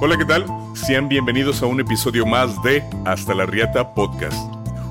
[0.00, 0.46] Hola, ¿qué tal?
[0.74, 4.36] Sean bienvenidos a un episodio más de Hasta la Riata Podcast.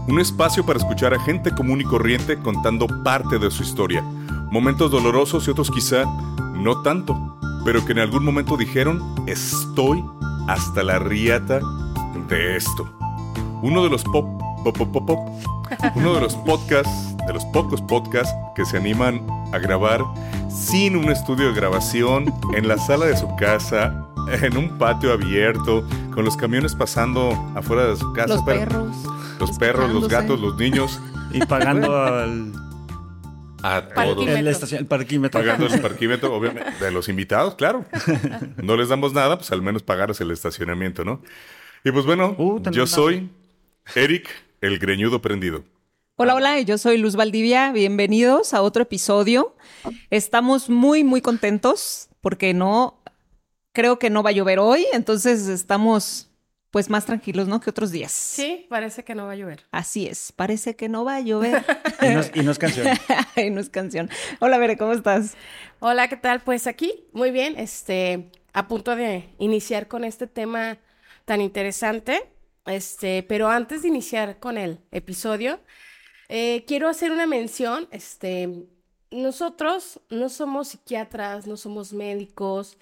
[0.06, 4.02] Un espacio para escuchar a gente común y corriente contando parte de su historia.
[4.52, 6.04] Momentos dolorosos y otros quizá
[6.56, 10.04] no tanto, pero que en algún momento dijeron, estoy
[10.50, 11.62] hasta la riata
[12.28, 12.90] de esto.
[13.62, 14.26] Uno de los pop,
[14.66, 15.30] pop, pop, pop, pop
[15.96, 20.04] uno de los podcasts, de los pocos podcasts que se animan a grabar
[20.50, 24.06] sin un estudio de grabación, en la sala de su casa,
[24.42, 28.36] en un patio abierto, con los camiones pasando afuera de su casa.
[28.36, 28.96] Los perros.
[29.40, 31.00] Los perros, los gatos, los niños.
[31.34, 32.54] Y pagando al...
[33.62, 34.26] A todos.
[34.30, 35.42] El, estacion- el parquímetro.
[35.42, 37.84] Pagando el parquímetro, obviamente, de los invitados, claro.
[38.64, 41.22] No les damos nada, pues al menos pagarles el estacionamiento, ¿no?
[41.84, 43.30] Y pues bueno, Uh, yo soy
[43.94, 44.30] Eric,
[44.62, 45.66] el greñudo prendido.
[46.16, 47.74] Hola, hola, yo soy Luz Valdivia.
[47.74, 49.54] Bienvenidos a otro episodio.
[50.10, 53.02] Estamos muy, muy contentos porque no,
[53.78, 56.32] creo que no va a llover hoy, entonces estamos
[56.72, 57.60] pues más tranquilos, ¿no?
[57.62, 58.12] Que otros días.
[58.12, 59.66] Sí, parece que no va a llover.
[59.70, 61.64] Así es, parece que no va a llover.
[62.02, 62.88] Y no, es- y no es canción.
[63.36, 64.10] Ay, no es canción.
[64.40, 65.36] Hola, Bere, ¿cómo estás?
[65.80, 66.42] Hola, ¿qué tal?
[66.42, 70.80] Pues aquí, muy bien, este, a punto de iniciar con este tema
[71.26, 72.28] tan interesante.
[72.66, 75.60] Este, pero antes de iniciar con el episodio,
[76.30, 77.88] eh, quiero hacer una mención.
[77.92, 78.50] Este,
[79.12, 82.78] nosotros no somos psiquiatras, no somos médicos,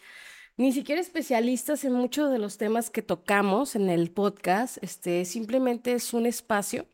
[0.58, 4.78] ni siquiera especialistas en muchos de los temas que tocamos en el podcast.
[4.82, 6.88] Este, simplemente es un espacio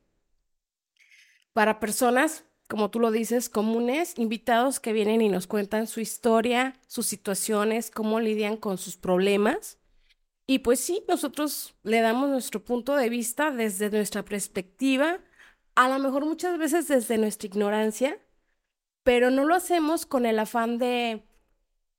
[1.54, 6.80] para personas, como tú lo dices, comunes, invitados que vienen y nos cuentan su historia,
[6.88, 9.78] sus situaciones, cómo lidian con sus problemas.
[10.48, 15.20] Y pues sí, nosotros le damos nuestro punto de vista desde nuestra perspectiva,
[15.76, 18.20] a lo mejor muchas veces desde nuestra ignorancia,
[19.04, 21.24] pero no lo hacemos con el afán de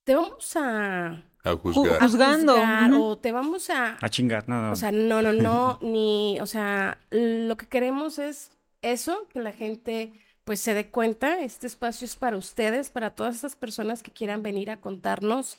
[0.05, 1.97] te vamos a, A juzgar.
[2.01, 3.03] a Juzgando, juzgar ujú.
[3.03, 4.73] o te vamos a, A chingar, no, no.
[4.73, 9.53] o sea, no, no, no, ni, o sea, lo que queremos es eso, que la
[9.53, 10.13] gente
[10.45, 14.43] pues se dé cuenta, este espacio es para ustedes, para todas esas personas que quieran
[14.43, 15.59] venir a contarnos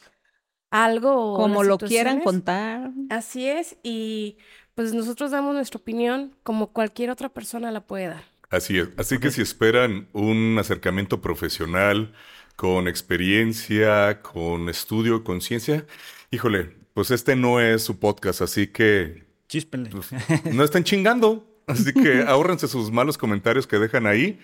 [0.71, 2.91] algo o Como lo quieran contar.
[3.09, 4.37] Así es, y
[4.75, 8.23] pues nosotros damos nuestra opinión como cualquier otra persona la puede dar.
[8.49, 8.89] Así es.
[8.97, 12.13] Así que si esperan un acercamiento profesional,
[12.55, 15.85] con experiencia, con estudio, conciencia,
[16.31, 19.89] híjole, pues este no es su podcast, así que Chíspenle.
[19.89, 20.09] pues,
[20.53, 21.49] no están chingando.
[21.65, 24.39] Así que ahórrense sus malos comentarios que dejan ahí.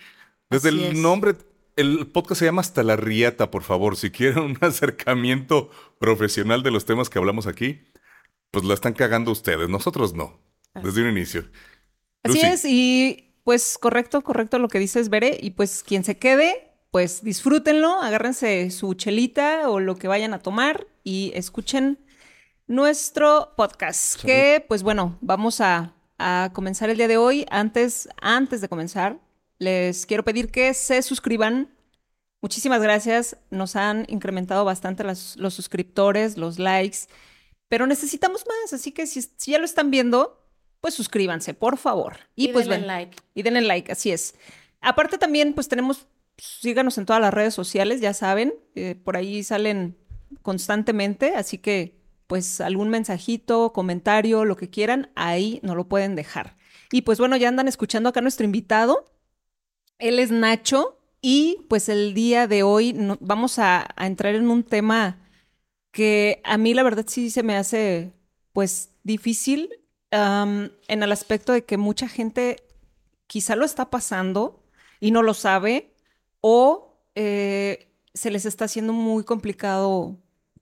[0.50, 0.98] Desde Así el es.
[0.98, 1.36] nombre,
[1.75, 3.98] el podcast se llama Hasta la Riata, por favor.
[3.98, 5.69] Si quieren un acercamiento
[6.00, 7.81] profesional de los temas que hablamos aquí,
[8.52, 10.40] pues la están cagando ustedes, nosotros no.
[10.81, 11.46] Desde un inicio.
[12.24, 12.46] Así Lucy.
[12.46, 15.38] es, y pues correcto, correcto lo que dices, Bere.
[15.42, 20.40] Y pues quien se quede, pues disfrútenlo, agárrense su chelita o lo que vayan a
[20.40, 22.00] tomar y escuchen
[22.68, 24.22] nuestro podcast.
[24.22, 27.46] Que pues bueno, vamos a, a comenzar el día de hoy.
[27.50, 29.20] Antes, antes de comenzar,
[29.58, 31.76] les quiero pedir que se suscriban.
[32.42, 33.38] Muchísimas gracias.
[33.50, 37.00] Nos han incrementado bastante las- los suscriptores, los likes.
[37.68, 40.42] Pero necesitamos más, así que si, si ya lo están viendo,
[40.82, 42.18] pues suscríbanse, por favor.
[42.36, 43.18] Y, Y pues denle ven, like.
[43.36, 44.34] y denle like, así es.
[44.82, 46.08] Aparte también, pues tenemos,
[46.40, 49.98] síganos en todas las redes sociales, ya saben, eh, por ahí salen
[50.42, 56.58] constantemente, así que pues algún mensajito, comentario, lo que quieran, ahí no lo pueden dejar.
[56.92, 59.12] Y pues bueno, ya andan escuchando acá a nuestro invitado.
[59.98, 64.64] Él es Nacho y pues el día de hoy vamos a, a entrar en un
[64.64, 65.20] tema
[65.92, 68.14] que a mí la verdad sí se me hace
[68.54, 69.70] pues difícil
[70.12, 72.58] am, en el aspecto de que mucha gente
[73.28, 74.64] quizá lo está pasando
[75.00, 75.94] y no lo sabe
[76.42, 80.18] o eh, se les está haciendo muy complicado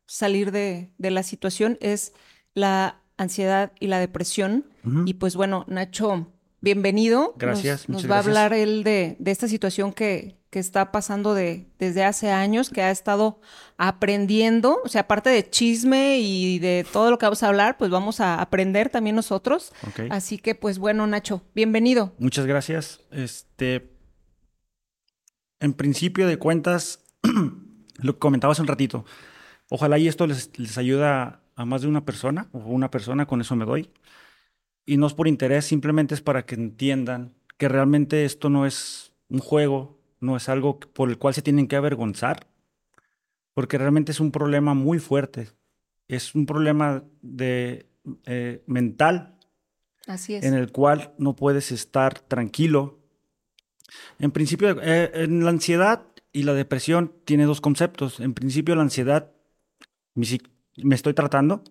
[0.05, 2.13] salir de, de la situación es
[2.53, 4.65] la ansiedad y la depresión.
[5.05, 7.33] Y pues bueno, Nacho, bienvenido.
[7.37, 11.67] Gracias, Nos, va a hablar él de, de esta situación que, que está pasando de,
[11.77, 13.41] desde hace años, que ha estado
[13.77, 14.79] aprendiendo.
[14.85, 18.21] O sea, aparte de chisme y de todo lo que vamos a hablar, pues vamos
[18.21, 19.73] a aprender también nosotros.
[20.09, 22.13] Así que, pues bueno, Nacho, bienvenido.
[22.17, 23.01] Muchas gracias.
[23.11, 23.91] Este,
[25.59, 27.03] en principio de cuentas,
[27.97, 29.05] lo que comentaba hace un ratito,
[29.69, 33.41] ojalá y esto les, les ayuda a más de una persona o una persona, con
[33.41, 33.89] eso me doy.
[34.85, 39.13] Y no es por interés, simplemente es para que entiendan que realmente esto no es
[39.29, 42.47] un juego, no es algo por el cual se tienen que avergonzar,
[43.53, 45.49] porque realmente es un problema muy fuerte.
[46.07, 47.89] Es un problema de,
[48.25, 49.37] eh, mental
[50.05, 50.45] Así es.
[50.45, 52.96] en el cual no puedes estar tranquilo.
[54.19, 56.03] En principio, eh, en la ansiedad
[56.33, 58.19] y la depresión tiene dos conceptos.
[58.19, 59.31] En principio, la ansiedad,
[60.13, 61.63] me estoy tratando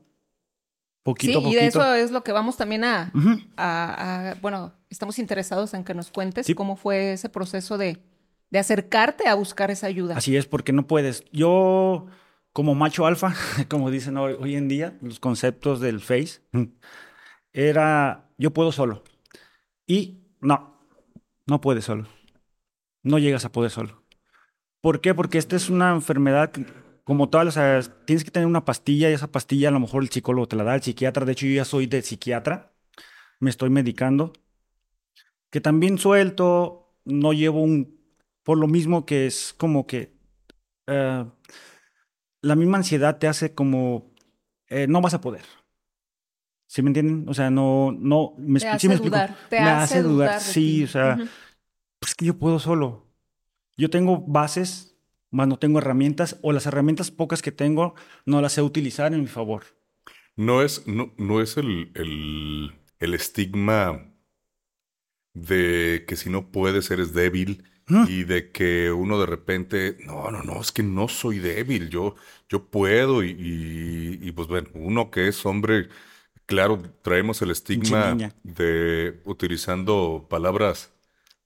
[1.03, 1.53] Poquito sí, poquito.
[1.53, 3.39] y de eso es lo que vamos también a, Ujú.
[3.57, 6.55] a- a- bueno, estamos interesados en que nos cuentes Sí.
[6.55, 7.99] cómo fue ese proceso de,
[8.51, 10.17] de acercarte a buscar esa ayuda.
[10.17, 11.23] Así es, porque no puedes.
[11.31, 12.07] Yo,
[12.53, 13.35] como macho alfa,
[13.71, 16.41] como dicen hoy, hoy en día, los conceptos del Face,
[17.53, 19.05] era yo puedo solo.
[19.87, 20.76] Y no,
[21.47, 22.07] no puedes solo.
[23.03, 24.03] No llegas a poder solo.
[24.81, 25.15] ¿Por qué?
[25.15, 26.53] Porque esta es una enfermedad
[27.05, 30.03] como todas, o sea, tienes que tener una pastilla y esa pastilla a lo mejor
[30.03, 31.25] el psicólogo te la da, el psiquiatra.
[31.25, 32.75] De hecho, yo ya soy de psiquiatra,
[33.41, 34.33] me estoy medicando.
[35.51, 38.01] Que también suelto, no llevo un,
[38.43, 40.17] por lo mismo que es como que
[40.87, 41.25] eh,
[42.43, 44.13] la misma ansiedad te hace como
[44.69, 45.45] eh, no vas a poder.
[46.67, 47.29] ¿Sí me entienden?
[47.29, 49.25] O sea, no, no, me, Te hace sí me explico.
[49.25, 50.85] dudar, te me hace hace dudar, dudar sí, ti.
[50.85, 51.31] o sea, Ujú.
[52.01, 53.07] pues que yo puedo solo.
[53.77, 54.99] Yo tengo bases,
[55.31, 57.95] más no tengo herramientas, o las herramientas pocas que tengo
[58.27, 59.65] no las sé utilizar en mi favor.
[60.37, 64.13] No es, no, no es el, el, el estigma
[65.35, 68.07] de que si no puedes eres débil ¿Mm?
[68.07, 72.15] y de que uno de repente, no, no, no, es que no soy débil, yo,
[72.49, 75.89] yo puedo y, y, y, pues bueno, uno que es hombre,
[76.47, 80.93] claro, traemos el estigma de utilizando palabras,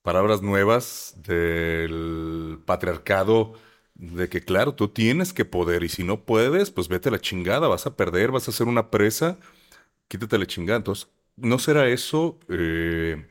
[0.02, 3.54] palabras nuevas del patriarcado.
[3.94, 7.20] De que, claro, tú tienes que poder y si no puedes, pues vete a la
[7.20, 9.38] chingada, vas a perder, vas a ser una presa,
[10.08, 10.78] quítate la chingada.
[10.78, 13.26] Entonces, ¿no será eso eh,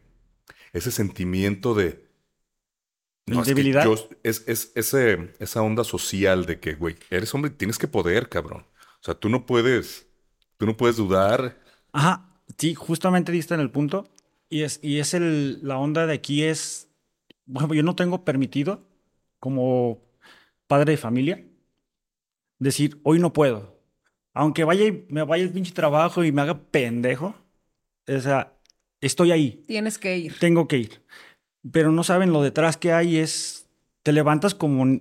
[0.73, 2.07] ese sentimiento de...
[3.25, 3.83] ¿De es que debilidad?
[3.83, 7.87] yo- es, es ese, esa onda social de que, güey, eres hombre y tienes que
[7.87, 8.65] poder, cabrón.
[9.01, 10.07] O sea, tú no puedes,
[10.59, 11.57] tú no puedes dudar.
[11.93, 14.07] Ajá, sí, justamente diste en el punto.
[14.49, 16.89] Y es, y es el, la onda de aquí es,
[17.45, 18.83] bueno, yo no tengo permitido,
[19.39, 20.01] como
[20.67, 21.45] padre de familia,
[22.59, 23.79] decir, hoy no puedo.
[24.33, 27.35] Aunque vaya y me vaya el pinche trabajo y me haga pendejo,
[28.07, 28.53] o sea,
[29.01, 30.39] estoy ahí, Tienes que ir.
[30.39, 31.01] tengo que ir.
[31.71, 33.67] Pero no saben lo detrás que hay es,
[34.03, 34.99] te levantas como,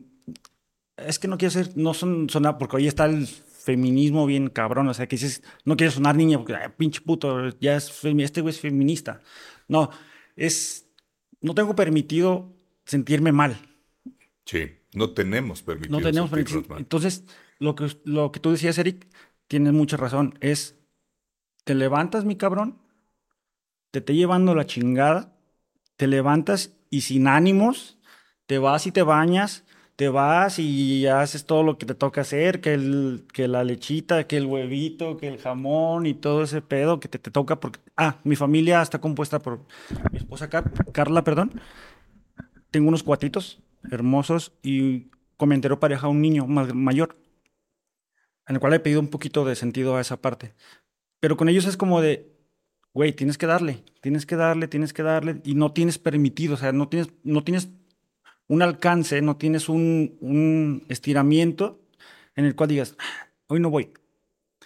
[0.96, 3.28] es que no quiero ser, no son, sonar, porque hoy está el
[3.58, 7.50] feminismo bien cabrón, o sea, que dices, no quieres sonar niña porque, ay, pinche puto,
[7.60, 9.20] ya es, este güey es feminista.
[9.66, 9.90] No,
[10.37, 10.88] es,
[11.40, 13.58] no tengo permitido sentirme mal.
[14.44, 16.62] Sí, no tenemos permitido No tenemos permitido.
[16.69, 16.78] mal.
[16.78, 17.25] Entonces,
[17.58, 19.06] lo que, lo que tú decías, Eric,
[19.49, 20.76] tienes mucha razón, es,
[21.64, 22.78] te levantas, mi cabrón,
[23.90, 25.37] te esté llevando la chingada,
[25.96, 27.99] te levantas y sin ánimos,
[28.46, 29.64] te vas y te bañas,
[29.99, 34.29] te vas y haces todo lo que te toca hacer, que, el, que la lechita,
[34.29, 37.81] que el huevito, que el jamón y todo ese pedo que te, te toca porque...
[37.97, 39.59] Ah, mi familia está compuesta por
[40.12, 41.61] mi esposa Car- Carla, perdón.
[42.71, 43.61] Tengo unos cuatitos
[43.91, 47.17] hermosos y comentero pareja un niño mayor,
[48.47, 50.55] en el cual he pedido un poquito de sentido a esa parte.
[51.19, 52.39] Pero con ellos es como de,
[52.95, 56.56] güey, tienes que darle, tienes que darle, tienes que darle, y no tienes permitido, o
[56.56, 57.69] sea, no tienes, no tienes
[58.49, 61.81] un alcance, no tienes un, un estiramiento
[62.35, 63.93] en el cual digas, "Ah, hoy no voy.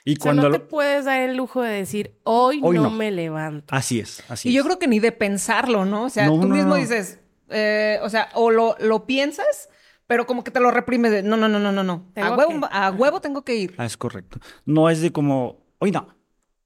[0.05, 0.43] Y O sea, cuando...
[0.44, 2.90] no te lo- puedes dar el lujo de decir, hoy, Hoy no, no.
[2.90, 3.73] me levanto.
[3.75, 6.05] Así es, así Y yo creo que ni de pensarlo, ¿no?
[6.05, 6.75] O sea, No, tú no, mismo no.
[6.76, 7.20] dices,
[7.50, 9.69] eh, o sea, o lo, lo piensas,
[10.08, 12.11] pero como que te lo reprimes de, no, no, no, no, no, no.
[12.17, 13.74] A huevo, que- a huevo tengo que ir.
[13.79, 14.41] Ah, es correcto.
[14.65, 16.08] No es de como, hoy no,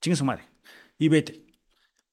[0.01, 0.45] chingue su madre.
[0.99, 1.45] Y vete.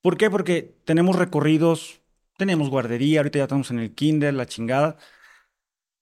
[0.02, 0.30] ¿Por qué?
[0.30, 2.02] Porque tenemos recorridos,
[2.44, 4.98] tenemos guardería, ahorita ya estamos en el kinder, la chingada.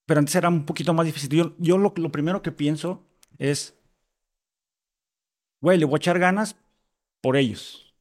[0.05, 1.29] Pero antes era un poquito más difícil.
[1.29, 3.05] Yo, yo lo, lo primero que pienso
[3.37, 3.75] es,
[5.61, 6.55] güey, le voy a echar ganas
[7.21, 7.93] por ellos.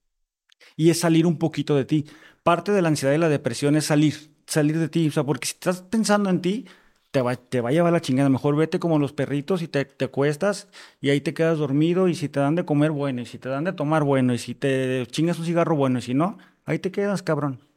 [0.76, 2.06] Y es salir un poquito de ti.
[2.42, 5.08] Parte de la ansiedad y la depresión es salir, salir de ti.
[5.08, 6.66] O sea, porque si estás pensando en ti,
[7.10, 8.30] te va, te va a llevar la chingada.
[8.30, 10.68] Mejor vete como los perritos y te, te acuestas
[11.00, 12.08] y ahí te quedas dormido.
[12.08, 13.20] Y si te dan de comer, bueno.
[13.22, 14.32] Y si te dan de tomar, bueno.
[14.34, 15.98] Y si te chingas un cigarro, bueno.
[15.98, 17.69] Y si no, ahí te quedas, cabrón.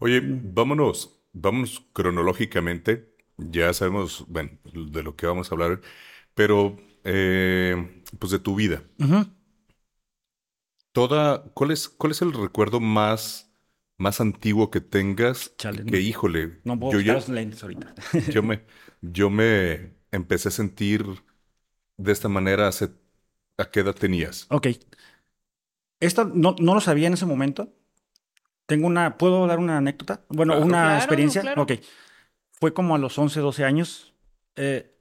[0.00, 3.14] Oye, vámonos, vámonos cronológicamente.
[3.36, 5.80] Ya sabemos, bueno, de lo que vamos a hablar,
[6.34, 8.82] pero eh, pues de tu vida.
[10.92, 13.52] Toda, ¿cuál es, cuál es el recuerdo más,
[13.98, 15.54] más antiguo que tengas?
[15.56, 17.94] Chale, que no- híjole, No puedo yo, buscar ya- los lentes ahorita.
[18.32, 18.64] yo me,
[19.02, 21.06] yo me empecé a sentir
[21.98, 22.90] de esta manera hace,
[23.58, 24.46] ¿a qué edad tenías?
[24.50, 24.68] Ok.
[26.00, 27.72] Esto no, no lo sabía en ese momento.
[28.70, 29.18] Tengo una.
[29.18, 30.22] ¿Puedo dar una anécdota?
[30.28, 30.66] Bueno, Claro.
[30.66, 31.40] una Claro, experiencia.
[31.42, 31.62] claro.
[31.62, 31.72] Ok.
[32.52, 34.14] Fue como a los 11, 12 años.
[34.56, 34.96] Eh,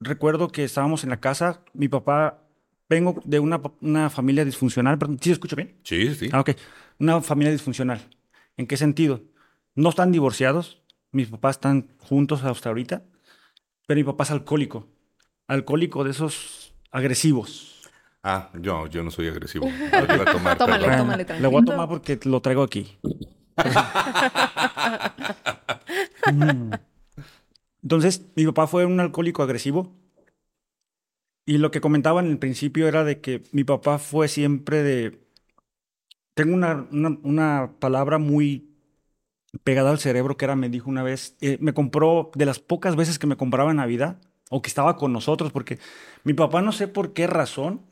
[0.00, 1.62] recuerdo que estábamos en la casa.
[1.74, 2.40] Mi papá.
[2.88, 4.98] Vengo de una, una familia disfuncional.
[4.98, 5.78] Perdón, ¿sí se escucha bien?
[5.84, 6.28] Sí, sí.
[6.32, 6.50] Ah, ok.
[6.98, 8.00] Una familia disfuncional.
[8.56, 9.22] ¿En qué sentido?
[9.74, 10.82] No están divorciados.
[11.12, 13.02] Mis papás están juntos hasta ahorita.
[13.86, 14.88] Pero mi papá es alcohólico.
[15.46, 17.73] Alcohólico de esos agresivos.
[18.24, 19.68] Ah, yo, yo no soy agresivo.
[19.92, 20.96] Lo voy a tomar, Tómale, perdón.
[20.96, 21.40] tómale.
[21.40, 22.96] Le voy a tomar porque lo traigo aquí.
[27.82, 29.92] Entonces, mi papá fue un alcohólico agresivo.
[31.46, 35.20] Y lo que comentaba en el principio era de que mi papá fue siempre de...
[36.34, 38.70] Tengo una, una, una palabra muy
[39.64, 42.96] pegada al cerebro que era, me dijo una vez, eh, me compró de las pocas
[42.96, 45.78] veces que me compraba en Navidad o que estaba con nosotros, porque
[46.24, 47.82] mi papá no sé por qué razón,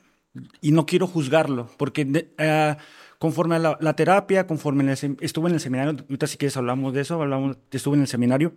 [0.61, 2.77] y no quiero juzgarlo, porque eh,
[3.19, 6.57] conforme a la, la terapia, conforme en el estuve en el seminario, ahorita si quieres
[6.57, 8.55] hablamos de eso, hablamos, estuve en el seminario,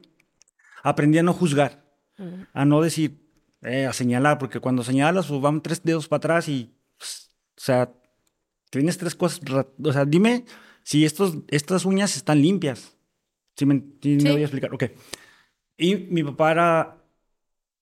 [0.84, 1.86] aprendí a no juzgar,
[2.54, 3.20] a no decir,
[3.62, 7.62] eh, a señalar, porque cuando señalas, pues van tres dedos para atrás y, pues, o
[7.62, 7.92] sea,
[8.70, 9.42] tienes tres cosas,
[9.84, 10.46] o sea, dime
[10.84, 12.96] si estos, estas uñas están limpias.
[13.56, 14.84] Si me, sí me voy a explicar, ok.
[15.78, 17.05] Y mi papá era,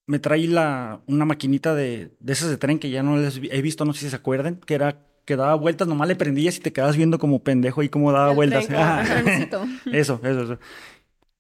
[0.06, 3.62] me traí la, una maquinita de, de esas de tren que ya no les he
[3.62, 6.60] visto, no sé si se acuerdan, que era que daba vueltas, nomás le prendías y
[6.60, 8.68] te quedabas viendo como pendejo y cómo daba El vueltas.
[8.68, 8.80] tren.
[9.24, 9.66] Trencito.
[9.92, 10.60] Eso, eso, eso.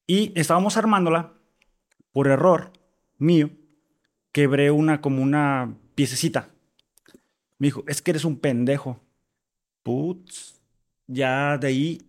[0.08, 1.34] Y estábamos armándola,
[2.12, 2.72] por error
[3.18, 3.50] mío,
[4.32, 6.50] quebré una como una piececita.
[7.58, 9.02] Me dijo, es que eres un pendejo.
[9.84, 10.62] Putz,
[11.08, 12.02] ya de ahí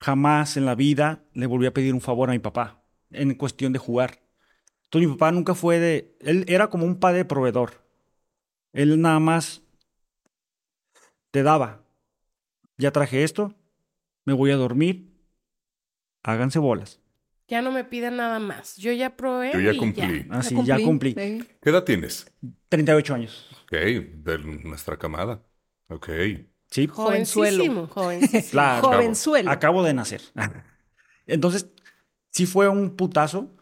[0.00, 3.72] jamás en la vida le volví a pedir un favor a mi papá en cuestión
[3.72, 4.18] de jugar.
[4.98, 6.16] Entonces mi papá nunca fue de...
[6.20, 7.84] Él era como un padre proveedor.
[8.72, 9.62] Él nada más
[11.30, 11.82] te daba.
[12.78, 13.54] Ya traje esto,
[14.24, 15.10] me voy a dormir,
[16.22, 17.00] háganse bolas.
[17.48, 18.76] Ya no me piden nada más.
[18.76, 19.52] Yo ya probé.
[19.52, 20.26] Yo ya y cumplí.
[20.30, 21.14] Así, ya cumplí.
[21.16, 21.44] Sí.
[21.62, 22.30] ¿Qué edad tienes?
[22.68, 23.48] 38 años.
[23.64, 25.42] Ok, de nuestra camada.
[25.88, 26.08] Ok.
[26.70, 27.86] Sí, Jovenzuelo.
[27.86, 28.42] Jovencísimo.
[28.50, 28.88] claro.
[28.88, 29.50] Jovenzuelo.
[29.50, 30.20] Acabo de nacer.
[31.26, 31.70] Entonces,
[32.30, 33.55] sí fue un putazo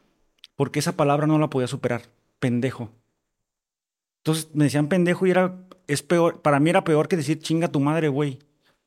[0.57, 2.03] porque esa palabra no la podía superar.
[2.39, 2.91] Pendejo.
[4.23, 5.55] Entonces me decían pendejo y era,
[5.87, 8.39] es peor, para mí era peor que decir chinga tu madre, güey.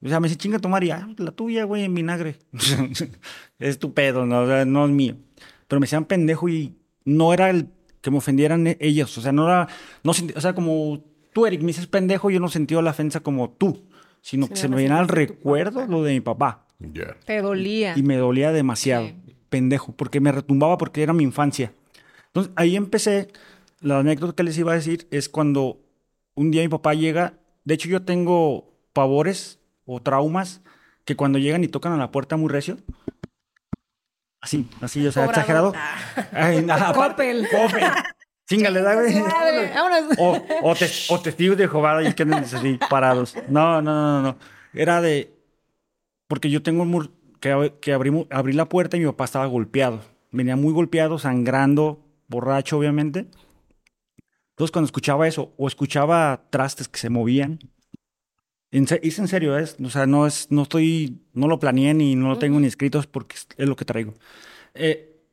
[0.04, 2.38] O sea, me decía chinga tu madre y ah, la tuya, güey, en vinagre.
[3.60, 5.16] es tu pedo, no, O sea, no es mío.
[5.68, 7.68] Pero me decían pendejo y no era el
[8.02, 9.18] que me ofendieran e- ellos.
[9.18, 9.68] O sea, no era,
[10.04, 13.20] no sentí- o sea, como tú, Eric, me dices pendejo, yo no sentí la ofensa
[13.20, 13.86] como tú,
[14.22, 16.66] sino que se me viene al recuerdo lo de mi papá.
[16.80, 17.16] Ya.
[17.26, 17.94] Te dolía.
[17.98, 19.10] Y me dolía demasiado,
[19.50, 21.74] pendejo, porque me retumbaba porque era mi infancia.
[22.27, 23.30] Entonces ahí empecé,
[23.80, 25.80] la anécdota que les iba a decir es cuando
[26.36, 30.62] un día mi papá llega, de hecho yo tengo pavores o traumas
[31.06, 32.77] que cuando llegan y tocan a la puerta muy recio,
[34.42, 35.74] así, así, o sea, exagerado.
[36.32, 37.48] Ay, nada, Coppel.
[37.50, 37.84] Coppel.
[38.50, 39.13] Chingale, da, güey.
[39.22, 40.18] Madre, vámonos.
[40.20, 43.36] O, o, tes- o testigos de Jehová y que anden así parados.
[43.50, 44.38] No, no, no, no.
[44.74, 45.34] Era de.
[46.27, 46.92] Porque yo tengo un
[47.39, 50.01] que, que abrí, abrí la puerta y mi papá estaba golpeado.
[50.32, 53.27] Venía muy golpeado, sangrando, borracho, obviamente.
[54.51, 57.60] Entonces, cuando escuchaba eso, o escuchaba trastes que se movían.
[58.72, 62.27] Es en serio, es, o sea, no es, no estoy, no lo planeé ni no
[62.27, 64.13] lo tengo ni escritos porque es, lo que traigo.
[64.74, 65.24] Eh,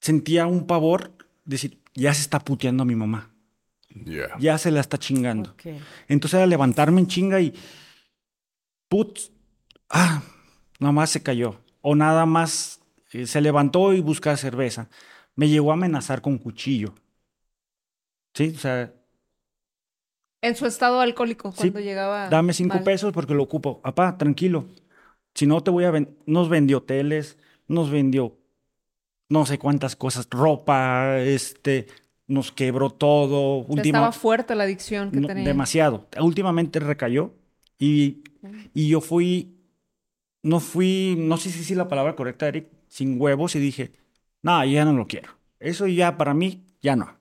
[0.00, 1.12] sentía un pavor,
[1.44, 3.30] decir, ya se está puteando a mi mamá
[3.90, 4.28] Ya.
[4.38, 5.50] ya se la está chingando.
[5.50, 5.66] Ok.
[6.08, 7.52] Entonces era levantarme en chinga y
[8.88, 9.30] putz,
[9.90, 10.22] ah,
[10.80, 11.60] nada más se cayó.
[11.82, 12.80] O nada más
[13.12, 14.88] eh, se levantó y buscaba cerveza.
[15.36, 16.94] Me llegó a amenazar con cuchillo.
[18.34, 18.92] Sí, o sea,
[20.42, 22.28] En su estado alcohólico, Sí, cuando llegaba.
[22.28, 22.84] dame cinco mal.
[22.84, 23.80] pesos porque lo ocupo.
[23.80, 24.66] Papá, tranquilo.
[25.34, 26.14] Si no te voy a vender.
[26.26, 28.36] Nos vendió hoteles, nos vendió
[29.30, 31.86] no sé cuántas cosas, ropa, este,
[32.26, 33.58] nos quebró todo.
[33.66, 35.44] Última- Estaba fuerte la adicción que No, tenía.
[35.44, 36.06] demasiado.
[36.20, 37.32] Últimamente recayó
[37.78, 38.22] y,
[38.74, 39.53] y yo fui,
[40.44, 43.92] no fui, no sé si es la palabra correcta, Eric, sin huevos y dije,
[44.42, 45.30] no, ya no lo quiero.
[45.58, 47.18] Eso ya para mí, ya no.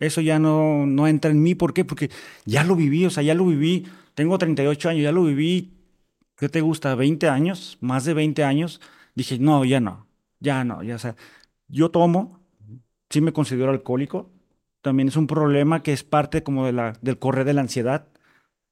[0.00, 1.54] Eso ya no, no entra en mí.
[1.54, 1.84] ¿Por qué?
[1.84, 2.10] Porque
[2.44, 3.86] ya lo viví, o sea, ya lo viví.
[4.14, 5.72] Tengo 38 años, ya lo viví.
[6.36, 6.96] ¿Qué te gusta?
[6.96, 7.78] ¿20 años?
[7.80, 8.80] Más de 20 años.
[9.14, 10.08] Dije, no, ya no.
[10.40, 10.82] Ya no.
[10.82, 11.14] Ya, o sea,
[11.68, 12.40] yo tomo,
[13.10, 14.30] sí me considero alcohólico.
[14.82, 18.08] También es un problema que es parte como de la, del correr de la ansiedad,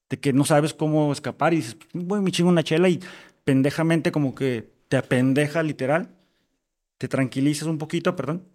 [0.09, 2.99] de que no sabes cómo escapar y dices, voy, me chingo una chela y
[3.49, 6.15] pendejamente como que te apendeja literal,
[6.99, 8.47] te tranquilizas un poquito, perdón,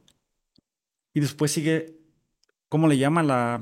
[1.12, 1.96] y después sigue,
[2.68, 3.26] ¿cómo le llaman?
[3.26, 3.60] La,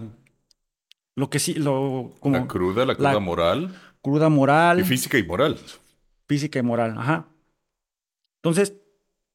[1.16, 3.74] lo que sí, lo, como La cruda, la cruda la- moral.
[4.02, 5.56] cruda moral, Y física y moral.
[6.28, 7.28] física y moral, ajá.
[8.42, 8.74] Entonces,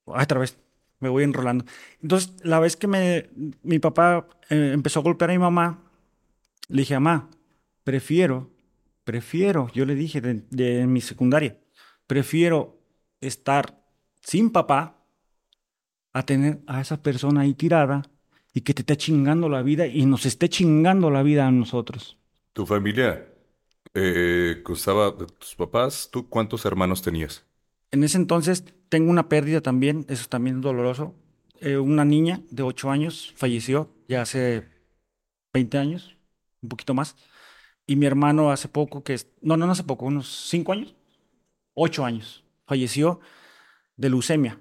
[0.05, 0.55] otra vez,
[0.99, 1.65] me voy enrolando.
[2.03, 3.27] Entonces, la vez que me,
[3.63, 5.83] mi papá eh, empezó a golpear a mi mamá,
[6.67, 7.27] le dije, mamá,
[7.83, 8.51] prefiero,
[9.03, 11.57] prefiero, yo le dije de, de mi secundaria,
[12.07, 12.79] prefiero
[13.21, 13.79] estar
[14.21, 15.03] sin papá
[16.13, 18.09] a tener a esa persona ahí tirada
[18.53, 22.17] y que te esté chingando la vida y nos esté chingando la vida a nosotros.
[22.53, 23.27] ¿Tu familia
[23.93, 26.09] eh, constaba de tus papás?
[26.11, 27.45] ¿Tú cuántos hermanos tenías?
[27.91, 31.13] En ese entonces tengo una pérdida también, eso es también doloroso.
[31.59, 34.67] Eh, una niña de 8 años falleció ya hace
[35.53, 36.17] 20 años,
[36.61, 37.15] un poquito más.
[37.85, 40.95] Y mi hermano hace poco, que es, no, no, no hace poco, unos 5 años,
[41.79, 43.19] 8 años, falleció
[43.95, 44.59] de leucemia.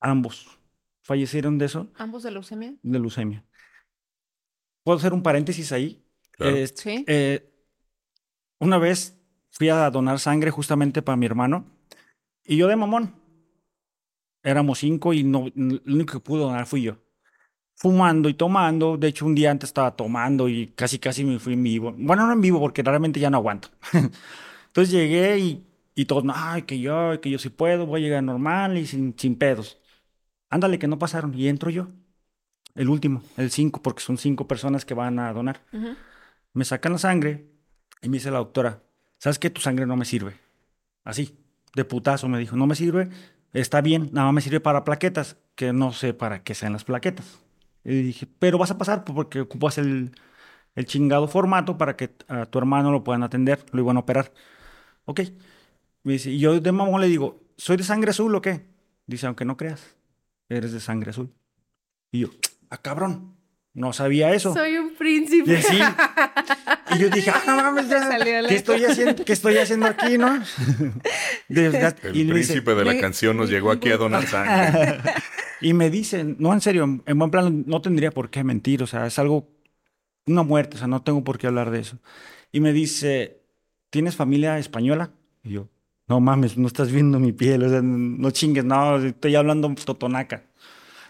[0.00, 0.58] Ambos
[1.02, 2.74] fallecieron de eso, ¿Ambos de leucemia?
[2.82, 3.44] de leucemia.
[4.84, 6.04] ¿Puedo hacer un paréntesis ahí?
[6.32, 6.56] Claro.
[6.56, 7.04] Eh, Sí.
[7.08, 7.50] eh,
[8.58, 9.18] una vez
[9.50, 11.64] fui a donar sangre justamente para mi hermano
[12.44, 13.14] y yo de mamón.
[14.42, 16.98] Éramos cinco y no, el único que pudo donar fui yo.
[17.76, 18.98] Fumando y tomando.
[18.98, 21.94] De hecho, un día antes estaba tomando y casi casi me fui en vivo.
[21.96, 23.68] Bueno, no en vivo porque realmente ya no aguanto.
[24.66, 28.22] Entonces llegué y, y todos, ay, que yo, que yo sí puedo, voy a llegar
[28.22, 29.80] normal y sin, sin pedos.
[30.50, 31.34] Ándale, que no pasaron.
[31.34, 31.88] Y entro yo.
[32.74, 35.62] El último, el cinco, porque son cinco personas que van a donar.
[36.52, 37.46] Me sacan la sangre
[38.02, 38.82] y me dice la doctora,
[39.18, 39.50] ¿sabes qué?
[39.50, 40.34] Tu sangre no me sirve.
[41.04, 41.38] Así,
[41.74, 43.10] de putazo me dijo, no me sirve,
[43.52, 46.84] está bien, nada más me sirve para plaquetas, que no sé para qué sean las
[46.84, 47.40] plaquetas.
[47.84, 50.12] Y dije, pero vas a pasar porque ocupas el,
[50.74, 54.32] el chingado formato para que a tu hermano lo puedan atender, lo iban a operar.
[55.04, 55.20] Ok.
[56.04, 58.66] Me dice, y yo de mamón le digo, ¿soy de sangre azul o qué?
[59.06, 59.96] Dice, aunque no creas,
[60.48, 61.32] eres de sangre azul.
[62.12, 62.28] Y yo,
[62.70, 63.34] ah, cabrón,
[63.72, 64.54] no sabía eso.
[64.54, 65.50] Soy un príncipe.
[65.52, 65.78] Y así.
[66.94, 67.86] Y yo dije, ah, no mames,
[68.46, 70.36] ¿qué, estoy haciendo, ¿qué estoy haciendo aquí, no?
[71.48, 71.74] El
[72.14, 75.00] y, dice, príncipe de la "Le- canción nos llegó aquí a donar sangre.
[75.60, 78.82] y me dicen, no, en serio, en en buen plan, no tendría por qué mentir,
[78.82, 79.48] o sea, es algo,
[80.26, 81.98] una muerte, o sea, no tengo por qué hablar de eso.
[82.52, 83.40] Y me dice,
[83.90, 85.10] ¿tienes familia española?
[85.42, 85.68] Y yo,
[86.08, 90.44] no mames, no estás viendo mi piel, o sea, no chingues, no, estoy hablando totonaca.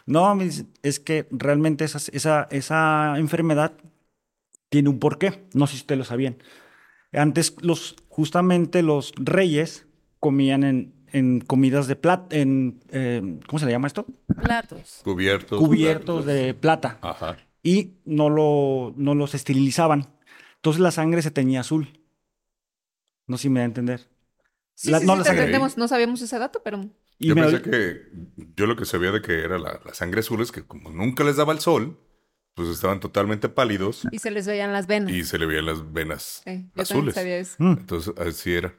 [0.07, 0.39] No,
[0.83, 3.73] es que realmente esa, esa, esa enfermedad
[4.69, 5.47] tiene un porqué.
[5.55, 6.37] No sé si ustedes lo sabían.
[7.13, 9.87] Antes, los, justamente los reyes
[10.21, 14.05] comían en, en comidas de plata, en, eh, ¿cómo se le llama esto?
[14.43, 15.01] Platos.
[15.05, 15.59] Cubiertos.
[15.59, 16.27] Cubiertos platos.
[16.27, 16.99] de plata.
[17.01, 17.37] Ajá.
[17.63, 20.09] Y no, lo, no los esterilizaban.
[20.57, 22.01] Entonces la sangre se tenía azul.
[23.27, 24.09] No sé si me da a entender.
[24.75, 25.45] Sí, La- sí, no sí, la te sangre.
[25.45, 25.77] entendemos.
[25.79, 26.85] No sabíamos ese dato, pero...
[27.19, 28.03] Y Yo me- pensé que
[28.57, 31.23] yo lo que sabía de que era la, la sangre azul es que como nunca
[31.25, 31.99] les daba el sol,
[32.55, 35.13] pues estaban totalmente pálidos Y se les veían las venas.
[35.13, 37.15] y se le veían las venas Sí, yo también azules.
[37.15, 37.55] sabía eso.
[37.59, 37.71] Mm.
[37.79, 38.75] Entonces así era.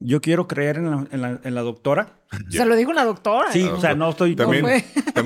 [0.00, 2.22] Yo quiero creer en la, en la- en la doctora.
[2.50, 3.50] Se lo dijo una doctora.
[3.52, 3.74] Sí, ¿no?
[3.76, 4.36] o sea, no estoy...
[4.36, 4.66] También,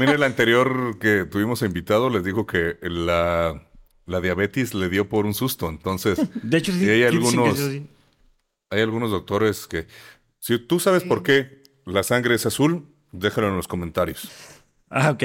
[0.09, 3.69] el anterior que tuvimos invitado les dijo que la,
[4.07, 5.69] la diabetes le dio por un susto.
[5.69, 6.85] Entonces, De hecho, sí.
[6.87, 7.87] Y hay que algunos- sí.
[8.73, 9.87] Hay algunos doctores que,
[10.39, 14.31] si tú sabes por qué la sangre es azul, déjalo en los comentarios.
[14.95, 15.23] Ah, ok.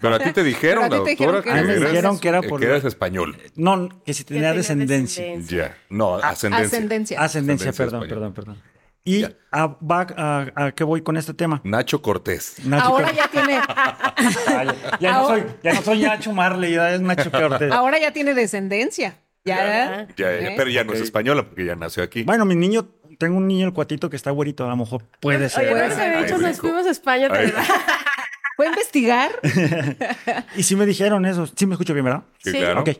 [0.00, 2.18] Pero a ti te dijeron, la doctora, dijeron que, que A mí me eras, dijeron
[2.20, 2.58] que era por...
[2.60, 3.36] que eras español.
[3.54, 5.24] No, que si Que tenía descendencia.
[5.40, 5.76] Ya.
[5.90, 6.66] No, ascendencia.
[6.78, 7.20] Ascendencia.
[7.20, 8.62] Ascendencia, Ascendencia perdón, perdón, perdón.
[9.04, 11.60] ¿Y a, va- a- a qué voy con este tema?
[11.64, 12.56] Nacho Cortés.
[12.64, 13.22] Nacho Ahora Cortés.
[13.24, 17.30] ya tiene, Ah, ya, ya no soy, ya no soy Nacho Marley, ya es Nacho
[17.48, 17.72] Cortés.
[17.72, 19.16] ahora ya tiene descendencia.
[19.44, 19.56] Ya.
[19.56, 20.08] Ya.
[20.16, 20.54] Ya, ¿Eh?
[20.56, 22.22] Pero ya no es española porque ya nació aquí.
[22.24, 25.48] Bueno, mi niño, tengo un niño, el cuatito, que está güerito, a lo mejor puede
[25.48, 25.62] ser.
[25.64, 26.22] Oye, Puede no ser.
[26.24, 27.28] dicho, Ay, nos fuimos a España.
[27.30, 27.46] Ay.
[27.46, 27.64] ¿verdad?
[28.56, 29.30] ¿Fue a investigar?
[30.56, 31.46] Y sí me dijeron eso.
[31.46, 32.24] Sí me escucho bien, ¿verdad?
[32.38, 32.58] Sí, Sí.
[32.58, 32.80] claro.
[32.82, 32.90] Ok.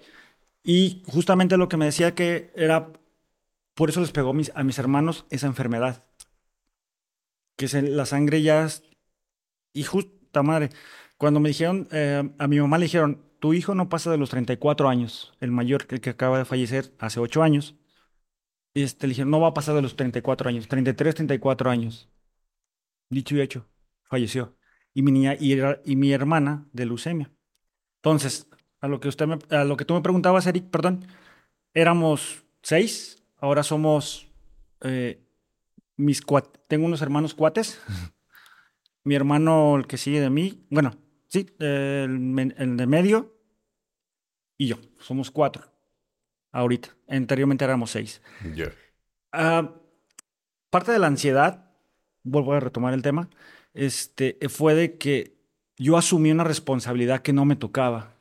[0.65, 2.89] Y justamente lo que me decía que era,
[3.75, 6.05] por eso les pegó mis- a mis hermanos esa enfermedad.
[7.57, 8.65] Que se- la sangre ya...
[8.65, 8.83] es-
[9.75, 10.71] Y justa madre,
[11.19, 14.31] cuando me dijeron, eh, a mi mamá le dijeron, tu hijo no pasa de los
[14.31, 17.77] 34 años, el mayor, el que acaba de fallecer hace 8 años.
[18.75, 22.09] Este, le dijeron, no va a pasar de los 34 años, 33, 34 años.
[23.09, 23.67] Dicho y hecho,
[24.05, 24.57] falleció.
[24.95, 27.33] Y mi niña, y, mi hermana de leucemia.
[27.97, 28.49] Entonces,
[28.81, 31.05] a lo que usted me, a lo que tú me preguntabas, Eric, perdón,
[31.75, 34.29] éramos seis, ahora somos
[34.83, 35.23] eh,
[35.97, 36.23] mis
[36.69, 37.81] tengo unos hermanos cuates.
[39.05, 40.93] Mi hermano, el que sigue de mí, bueno,
[41.31, 43.35] sí, el, de medio
[44.59, 45.73] y yo, somos cuatro.
[46.53, 48.21] Ahorita, anteriormente éramos seis.
[48.55, 48.73] Ya.
[49.33, 49.75] Ah,
[50.69, 51.71] parte de la ansiedad,
[52.25, 53.31] vuelvo a retomar el tema,
[53.73, 55.39] este, fue de que
[55.79, 58.17] yo asumí una responsabilidad que no me tocaba.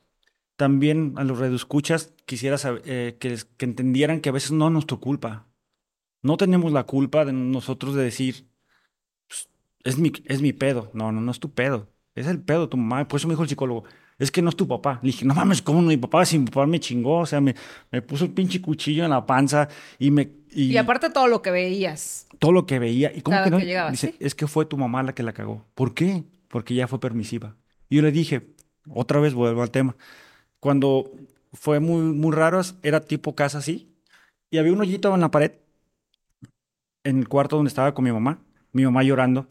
[0.55, 4.71] También a los redescuchas quisiera sab- eh, que, que entendieran que a veces no es
[4.73, 5.47] nuestra culpa.
[6.21, 8.45] No tenemos la culpa de nosotros de decir,
[9.27, 9.49] "Pues,
[9.83, 10.91] es mi, es mi pedo.
[10.93, 11.87] No, no, no es tu pedo.
[12.15, 13.07] Es el pedo de tu mamá.
[13.07, 13.83] Por eso me dijo el psicólogo,
[14.17, 14.99] es que no es tu papá.
[15.01, 15.87] Le dije, no mames, ¿cómo no?
[15.87, 17.55] Mi papá, si mi papá me chingó, o sea, me,
[17.91, 20.29] me puso el pinche cuchillo en la panza y me...
[20.51, 22.27] Y aparte todo lo que veías.
[22.39, 23.11] todo lo que veía.
[23.15, 23.57] ¿Y cómo que no?
[23.59, 24.15] que llegaba, Dice, sí.
[24.19, 25.65] es que fue tu mamá la que la cagó.
[25.75, 26.23] ¿Por qué?
[26.47, 27.55] Porque ya fue permisiva.
[27.87, 28.47] Y yo le dije,
[28.89, 29.95] otra vez vuelvo al tema.
[30.59, 31.11] Cuando
[31.53, 32.61] fue muy, muy raro.
[32.83, 33.93] Era tipo casa así.
[34.49, 35.51] Y había un hoyito en la pared,
[37.03, 38.39] en el cuarto donde estaba con mi mamá.
[38.71, 39.47] Mi mamá llorando.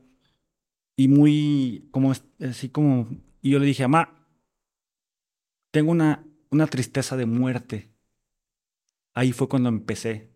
[0.98, 3.08] Y muy, como, así como...
[3.40, 4.26] Y yo le dije, mamá,
[5.70, 7.92] tengo una, una tristeza de muerte.
[9.14, 10.28] Ahí fue cuando empecé.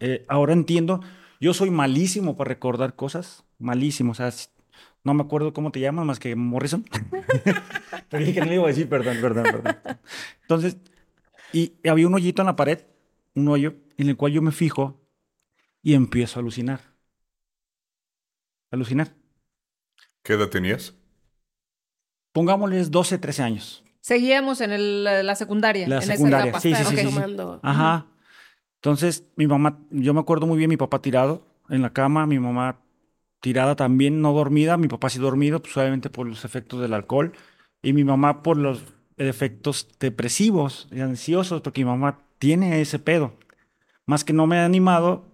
[0.00, 1.02] Eh, ahora entiendo,
[1.38, 4.30] yo soy malísimo para recordar cosas, malísimo, o sea,
[5.04, 6.86] no me acuerdo cómo te llamas más que Morrison.
[8.08, 9.76] Pero dije que no le iba a decir, perdón, perdón, perdón.
[10.40, 10.78] Entonces,
[11.52, 12.86] y había un hoyito en la pared,
[13.34, 14.98] un hoyo, en el cual yo me fijo
[15.82, 16.80] y empiezo a alucinar.
[18.70, 19.21] Alucinar.
[20.22, 20.94] ¿Qué edad tenías?
[22.32, 23.84] Pongámosles 12, 13 años.
[24.00, 25.86] Seguíamos en el, la secundaria.
[25.88, 26.90] La en secundaria, esa sí, etapa.
[26.90, 27.12] sí, sí, Ok.
[27.12, 27.58] sí.
[27.62, 28.06] Ajá.
[28.76, 32.38] Entonces, mi mamá, yo me acuerdo muy bien, mi papá tirado en la cama, mi
[32.38, 32.80] mamá
[33.40, 37.32] tirada también, no dormida, mi papá sí dormido, pues obviamente por los efectos del alcohol,
[37.82, 38.82] y mi mamá por los
[39.18, 43.34] efectos depresivos y ansiosos, porque mi mamá tiene ese pedo.
[44.06, 45.24] Más que no me ha animado,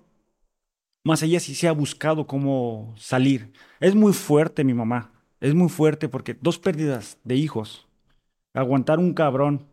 [1.08, 3.52] más ella sí se ha buscado cómo salir.
[3.80, 7.88] Es muy fuerte mi mamá, es muy fuerte porque dos pérdidas de hijos,
[8.54, 9.66] aguantar un cabrón,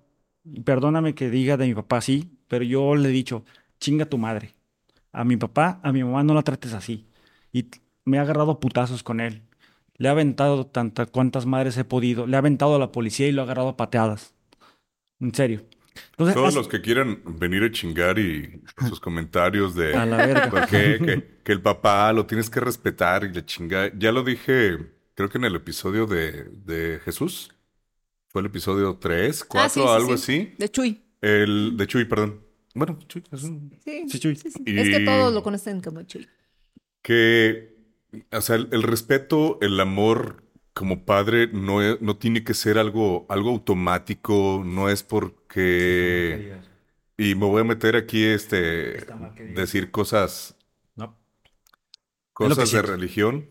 [0.43, 3.43] y perdóname que diga de mi papá así, pero yo le he dicho,
[3.80, 4.56] chinga tu madre.
[5.12, 7.08] A mi papá, a mi mamá no la trates así.
[7.52, 7.67] Y
[8.04, 9.43] me ha agarrado putazos con él.
[9.98, 12.28] Le ha aventado tantas cuantas madres he podido.
[12.28, 14.34] Le ha aventado a la policía y lo ha agarrado a pateadas.
[15.19, 15.65] En serio.
[16.12, 20.49] Entonces, Todos los que quieran venir a chingar y sus comentarios de A la verga.
[20.49, 20.97] ¿por qué?
[21.03, 23.91] que, que el papá lo tienes que respetar y la chingada.
[23.97, 24.77] Ya lo dije,
[25.13, 27.51] creo que en el episodio de, de Jesús.
[28.27, 30.34] Fue el episodio 3, 4, Ah, sí, sí, algo sí.
[30.47, 30.53] así.
[30.58, 31.01] De Chuy.
[31.21, 32.41] El de Chuy, perdón.
[32.73, 34.36] Bueno, Chuy es un- Sí, Sí, Chuy.
[34.36, 34.62] sí, sí.
[34.65, 36.27] Y- Es que todos lo conocen como Chuy.
[37.01, 37.75] que,
[38.31, 40.43] o sea, el, el respeto, el amor
[40.75, 46.59] como padre no, es- no tiene que ser algo, algo automático, no es porque...
[47.17, 49.57] Y me voy a meter aquí, este, Está mal que digas.
[49.61, 50.57] decir cosas,
[50.97, 51.15] No.
[52.33, 53.49] cosas de religión.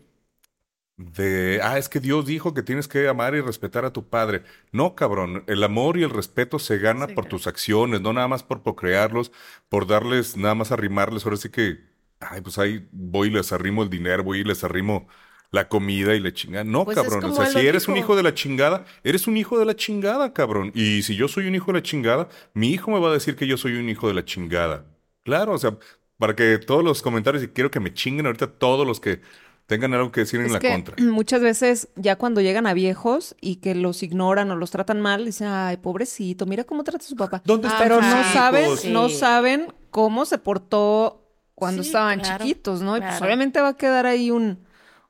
[0.97, 4.43] De, ah, es que Dios dijo que tienes que amar y respetar a tu padre.
[4.71, 8.43] No, cabrón, el amor y el respeto se gana por tus acciones, no nada más
[8.43, 9.31] por procrearlos,
[9.69, 11.25] por darles, nada más arrimarles.
[11.25, 11.79] Ahora sí que,
[12.21, 15.07] ay, pues ahí voy y les arrimo el dinero, voy y les arrimo
[15.55, 16.69] la comida y le chingan.
[16.69, 19.37] No, Pues es cabrón, o sea, si eres un hijo de la chingada, eres un
[19.37, 20.71] hijo de la chingada, cabrón.
[20.75, 23.35] Y si yo soy un hijo de la chingada, mi hijo me va a decir
[23.35, 24.85] que yo soy un hijo de la chingada.
[25.23, 25.77] Claro, o sea,
[26.17, 29.21] para que todos los comentarios, y quiero que me chinguen ahorita todos los que
[29.65, 30.95] tengan algo que decir en Es la que contra.
[31.03, 35.25] muchas veces ya cuando llegan a viejos y que los ignoran o los tratan mal,
[35.25, 37.41] dicen, ay, pobrecito, mira cómo trata a su papá.
[37.45, 38.91] ¿Dónde están Pero no saben, Sí.
[38.91, 41.21] no saben cómo se portó
[41.55, 42.97] cuando Sí, estaban claro, chiquitos, ¿no?
[42.97, 44.59] Y pues obviamente va a quedar ahí un,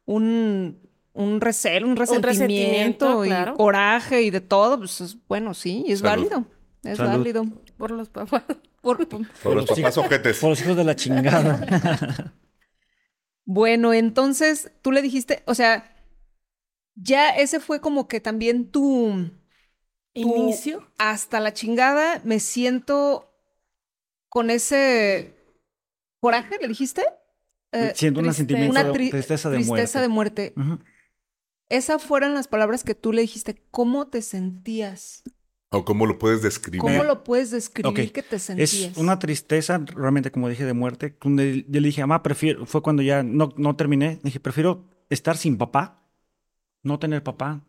[0.05, 0.79] un,
[1.13, 3.53] un recelo, un resentimiento, resentimiento, y claro.
[3.55, 4.77] coraje y de todo.
[4.79, 6.23] Pues es- bueno, sí, es Salud.
[6.29, 6.45] válido.
[6.83, 7.17] Es Salud.
[7.19, 7.45] válido.
[7.77, 8.43] Por los papás.
[8.81, 10.37] Por- Por los papás ojetes.
[10.39, 12.33] Por los hijos de la chingada.
[13.47, 15.95] Bueno, entonces tú le dijiste, o sea,
[16.95, 19.29] ya ese fue como que también tu,
[20.13, 20.91] tu Inicio.
[20.97, 23.31] hasta la chingada, me siento
[24.29, 25.35] con ese
[26.19, 27.03] coraje, ¿le dijiste?
[27.75, 30.53] Eh, Siento un triste- sentimiento una de tri- tristeza de tristeza de muerte.
[30.55, 30.79] Ujú.
[31.69, 33.61] Esas fueron las palabras que tú le dijiste.
[33.71, 35.23] ¿Cómo te sentías?
[35.71, 36.79] ¿O cómo lo puedes describir?
[36.79, 38.73] ¿Cómo lo puedes describir que te sentías?
[38.73, 41.17] Es una tristeza, realmente, como dije, de muerte.
[41.21, 44.19] donde Yo le dije, mamá, prefiero, fue cuando ya no, no terminé.
[44.23, 46.03] Dije, prefiero estar sin papá,
[46.83, 47.61] no tener papá.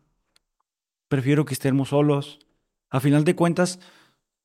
[1.09, 2.39] Prefiero que estemos solos.
[2.89, 3.79] A final de cuentas,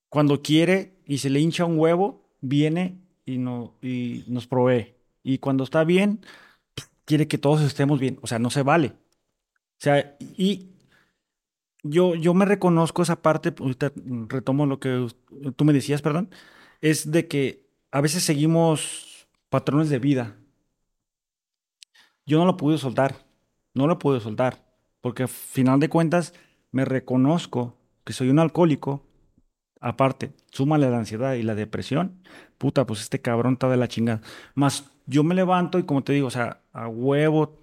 [0.09, 4.95] cuando quiere y se le hincha un huevo, viene y, no, y nos provee.
[5.23, 6.25] Y cuando está bien,
[7.05, 8.19] quiere que todos estemos bien.
[8.23, 8.89] O sea, no se vale.
[8.89, 10.73] O sea, y
[11.83, 13.93] yo, yo me reconozco esa parte, ahorita
[14.29, 15.09] retomo lo que
[15.57, 16.31] tú me decías, perdón,
[16.81, 20.37] es de que a veces seguimos patrones de vida.
[22.25, 23.27] Yo no lo pude soltar,
[23.75, 24.65] no lo pude soltar,
[25.01, 26.35] porque a final de cuentas
[26.71, 29.05] me reconozco que soy un alcohólico.
[29.83, 32.23] Aparte, súmale la ansiedad y la depresión,
[32.57, 34.23] puta, pues este cabrón está de la chingada.
[34.55, 37.59] Más yo me levanto y como te digo, o sea, a huevo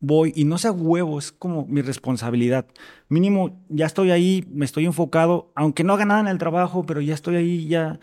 [0.00, 2.66] voy, y no sea huevo, es como mi responsabilidad.
[3.08, 7.00] Mínimo, ya estoy ahí, me estoy enfocado, aunque no haga nada en el trabajo, pero
[7.00, 8.00] ya estoy ahí, ya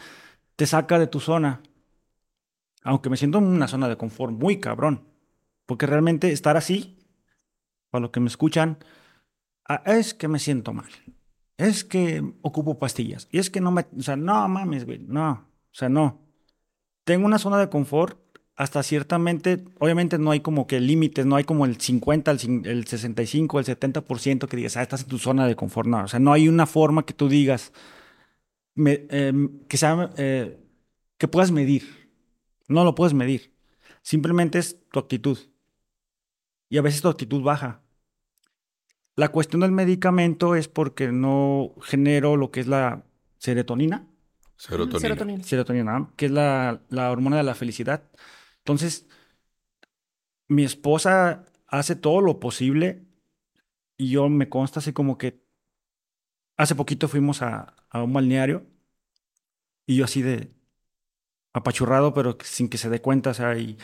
[0.56, 1.62] te saca de tu zona.
[2.84, 5.08] Aunque me siento en una zona de confort muy cabrón.
[5.66, 7.00] Porque realmente estar así,
[7.90, 8.78] para los que me escuchan,
[9.68, 10.90] ah, es que me siento mal.
[11.58, 13.28] Es que ocupo pastillas.
[13.32, 13.86] Y es que no me...
[13.98, 15.00] O sea, no mames, güey.
[15.00, 15.32] No.
[15.32, 16.22] O sea, no.
[17.06, 18.20] Tengo una zona de confort
[18.58, 22.66] hasta ciertamente, obviamente no hay como que límites, no hay como el 50, el, cin-
[22.66, 25.88] el 65, el 70% que digas, ah, estás en tu zona de confort.
[25.90, 27.74] No, o sea, no hay una forma que tú digas,
[28.76, 30.58] em, que, sea, eh,
[31.18, 31.84] que puedas medir.
[32.68, 33.54] No lo puedes medir.
[34.02, 35.38] Simplemente es tu actitud.
[36.70, 37.82] Y a veces tu actitud baja.
[39.16, 43.06] La cuestión del medicamento es porque no genero lo que es la
[43.38, 44.08] serotonina.
[44.58, 45.00] Serotonina.
[45.00, 45.44] Serotonina.
[45.44, 48.04] Serotonina, que es la, la hormona de la felicidad.
[48.60, 49.08] Entonces,
[50.48, 53.06] mi esposa hace todo lo posible
[53.98, 55.44] y yo me consta así como que
[56.58, 58.66] hace poquito fuimos a, a un balneario
[59.86, 60.54] y yo así de
[61.54, 63.78] apachurrado, pero sin que se dé cuenta, o sea, y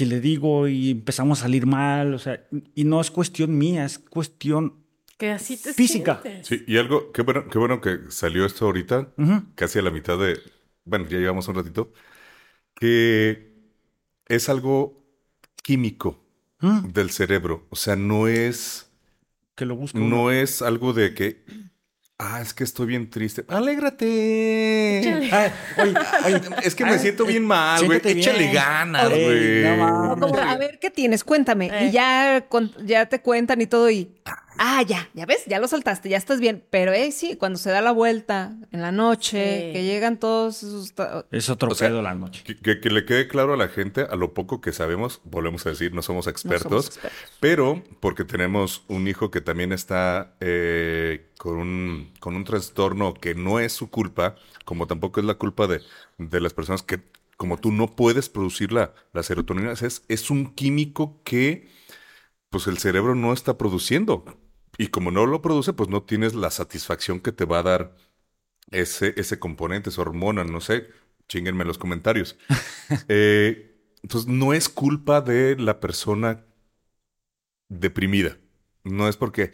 [0.00, 3.84] si le digo y empezamos a salir mal, o sea, y no es cuestión mía,
[3.84, 4.74] es cuestión...
[5.18, 6.20] Que así te Física.
[6.22, 6.46] sientes.
[6.46, 9.12] Sí, y algo, qué bueno, qué bueno que salió esto ahorita,
[9.54, 10.38] casi a la mitad de,
[10.84, 11.92] bueno, ya llevamos un ratito,
[12.74, 13.52] que
[14.28, 15.04] es algo
[15.62, 16.24] químico
[16.60, 17.66] Mm, del cerebro.
[17.70, 18.90] O sea, no es,
[19.54, 19.98] que lo busco.
[19.98, 21.44] no es algo de que,
[22.22, 23.44] ah, es que estoy bien triste.
[23.48, 25.02] Alégrate.
[25.32, 25.94] Ay, oye,
[26.26, 28.00] oye, Es que me siento bien mal, güey.
[28.04, 28.52] Échale bien.
[28.52, 29.76] ganas, Ey, güey.
[29.76, 31.24] no a ver, ¿qué tienes?
[31.24, 31.66] Cuéntame.
[31.72, 31.86] Eh.
[31.86, 34.10] Y ya, con- ya te cuentan y todo y...
[34.26, 34.42] Ah,
[34.86, 36.64] ya, ya ves, ya lo soltaste, ya estás bien.
[36.70, 39.72] Pero, eh, sí, cuando se da la vuelta en la noche, Sí.
[39.72, 40.94] que llegan todos esos...
[40.94, 42.42] ta- Es otro O sea, pedo la noche.
[42.44, 45.64] Que, que- que le quede claro a la gente, a lo poco que sabemos, volvemos
[45.66, 47.20] a decir, no somos no expertos, somos expertos.
[47.40, 53.34] pero porque tenemos un hijo que también está eh, con, un, con un trastorno que
[53.34, 54.34] no es su culpa,
[54.66, 55.80] como tampoco es la culpa de,
[56.18, 57.00] de las personas que,
[57.38, 59.72] como tú, no puedes producir la, la serotonina.
[59.72, 61.66] Es, es un químico que,
[62.50, 64.24] pues, el cerebro no está produciendo.
[64.80, 67.94] Y como no lo produce, pues no tienes la satisfacción que te va a dar
[68.70, 70.88] ese, ese componente, esa hormona, no sé,
[71.28, 72.38] chinguenme en los comentarios.
[73.08, 76.44] Eh, entonces, no es culpa de la persona
[77.68, 78.38] deprimida.
[78.84, 79.52] No es porque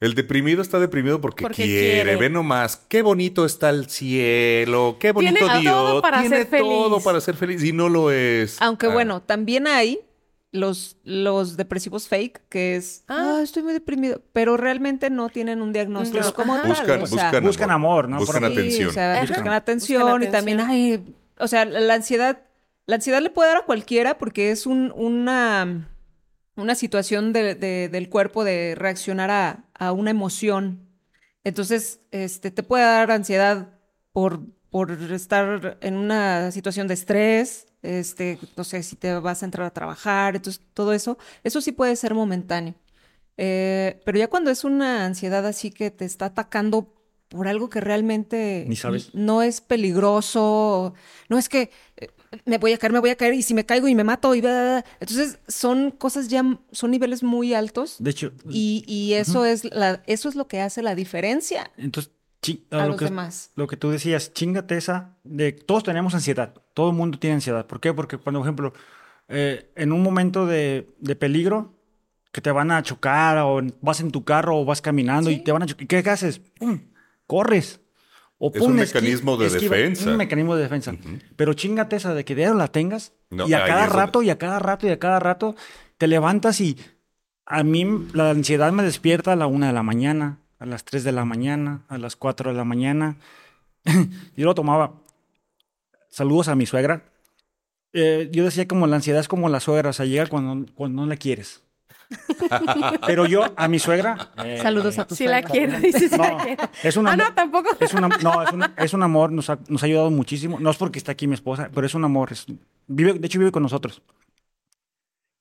[0.00, 2.02] el deprimido está deprimido porque, Porque quiere.
[2.02, 2.16] quiere.
[2.16, 5.74] Ve nomás, qué bonito está el cielo, qué bonito Tiene Dios.
[5.74, 6.68] todo para tiene ser feliz.
[6.68, 8.60] todo para ser feliz y no lo es.
[8.60, 10.00] Aunque Ah, bueno, también hay
[10.52, 13.36] los, los depresivos fake, que es, Ah.
[13.38, 16.62] ah, estoy muy deprimido, pero realmente no tienen un diagnóstico No, como ajá.
[16.62, 16.70] tal.
[16.72, 18.18] Buscan, o sea, buscan, buscan amor, ¿no?
[18.18, 18.88] Buscan sí, atención.
[18.88, 19.20] o sea, Ajá.
[19.22, 21.04] buscan Buscan atención y también, atención.
[21.06, 22.42] ay, o sea, la ansiedad,
[22.86, 25.88] la ansiedad le puede dar a cualquiera porque es un, una,
[26.56, 30.88] una situación de- de- del cuerpo de reaccionar a, a una emoción.
[31.44, 33.78] Entonces, este, te puede dar ansiedad
[34.12, 39.46] por, por estar en una situación de estrés, este, no sé, si te vas a
[39.46, 42.74] entrar a trabajar, entonces todo eso, eso sí puede ser momentáneo.
[43.36, 46.92] Eh, pero ya cuando es una ansiedad así que te está atacando
[47.28, 49.14] por algo que realmente Ni sabes.
[49.14, 50.94] no es peligroso,
[51.28, 52.08] no es que eh,
[52.44, 54.34] me voy a caer, me voy a caer y si me caigo y me mato
[54.34, 54.84] y bla, bla, bla.
[54.98, 60.02] entonces son cosas ya, son niveles muy altos De hecho, y, y eso es la,
[60.06, 62.12] eso es lo que hace la diferencia entonces,
[62.70, 63.50] a lo los que, demás.
[63.56, 67.66] lo que tú decías, chingate esa de todos tenemos ansiedad, todo el mundo tiene ansiedad.
[67.66, 67.92] ¿Por qué?
[67.92, 68.72] Porque cuando, por ejemplo,
[69.28, 71.74] eh, en un momento de, de peligro,
[72.32, 75.50] que te van a chocar o vas en tu carro o vas caminando y te
[75.52, 76.38] van a chocar, ¿qué haces?
[76.38, 76.80] ¡Pum!
[77.26, 77.80] Corres.
[78.38, 80.10] O Es un mecanismo de esquiva- defensa.
[80.10, 80.94] Un mecanismo de defensa.
[81.36, 84.38] Pero chingate esa de que diario la tengas No, y a cada rato y a
[84.38, 85.54] cada rato y a cada rato
[85.98, 86.78] te levantas y
[87.44, 91.02] a mí la ansiedad me despierta a la una de la mañana, a las 3
[91.02, 93.16] de la mañana, a las 4 de la mañana.
[94.36, 94.92] yo lo tomaba.
[96.08, 97.02] Saludos a mi suegra.
[97.92, 101.02] Eh, yo decía como la ansiedad es como la suegra, o sea, llega cuando, cuando
[101.02, 101.62] no la quieres.
[103.06, 104.32] Pero yo a mi suegra.
[104.44, 106.10] eh, Saludos a tu Si la quiero, dices.
[106.10, 106.62] si la No, quiero.
[106.82, 107.28] es un Ah, amor.
[107.28, 107.68] no, tampoco.
[107.80, 108.08] Es no,
[108.42, 110.58] es un, es un amor, nos ha, nos ha ayudado muchísimo.
[110.60, 112.32] No es porque está aquí mi esposa, pero es un amor.
[112.32, 112.46] es-
[112.88, 114.02] vive, de hecho, vive con nosotros.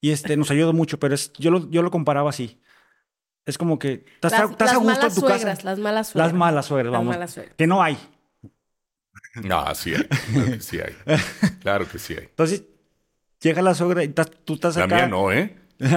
[0.02, 2.58] Y este, nos ayudó mucho, pero es, yo, lo, yo lo comparaba así.
[3.50, 5.64] Es como que estás, a- Las, estás a las gusto en tu suegras, casa.
[5.64, 6.28] las malas suegras.
[6.32, 7.14] Las malas suegras, Las vamos.
[7.16, 7.56] malas suegras.
[7.58, 7.98] Que no hay.
[9.44, 10.08] No, sí hay.
[10.34, 10.96] Claro que sí hay.
[11.62, 12.24] Claro que sí hay.
[12.26, 12.64] Entonces,
[13.42, 14.96] llega la suegra y estás- tú estás La acá.
[14.96, 15.56] mía no, ¿eh?
[15.80, 15.90] No,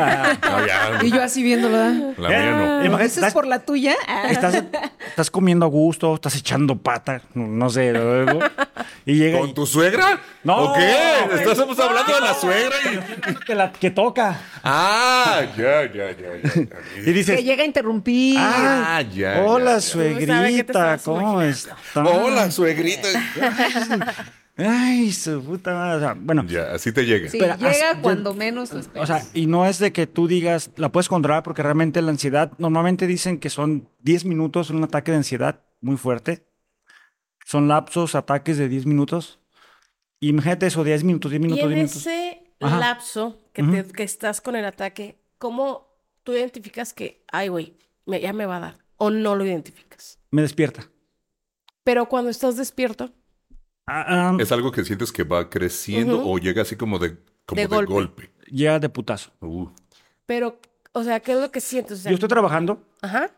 [0.67, 1.77] ya, Y yo así viéndolo,
[2.17, 2.85] la mía no.
[2.85, 3.95] Imagínate, ¿Ese es estás- por la tuya?
[4.07, 4.29] Ah.
[4.31, 4.63] Estás,
[5.09, 8.39] estás comiendo a gusto, estás echando pata, no, sé, luego,
[9.05, 10.21] y llega ¿Con y, tu suegra?
[10.45, 10.95] No, ¿O qué?
[11.51, 13.35] Estamos hablando de la suegra y...
[13.45, 16.71] que, la, que toca Ah, ya, ya, ya, ya.
[17.01, 18.37] y Que dices, llega a interrumpir.
[18.39, 19.43] Ah, ya.
[19.45, 21.43] hola ya, que te suegrita, ¿cómo imaginando.
[21.51, 21.77] está?
[22.05, 23.09] Hola, suegrita.
[24.57, 27.29] Ay, su puta madre, o sea, bueno, Ya, así te llega.
[27.31, 29.09] Sí, Pero llega as- cuando menos lo o esperas.
[29.09, 32.53] sea, y no es de que tú digas, la puedes controlar porque realmente la ansiedad,
[32.59, 36.47] normalmente dicen que son 10 minutos un ataque de ansiedad muy fuerte.
[37.47, 39.41] Son lapsos, ataques de 10 minutos.
[40.21, 41.97] Imagínate eso, 10 minutos, 10 Y minutos, en 10 minutos.
[42.07, 42.79] ese Ajá.
[42.79, 45.89] lapso que, te- que estás con el ataque, ¿cómo
[46.23, 48.79] tú identificas que, ay, güey, ya me va a dar?
[48.99, 50.21] ¿O no lo identificas?
[50.31, 50.89] Me despierta.
[51.83, 53.11] Pero cuando estás despierto,
[53.87, 57.17] Ah, ¿Es algo que sientes que va creciendo o llega así como de,
[57.47, 57.93] como De de, golpe.
[57.93, 58.31] golpe?
[58.47, 59.33] llega de putazo.
[59.41, 59.69] Uh,
[60.27, 60.61] pero,
[60.93, 61.99] o sea, ¿qué es lo que sientes?
[61.99, 63.31] O sea, Yo estoy trabajando Ajá.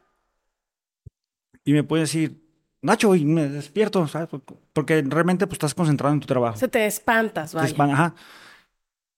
[1.65, 2.43] y me puede decir,
[2.83, 4.29] Nacho, y me despierto, ¿sabes?
[4.75, 6.57] Porque realmente pues, estás concentrado en tu trabajo.
[6.57, 7.75] O sea, te espantas, Te vaya.
[7.75, 8.15] espan- ajá.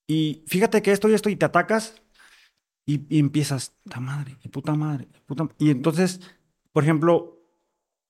[0.07, 2.01] Y fíjate que esto y esto, y te atacas
[2.85, 6.21] y, y empiezas, puta madre, y puta madre, puta- Y entonces,
[6.71, 7.36] por ejemplo,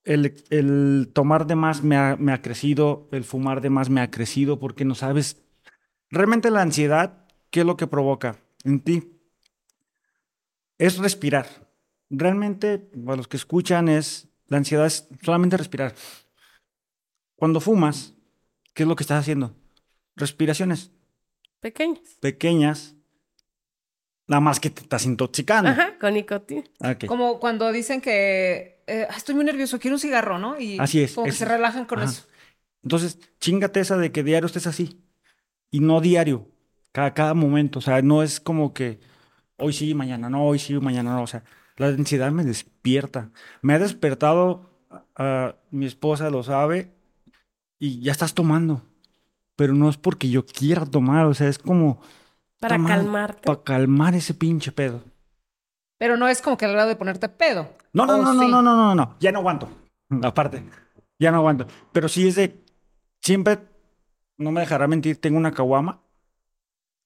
[0.08, 4.02] el, el tomar de más me ha, me ha crecido, el fumar de más me
[4.02, 5.44] ha crecido, porque no sabes
[6.10, 9.20] realmente la ansiedad, ¿qué es lo que provoca en ti?
[10.78, 11.48] Es respirar.
[12.10, 15.94] Realmente, para los que escuchan, es la ansiedad es solamente respirar.
[17.36, 18.14] Cuando fumas,
[18.74, 19.56] ¿qué es lo que estás haciendo?
[20.16, 20.92] Respiraciones
[21.60, 22.18] Pequeñas.
[22.22, 22.96] pequeñas,
[24.28, 25.70] nada más que te estás intoxicando.
[25.72, 26.64] Ajá, con nicotina.
[26.80, 27.06] Ok.
[27.06, 30.60] Como cuando dicen que eh, "Ah, estoy muy nervioso, quiero un cigarro, ¿no?
[30.60, 32.10] Y Así es, Como que se relajan con Ajá.
[32.12, 32.26] eso.
[32.84, 35.02] Entonces, chingate esa de que diario estés así.
[35.72, 36.48] Y no diario,
[36.94, 37.80] cada, cada momento.
[37.80, 39.00] O sea, no es como que
[39.58, 41.24] hoy sí, mañana no, hoy sí, mañana no.
[41.24, 41.44] O sea,
[41.76, 43.30] la ansiedad me despierta.
[43.62, 44.70] Me ha despertado,
[45.16, 46.94] ah, mi esposa lo sabe,
[47.80, 48.82] y ya estás tomando.
[49.58, 52.00] Pero no es porque yo quiera tomar, o sea, es como
[52.60, 53.42] Para calmarte.
[53.44, 55.04] para calmar ese pinche pedo.
[56.00, 57.70] Pero no es como que al grado de ponerte pedo.
[57.94, 58.48] No, no, ¿O no, no, sí?
[58.52, 59.70] no, no, no, no, ya no aguanto.
[60.24, 60.64] Aparte,
[61.20, 61.68] ya no aguanto.
[61.92, 62.64] Pero sí es de,
[63.22, 63.60] siempre,
[64.38, 66.02] no me dejará mentir, tengo una caguama.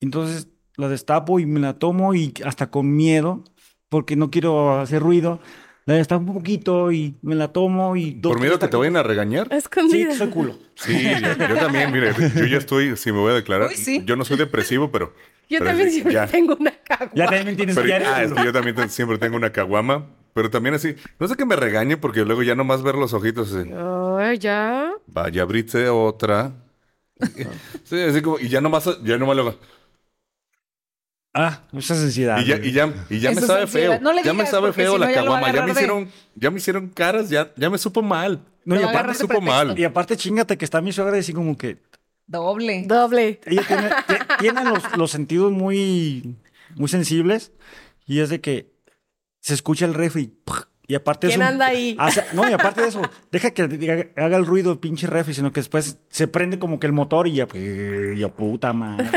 [0.01, 3.43] Entonces la destapo y me la tomo y hasta con miedo,
[3.89, 5.39] porque no quiero hacer ruido.
[5.85, 8.11] La destapo un poquito y me la tomo y...
[8.13, 9.47] dos, ¿Por miedo que te vayan a regañar?
[9.49, 10.13] Sí, Escondida.
[10.13, 10.57] soy culo.
[10.75, 14.03] Sí, yo, yo también, mire, yo ya estoy, si me voy a declarar, Uy, sí.
[14.05, 15.13] yo no soy depresivo, pero...
[15.51, 16.27] Yo pero también siempre ya.
[16.27, 17.11] tengo una cagua.
[17.13, 20.05] Ya también tienes Pero, ya ah, es que yo también te- siempre tengo una caguama,
[20.33, 23.53] pero también así, no sé que me regañe porque luego ya nomás ver los ojitos
[23.53, 23.69] así,
[24.19, 24.91] Ay, ya.
[25.07, 26.53] vaya, abrite otra.
[27.83, 29.55] Sí, así como, y ya nomás, ya nomás luego,
[31.33, 32.39] Ah, es ansiedad.
[32.41, 33.91] y ya, y ya, y ya me sabe ansiedad.
[33.93, 36.87] feo, No le ya me sabe feo la caguama, ya me hicieron, ya me hicieron
[36.89, 39.51] caras, ya, ya me supo mal, No, y aparte, supo pretexto.
[39.51, 39.79] mal.
[39.79, 41.77] y aparte chingate que está mi suegra y así como que...
[42.31, 42.83] Doble.
[42.87, 43.39] Doble.
[43.45, 43.89] ella tiene,
[44.39, 46.37] tiene los, los sentidos muy,
[46.75, 47.51] muy sensibles
[48.05, 48.71] y es de que
[49.41, 50.33] se escucha el refri
[50.87, 51.95] y aparte de ¿Quién eso- anda ahí?
[51.99, 55.33] Ah, sea, no, y aparte de eso, deja que haga el ruido el pinche refri,
[55.33, 59.09] sino que después se prende como que el motor y ya, pues, ya puta madre,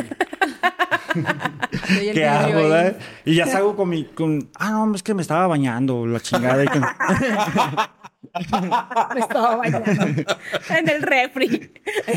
[2.12, 2.96] ¿qué hago, verdad?
[3.24, 6.64] Y ya salgo con mi, con, ah, no, es que me estaba bañando, la chingada.
[6.64, 6.84] y con-
[9.14, 9.90] Me estaba bañando.
[10.70, 11.72] En el refri.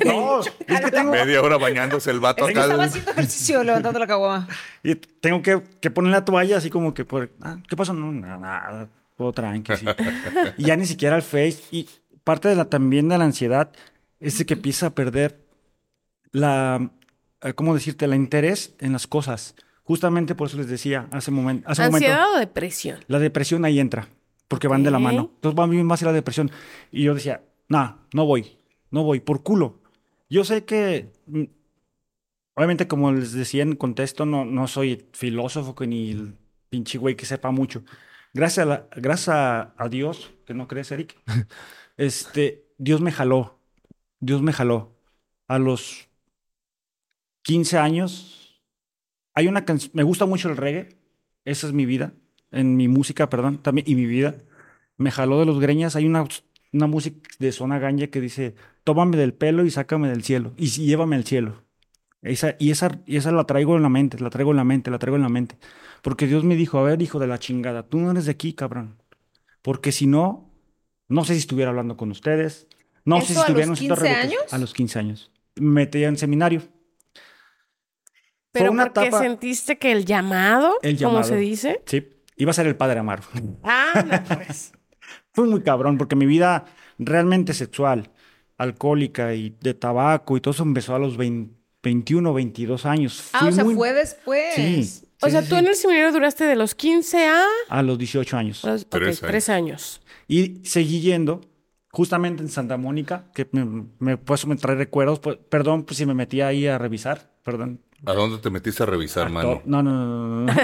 [0.05, 2.67] no, es que tengo, media hora bañándose el vato Es que acá.
[2.67, 4.47] estaba haciendo ejercicio levantando la caguama.
[4.83, 7.93] y tengo que, que poner la toalla así como que, por, ah, ¿qué pasó?
[7.93, 9.85] No, nada, todo tranqui, sí.
[10.57, 11.59] Y ya ni siquiera el face.
[11.71, 11.87] Y
[12.23, 13.71] parte de la, también de la ansiedad
[14.19, 15.45] es de que empieza a perder
[16.31, 16.89] la,
[17.41, 18.07] eh, ¿cómo decirte?
[18.07, 19.55] La interés en las cosas.
[19.83, 22.07] Justamente por eso les decía hace, momen- hace un momento.
[22.09, 22.99] ¿Ansiedad o depresión?
[23.07, 24.07] La depresión ahí entra,
[24.47, 25.31] porque van de la mano.
[25.35, 26.51] Entonces va bien más la depresión.
[26.91, 28.57] Y yo decía, nah, no voy,
[28.91, 29.81] no voy, por culo.
[30.29, 31.43] Yo sé que, mm,
[32.55, 36.37] obviamente como les decía en contexto, no, no soy filósofo que ni el
[36.69, 37.83] pinche güey que sepa mucho.
[38.33, 41.15] Gracias a, la- gracias a Dios, que no crees, Eric,
[41.97, 43.59] este, Dios me jaló,
[44.19, 44.95] Dios me jaló.
[45.47, 46.09] A los
[47.43, 48.61] 15 años,
[49.33, 50.89] hay una canción, me gusta mucho el reggae,
[51.45, 52.13] esa es mi vida,
[52.51, 54.35] en mi música, perdón, también, y mi vida.
[54.97, 56.25] Me jaló de los greñas, hay una,
[56.73, 60.67] una música de Zona Ganja que dice, tómame del pelo y sácame del cielo, y
[60.67, 61.63] llévame al cielo.
[62.23, 64.89] Esa, y, esa, y esa la traigo en la mente, la traigo en la mente,
[64.89, 65.57] la traigo en la mente.
[66.01, 68.53] Porque Dios me dijo, a ver, hijo de la chingada, tú no eres de aquí,
[68.53, 68.97] cabrón.
[69.61, 70.51] Porque si no,
[71.09, 72.67] no sé si estuviera hablando con ustedes.
[73.05, 74.31] No sé si ¿Eso a estuviera los haciendo 15 reggaetón.
[74.39, 74.53] años?
[74.53, 75.31] A los 15 años.
[75.55, 76.61] Me metí en seminario.
[78.51, 81.23] Pero porque etapa- sentiste que el llamado, El como llamado.
[81.29, 81.81] se dice.
[81.85, 82.07] Sí,
[82.37, 83.23] iba a ser el padre Amaro.
[83.63, 84.71] Ah, no, pues.
[85.33, 86.65] Fue muy cabrón porque mi vida
[86.97, 88.11] realmente sexual,
[88.57, 93.29] alcohólica y de tabaco y todo eso empezó a los 20 21, 22 años.
[93.33, 94.55] Ah, Fui o sea, muy- fue después.
[94.55, 95.05] Sí.
[95.21, 95.59] O sí, sea, sí, tú sí.
[95.61, 98.63] en el seminario duraste de los 15 a A los 18 años.
[98.63, 100.01] los ok, Tres tres, años.
[100.27, 101.39] Y seguí yendo
[101.91, 105.19] justamente en Santa Mónica, que me, me, pues, me trae recuerdos.
[105.19, 107.31] pues, perdón pues, si me metí ahí a revisar.
[107.43, 107.79] Perdón.
[108.05, 109.61] ¿A dónde te metiste a revisar, mano?
[109.65, 110.53] No, no, no, no, no.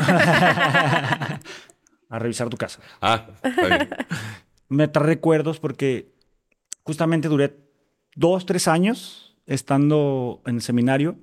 [2.09, 2.79] a revisar tu casa.
[3.01, 3.89] Ah, está bien.
[4.69, 6.13] me trae recuerdos porque
[6.83, 7.57] justamente duré
[8.15, 11.17] dos, tres años estando en el seminario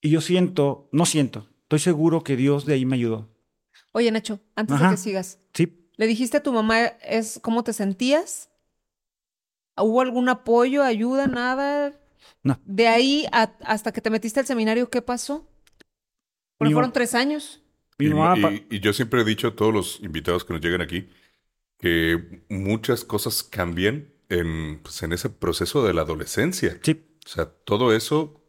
[0.00, 3.28] y yo siento, no siento, estoy seguro que Dios de ahí me ayudó.
[3.92, 4.90] Oye, Nacho, antes Ajá.
[4.90, 8.50] de que sigas, Sí, ¿le dijiste a tu mamá es cómo te sentías?
[9.76, 11.92] ¿Hubo algún apoyo, ayuda, nada?
[12.46, 12.60] No.
[12.64, 15.48] De ahí a- hasta que te metiste al seminario, ¿qué pasó?
[16.58, 17.62] Porque fueron tres años.
[17.98, 21.08] Y, yo siempre he dicho a todos los invitados que nos llegan aquí
[21.78, 26.78] que muchas cosas cambian en, pues, en ese proceso de la adolescencia.
[26.82, 28.42] sí, O sea, todo eso,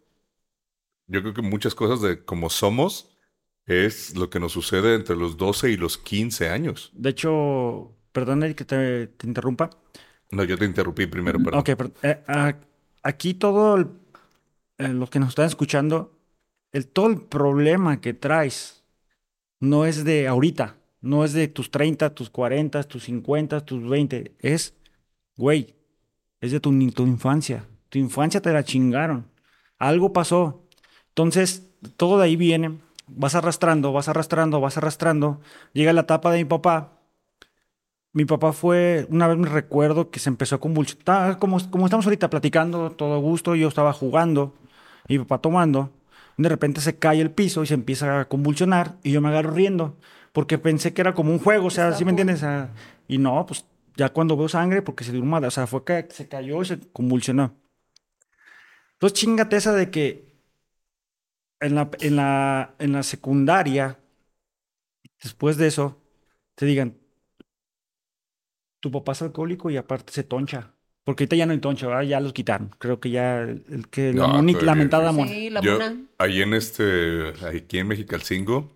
[1.08, 3.18] yo creo que muchas cosas de cómo somos
[3.66, 6.92] es lo que nos sucede entre los 12 y los 15 años.
[6.94, 9.70] de hecho, perdón Eric, que te, te interrumpa.
[10.32, 11.60] No, yo te interrumpí primero, perdón.
[11.62, 12.56] Ok, pero, eh, a-
[13.04, 13.88] aquí todo el-
[14.78, 16.18] eh, los que nos están escuchando,
[16.72, 18.84] el, todo el problema que traes
[19.60, 24.36] no es de ahorita, no es de tus 30, tus 40, tus 50, tus 20,
[24.40, 24.76] es,
[25.38, 25.76] güey,
[26.42, 27.66] es de tu, tu infancia.
[27.90, 29.28] Tu infancia te la chingaron.
[29.80, 30.64] Algo pasó.
[31.10, 32.80] Entonces, todo de ahí viene.
[33.08, 35.42] Vas arrastrando, vas arrastrando, vas arrastrando.
[35.74, 36.97] Llega la etapa de mi papá.
[38.18, 42.04] Mi papá fue, una vez me recuerdo que se empezó a convulsionar, como, como estamos
[42.08, 44.56] ahorita platicando, todo gusto, yo estaba jugando,
[45.08, 45.92] y mi papá tomando,
[46.36, 49.52] de repente se cae el piso y se empieza a convulsionar, y yo me agarro
[49.52, 49.98] riendo,
[50.34, 52.42] porque pensé que era como un juego, o sea, ¿sí me entiendes?
[52.42, 52.72] Ah,
[53.08, 56.28] y no, pues ya cuando veo sangre, porque se dio o sea, fue que se
[56.28, 57.54] cayó y se convulsionó.
[58.94, 60.26] Entonces chingate esa de que
[61.60, 64.00] en la, en la, en la secundaria,
[65.22, 66.02] después de eso,
[66.56, 66.98] te digan,
[68.90, 70.74] tu papá es alcohólico y aparte se toncha.
[71.04, 72.04] Porque ahorita ya no hay toncha, ¿verdad?
[72.04, 72.70] Ya los quitaron.
[72.80, 74.28] Creo que ya el, que No,
[74.62, 75.12] la mentada existe.
[75.12, 75.32] mona.
[75.32, 75.96] Sí, la Yo, mona.
[76.18, 78.76] ahí en este, aquí en Mexicalcingo,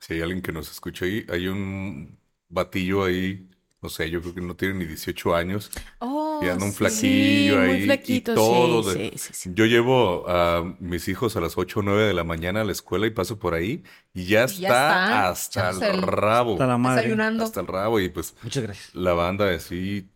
[0.00, 3.48] si hay alguien que nos escucha ahí, hay un batillo ahí,
[3.82, 5.70] no sé, yo creo que no tiene ni 18 años,
[6.00, 8.82] Oh, y anda un sí, flaquillo muy ahí, flaquito, y todo.
[8.84, 9.50] sí, de- sí, sí, sí.
[9.54, 12.72] Yo llevo a mis hijos a las 8 o 9 de la mañana a la
[12.72, 13.82] escuela y paso por ahí,
[14.14, 17.02] y ya está, Y ya está, hasta el el- rabo, Hasta la madre.
[17.02, 17.44] Desayunando.
[17.44, 18.94] hasta el rabo, y pues Muchas gracias.
[18.94, 20.08] la banda así,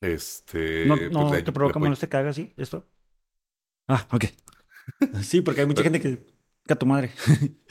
[0.00, 0.86] este...
[0.86, 2.86] ¿No, pues, no le- te provoca molestia que haga así esto?
[3.88, 4.24] Ah, ok.
[5.22, 6.24] sí, porque hay mucha gente que...
[6.64, 7.10] Que a tu madre.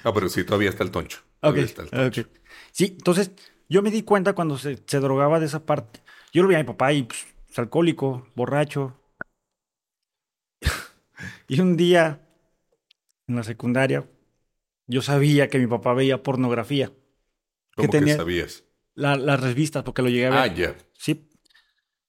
[0.03, 1.19] Ah, pero sí, todavía está el toncho.
[1.19, 2.21] Ok, Todavía está el toncho.
[2.21, 2.27] ok.
[2.71, 3.32] Sí, entonces
[3.72, 6.01] yo me di cuenta cuando se, se drogaba de esa parte.
[6.34, 8.97] Yo lo vi a mi papá y pues, es alcohólico, borracho.
[11.47, 12.19] y un día
[13.28, 14.07] en la secundaria
[14.88, 16.91] yo sabía que mi papá veía pornografía.
[17.76, 18.63] ¿Cómo que tenía- sabías?
[18.93, 20.39] La- las revistas, porque lo llegué a ver.
[20.39, 20.76] Ah, ya.
[20.97, 21.30] Sí.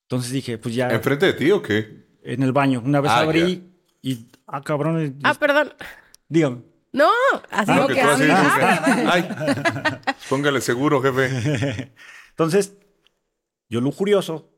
[0.09, 2.03] Entonces dije, pues ya ¿Enfrente de ti o qué?
[2.25, 2.83] en el baño.
[2.85, 5.73] Una vez Ah, abrí y, ah, cabrón, Ah, perdón.
[6.29, 6.63] dígame.
[6.93, 7.09] No,
[7.51, 9.07] así Ah, como que que así, jefe.
[9.09, 9.29] Ay,
[10.33, 11.93] póngale seguro, jefe.
[12.31, 12.75] Entonces,
[13.69, 14.49] yo lujurioso,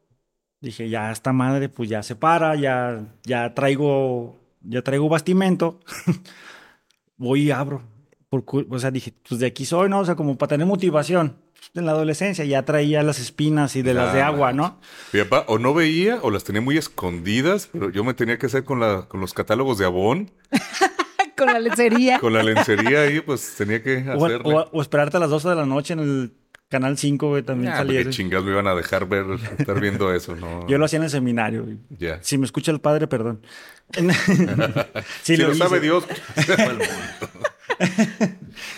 [0.61, 5.81] dije, ya esta madre, pues ya se para, ya, ya traigo, ya traigo bastimento.
[7.17, 7.83] Voy y abro.
[8.29, 9.99] Por o sea, dije, pues de aquí soy, ¿no?
[9.99, 11.39] O sea, como para tener motivación.
[11.75, 14.79] En la adolescencia ya traía las espinas y de las de agua, ¿no?
[15.13, 18.47] Mi papá o no veía o las tenía muy escondidas, pero yo me tenía que
[18.47, 20.31] hacer con, la, con los catálogos de Avon,
[21.37, 22.19] Con la lencería.
[22.19, 24.41] con la lencería ahí, pues tenía que hacerle.
[24.55, 26.33] o- o esperarte a las 12 de la noche en el
[26.69, 28.17] canal 5, güey, también Ah, salía qué eso.
[28.17, 29.27] chingados me iban a dejar ver,
[29.59, 30.67] estar viendo eso, ¿no?
[30.69, 31.67] Yo lo hacía en el seminario.
[31.91, 32.19] Ya.
[32.23, 33.43] Si me escucha el padre, perdón.
[35.23, 36.05] Si lo, sabe Dios.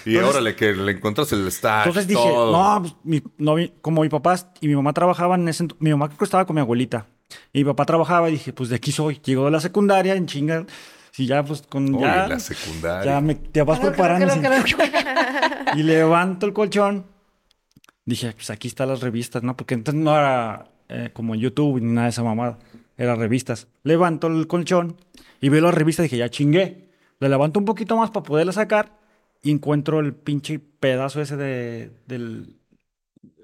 [0.05, 1.87] y órale, que le encuentras el stash.
[1.87, 2.53] Entonces dije, todo.
[2.53, 6.09] no, pues, mi- no, como mi papá y mi mamá trabajaban en ese mi mamá
[6.09, 7.07] creo que estaba con mi abuelita
[7.53, 9.21] y mi papá trabajaba y dije, pues de aquí soy.
[9.25, 10.65] Llegó de la secundaria en chinga
[11.19, 13.13] y ya pues con Uy, ya, la secundaria.
[13.13, 14.27] ya me te vas preparando
[15.77, 17.07] y levanto el colchón.
[18.05, 19.57] Dije, pues aquí están las revistas, ¿no?
[19.57, 22.59] Porque entonces no era eh, como YouTube ni nada de esa mamada,
[22.97, 23.67] eran revistas.
[23.83, 24.97] Levanto el colchón
[25.41, 26.91] y veo las revistas y dije, ya chingué.
[27.19, 28.99] Le levanto un poquito más para poderla sacar
[29.43, 32.57] y encuentro el pinche pedazo ese de del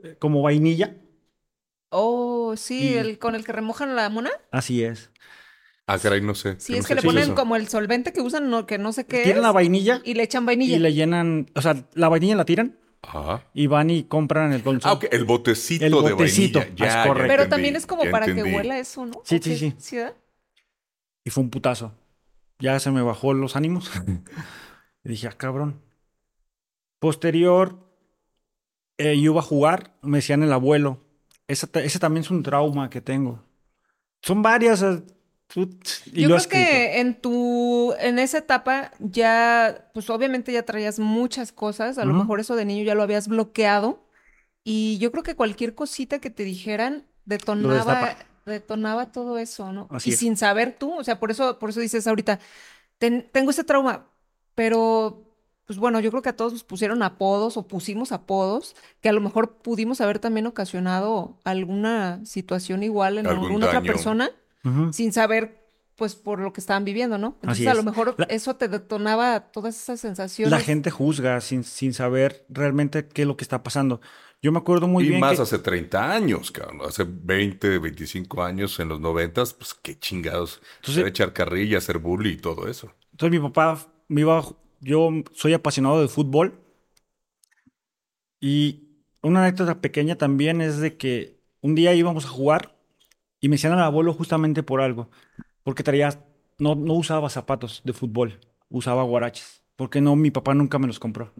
[0.05, 0.97] eh, como vainilla.
[1.89, 4.31] Oh, sí, Y- el con el que remojan la mona.
[4.51, 5.11] Así es.
[5.93, 6.57] Ah, caray, no sé.
[6.59, 7.35] Sí, es no que sé le ponen eso.
[7.35, 10.15] como el solvente que usan, no, que no sé qué Tienen es, la vainilla y
[10.15, 10.77] le echan vainilla.
[10.77, 13.45] y le llenan, o sea, la vainilla la tiran Ajá.
[13.53, 14.91] y van y compran el colchón.
[14.91, 16.77] Ah, ok, el botecito, El de botecito, vainilla.
[16.87, 17.29] Ya, es correcto.
[17.29, 18.51] Pero entendí, también es como para entendí.
[18.51, 19.21] que huela eso, ¿no?
[19.25, 19.75] Sí, ¿O sí, sí.
[19.79, 19.99] ¿Sí?
[21.25, 21.93] Y fue un putazo.
[22.59, 23.91] Ya se me bajó los ánimos.
[25.05, 25.81] y dije, ah, cabrón.
[27.01, 27.79] Posterior,
[28.99, 31.01] eh, yo iba a jugar, me decían el abuelo.
[31.49, 33.43] Ese, ese también es un trauma que tengo.
[34.23, 34.85] Son varias.
[35.57, 36.71] Y Yo lo creo escrito.
[36.71, 42.11] que en tu, en esa etapa ya, pues obviamente ya traías muchas cosas, a lo
[42.13, 42.21] Ujú.
[42.21, 44.07] mejor eso de niño ya lo habías bloqueado
[44.65, 49.89] y yo creo que cualquier cosita que te dijeran detonaba, detonaba todo eso, ¿no?
[49.91, 50.19] Así y es.
[50.19, 52.39] sin saber tú, o sea, por eso, por eso dices ahorita,
[52.99, 54.07] "Ten- tengo ese trauma,
[54.55, 55.29] pero
[55.67, 59.13] pues bueno, yo creo que a todos nos pusieron apodos o pusimos apodos que a
[59.13, 63.93] lo mejor pudimos haber también ocasionado alguna situación igual en Algún alguna otra daño.
[64.93, 65.61] Sin saber
[65.97, 67.37] pues por lo que estaban viviendo, ¿no?
[67.43, 70.51] Entonces Así a lo mejor La- eso te detonaba todas esas sensaciones.
[70.51, 74.01] La gente juzga sin, sin saber realmente qué es lo que está pasando.
[74.41, 75.43] Yo me acuerdo muy y bien más que...
[75.43, 76.81] hace 30 años, cabrón.
[76.89, 80.61] Hace 20, 25 años en los 90, pues qué chingados.
[80.81, 82.93] Entonces- echar carrilla, hacer bully y todo eso.
[83.13, 84.43] Entonces mi papá me iba,
[84.81, 86.59] yo soy apasionado de fútbol
[88.41, 88.89] y
[89.23, 92.77] una anécdota pequeña también es de que un día íbamos a jugar
[93.43, 95.11] y me decían al abuelo justamente por algo,
[95.65, 96.25] porque traía,
[96.59, 98.41] no, no usaba zapatos de fútbol,
[98.71, 101.35] usaba guaraches, porque no, mi papá nunca me los compró.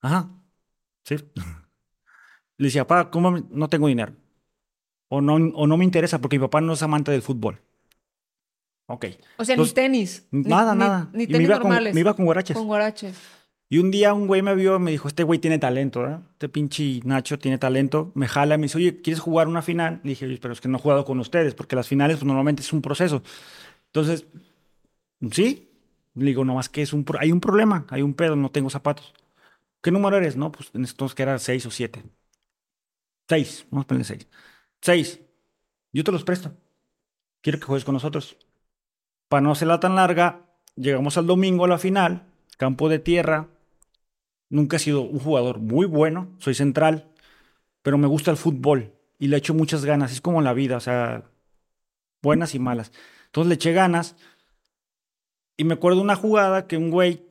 [0.00, 0.30] Ajá,
[1.04, 1.16] sí.
[2.56, 4.14] Le decía, papá, ¿cómo no tengo dinero?
[5.08, 7.60] O no, o no me interesa porque mi papá no es amante del fútbol.
[8.86, 9.06] Ok.
[9.38, 10.28] O sea, ni tenis.
[10.30, 11.10] ni- Nada, ni- nada.
[11.12, 11.94] Ni Y me tenis iba con- normales.
[11.94, 12.56] me iba con guaraches.
[12.56, 13.16] Con guaraches.
[13.68, 16.22] Y un día un güey me vio me dijo, este güey tiene talento, ¿verdad?
[16.32, 18.12] Este pinche Nacho tiene talento.
[18.14, 20.00] Me jala me dice, oye, ¿quieres jugar una final?
[20.04, 22.26] Le dije, "Oye, pero es que no he jugado con ustedes, porque las finales pues,
[22.26, 23.22] normalmente es un proceso.
[23.86, 24.26] Entonces,
[25.30, 25.70] sí.
[26.14, 28.70] Le digo, no, más que es un hay un problema, hay un pedo, no tengo
[28.70, 29.12] zapatos.
[29.82, 30.36] ¿Qué número eres?
[30.36, 32.04] No, pues en estos que era seis o siete.
[33.28, 34.28] Seis, vamos a ponerle seis.
[34.80, 35.20] Seis.
[35.92, 36.52] Yo te los presto.
[37.42, 38.36] Quiero que juegues con nosotros.
[39.28, 40.46] Para no hacerla tan larga,
[40.76, 42.26] llegamos al domingo a la final,
[42.58, 43.48] campo de tierra.
[44.54, 47.10] Nunca he sido un jugador muy bueno, soy central,
[47.82, 50.12] pero me gusta el fútbol y le echo muchas ganas.
[50.12, 51.28] Es como la vida, o sea,
[52.22, 52.92] buenas y malas.
[53.26, 54.14] Entonces le eché ganas
[55.56, 57.26] y me acuerdo una jugada que un güey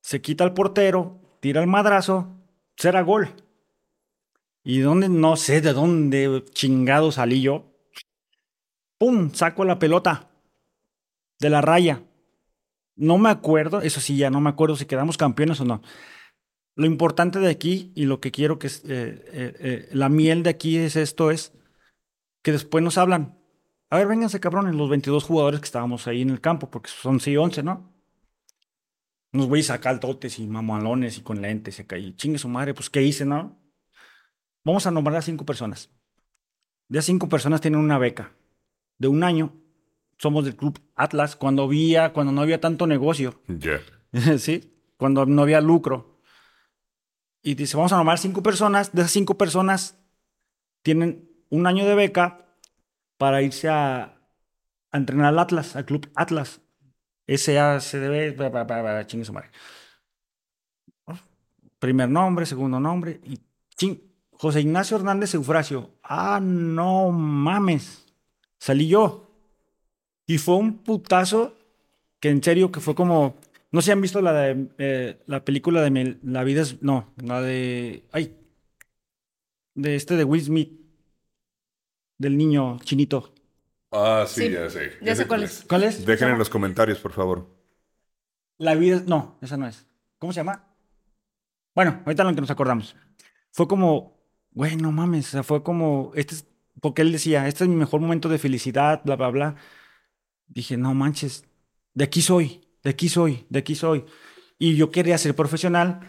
[0.00, 2.36] se quita al portero, tira el madrazo,
[2.76, 3.34] será gol.
[4.62, 5.08] ¿Y dónde?
[5.08, 7.64] No sé de dónde chingado salí yo.
[8.96, 9.32] ¡Pum!
[9.34, 10.30] Saco la pelota
[11.40, 12.04] de la raya.
[12.94, 15.82] No me acuerdo, eso sí, ya no me acuerdo si quedamos campeones o no.
[16.76, 20.42] Lo importante de aquí y lo que quiero que es, eh, eh, eh, la miel
[20.42, 21.52] de aquí es esto, es
[22.42, 23.38] que después nos hablan.
[23.90, 27.20] A ver, vénganse cabrones, los 22 jugadores que estábamos ahí en el campo, porque son
[27.20, 27.92] sí 11, ¿no?
[29.32, 32.48] Nos voy a sacar totes y mamalones y con lentes y acá, y chingue su
[32.48, 33.60] madre, pues ¿qué hice, no?
[34.64, 35.90] Vamos a nombrar a cinco personas.
[36.88, 38.32] De cinco personas tienen una beca
[38.98, 39.54] de un año.
[40.18, 43.40] Somos del club Atlas cuando había, cuando no había tanto negocio.
[43.48, 43.80] Ya.
[44.38, 44.74] ¿sí?
[44.96, 46.09] Cuando no había lucro.
[47.42, 48.92] Y dice, vamos a nombrar cinco personas.
[48.92, 49.98] De esas cinco personas
[50.82, 52.46] tienen un año de beca
[53.16, 54.16] para irse a,
[54.92, 56.60] entrenar al Atlas, al club Atlas.
[57.28, 58.36] SACDB,
[59.32, 59.50] madre.
[61.78, 63.40] Primer nombre, segundo nombre y.
[64.32, 65.90] José Ignacio Hernández Eufrasio.
[66.02, 68.06] Ah, no mames.
[68.58, 69.30] Salí yo.
[70.26, 71.54] Y fue un putazo
[72.20, 73.34] que en serio que fue como
[73.72, 76.82] no sé si han visto la de eh, la película de Mel- La vida es
[76.82, 78.36] no, la de ay
[79.74, 80.72] de este de Will Smith
[82.18, 83.34] del niño chinito.
[83.92, 84.92] Ah, sí, Sí, ya sé.
[85.02, 85.64] ya sé cuál es.
[85.68, 86.04] ¿Cuál es?
[86.06, 87.48] Dejen en los comentarios, por favor.
[88.58, 89.86] La vida es no, esa no es.
[90.18, 90.66] ¿Cómo se llama?
[91.74, 92.94] Bueno, ahorita lo que nos acordamos.
[93.52, 96.46] Fue como, güey, no mames, o sea, fue como este es
[96.80, 99.56] porque él decía, "Este es mi mejor momento de felicidad, bla bla bla."
[100.46, 101.44] Dije, "No manches,
[101.94, 104.04] de aquí soy, de aquí soy, de aquí soy."
[104.58, 106.00] Y yo quería ser profesional.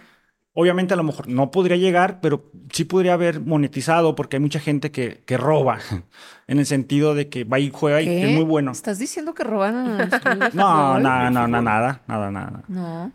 [0.54, 4.60] Obviamente a lo mejor no podría llegar, pero sí podría haber monetizado porque hay mucha
[4.60, 5.80] gente que, que roba,
[6.48, 8.72] en el sentido de que va y juega y es muy bueno.
[8.72, 12.64] ¿Estás diciendo que roban a No, no, no, no, nada, nada, nada.
[12.68, 13.12] No.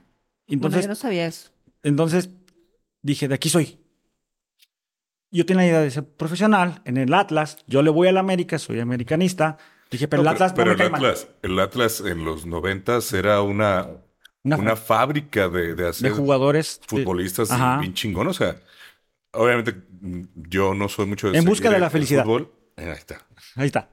[0.48, 1.50] Entonces, bueno, yo no sabía eso.
[1.82, 2.30] entonces
[3.02, 3.78] dije, de aquí soy.
[5.30, 7.58] Yo tenía la idea de ser profesional en el Atlas.
[7.66, 9.58] Yo le voy al América, soy americanista.
[9.90, 10.94] Dije, pero No, el Atlas pero no me el.
[10.94, 13.88] Atlas, el Atlas en los noventas era una,
[14.42, 16.80] Una, una fábrica de, de de hacer jugadores.
[16.80, 17.78] de- futbolistas Ajá.
[17.78, 18.26] bien chingón.
[18.28, 18.60] O sea,
[19.32, 22.24] obviamente mm, yo no soy mucho de En busca de la el- el felicidad.
[22.24, 22.52] fútbol.
[22.76, 23.26] Eh, Ahí está.
[23.54, 23.90] Ahí está.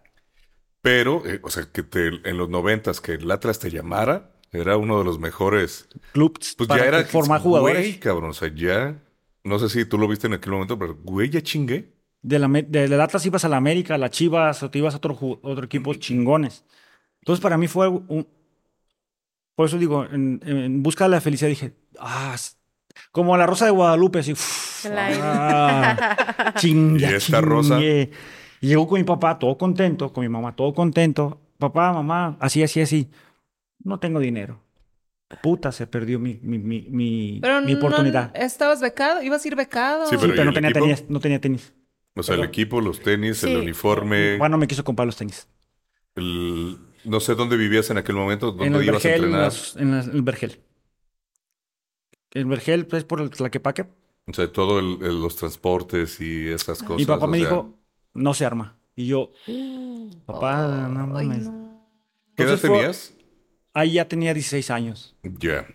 [0.82, 4.78] Pero, eh, o sea, que te- en los noventas que el Atlas te llamara, era
[4.78, 5.88] uno de los mejores.
[6.12, 7.98] Clubs Pues para ya era formar güey, jugadores.
[8.00, 8.30] cabrón.
[8.32, 9.00] O sea, ya.
[9.46, 11.93] No sé si tú lo viste en aquel momento, pero güey, ya chingué.
[12.24, 14.98] De la, del Atlas ibas a la América, a la Chivas, o te ibas a
[14.98, 16.66] otro, otro equipo chingones.
[17.22, 18.28] Entonces, para mí fue un.
[19.56, 22.36] Por eso digo, en, en busca de la felicidad dije, ah,
[23.12, 24.32] como la rosa de Guadalupe, así.
[24.34, 25.20] uf, El aire.
[25.22, 27.80] ah, chingue, Y esta rosa.
[27.80, 28.10] Y
[28.62, 31.40] llegó con mi papá todo contento, con mi mamá todo contento.
[31.60, 33.10] Papá, mamá, así, así, así.
[33.84, 34.60] No tengo dinero.
[35.42, 38.32] Puta, se perdió mi, mi, mi, mi, Pero mi no- oportunidad.
[38.36, 39.22] ¿Estabas becado?
[39.22, 40.06] ¿Ibas a ir becado?
[40.06, 40.86] Sí, Sí, pero pero, ¿y no, tenía equipo?
[40.86, 41.74] tenis, no tenía tenis.
[42.16, 43.50] O sea, el equipo, los tenis, Sí.
[43.52, 44.36] el uniforme.
[44.38, 45.48] Juan no me quiso comprar los tenis.
[46.16, 49.42] el- no sé dónde vivías en aquel momento, En dónde el ibas a en, entrenar.
[49.42, 50.60] las- en las- en el Vergel.
[52.32, 53.88] En Vergel es por el Tlaquepaque.
[54.28, 56.98] O sea, todo el- el- los transportes y esas cosas.
[56.98, 57.78] Mi papá me sea, dijo,
[58.14, 58.78] no se arma.
[58.96, 59.32] Y yo,
[60.26, 61.46] papá, no mames.
[61.48, 61.90] no.
[62.36, 63.14] ¿Qué edad fue- tenías?
[63.74, 65.16] Ahí ya tenía 16 años.
[65.24, 65.66] Ya.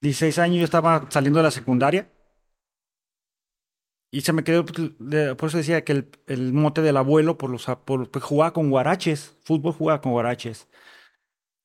[0.00, 2.10] 16 años yo estaba saliendo de la secundaria.
[4.14, 4.90] Y se me quedó, pues,
[5.36, 8.70] por eso decía que el, el mote del abuelo, por los, por, pues, jugaba con
[8.70, 9.34] guaraches.
[9.42, 10.68] Fútbol jugaba con guaraches.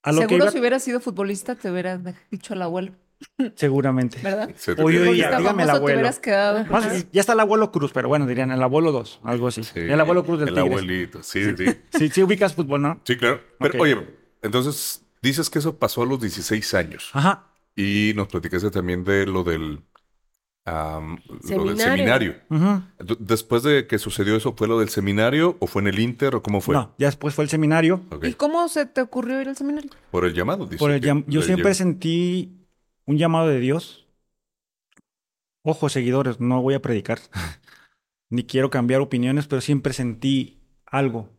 [0.01, 1.99] A lo que Seguro iba- si hubieras sido futbolista te hubieras
[2.31, 2.93] dicho al abuelo,
[3.55, 4.19] seguramente.
[4.23, 4.49] ¿verdad?
[4.55, 5.37] Se te Oye, oye, ya.
[5.37, 5.97] Dígame el famoso te abuelo.
[5.99, 6.65] hubieras quedado.
[6.71, 6.95] Más, Ajá.
[7.11, 9.63] ya está el abuelo Cruz, pero bueno, dirían el abuelo 2, algo así.
[9.63, 10.71] Sí, el abuelo Cruz del El Tigres.
[10.71, 11.65] abuelito, sí, sí.
[11.97, 12.99] Sí, sí ubicas fútbol, ¿no?
[13.03, 13.41] Sí, claro.
[13.59, 13.97] Pero, oye,
[14.41, 17.09] entonces dices que eso pasó a los 16 años.
[17.13, 17.45] Ajá.
[17.75, 19.81] Y nos platicaste también de lo del,
[20.69, 21.17] am,
[21.49, 22.35] lo del Seminario.
[23.19, 26.43] Después de que sucedió eso, ¿fue lo del seminario o fue en el Inter o
[26.43, 26.75] cómo fue?
[26.75, 28.01] No, ya después fue el seminario.
[28.23, 29.89] ¿Y cómo se te ocurrió ir al seminario?
[30.11, 30.77] Por el llamado, dice.
[30.77, 32.65] Por el llam- yo siempre sentí
[33.05, 34.07] un llamado de Dios.
[35.63, 37.19] Ojo, seguidores, no voy a predicar.
[38.29, 41.29] Ni quiero cambiar opiniones, pero siempre sentí algo.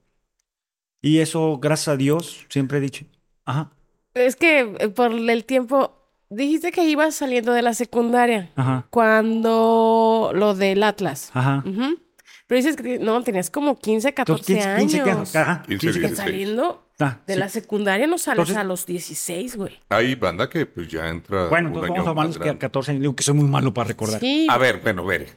[1.03, 3.07] Y eso, gracias a Dios, siempre he dicho.
[3.45, 3.73] Ajá,
[4.15, 6.00] Es que eh, por el tiempo,
[6.31, 11.31] dijiste que ibas saliendo de la secundaria ajá, cuando lo del Atlas.
[11.35, 11.63] ajá.
[11.67, 11.99] Ujú.
[12.47, 15.37] Pero dices que no, tenías como 15, 14 15, 15, años.
[15.37, 16.17] ajá, 15, 15, Que 16.
[16.19, 17.39] saliendo Ah, de sí.
[17.41, 19.79] la secundaria no sales Entonces- a los 16, güey.
[19.89, 21.49] Hay banda que pues ya entra.
[21.49, 22.59] Bueno, un entonces año vamos a más malos que a grande.
[22.59, 23.01] 14 años.
[23.03, 24.21] Digo que soy muy malo para recordar.
[24.21, 24.47] Sí.
[24.51, 25.29] A ver, bueno, ver.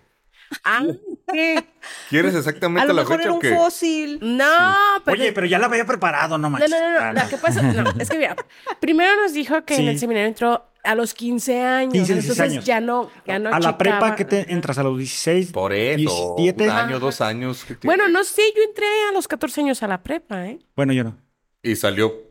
[0.63, 0.83] Ah,
[1.31, 1.63] ¿qué?
[2.09, 3.55] ¿Quieres A exactamente lo la mejor fecha era o un qué?
[3.55, 4.19] fósil.
[4.21, 4.75] No,
[5.05, 5.21] pero...
[5.21, 6.69] Oye, pero ya la había preparado, no No, manches.
[6.71, 6.99] no, no, no.
[6.99, 8.35] Ah, Lo que pasa, no, es que mira,
[8.79, 9.87] primero nos dijo que en Sí.
[9.87, 11.93] el seminario entró a los 15 años.
[11.93, 12.65] 15, 16 entonces años.
[12.65, 15.51] ya no, ya no a la prepa que te entras a los 16.
[15.51, 16.35] Por eso.
[16.37, 16.63] 17.
[16.65, 17.63] Un año, dos años.
[17.65, 20.59] ¿qué te- Bueno, no sé, yo entré a los 14 años a la prepa, ¿eh?
[20.75, 21.17] Bueno, yo no.
[21.61, 22.22] Y salió.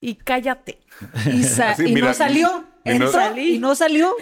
[0.00, 0.78] Y cállate.
[1.32, 2.64] Y, sa- Así, y mira, no salió.
[2.84, 4.14] y no- y no salió.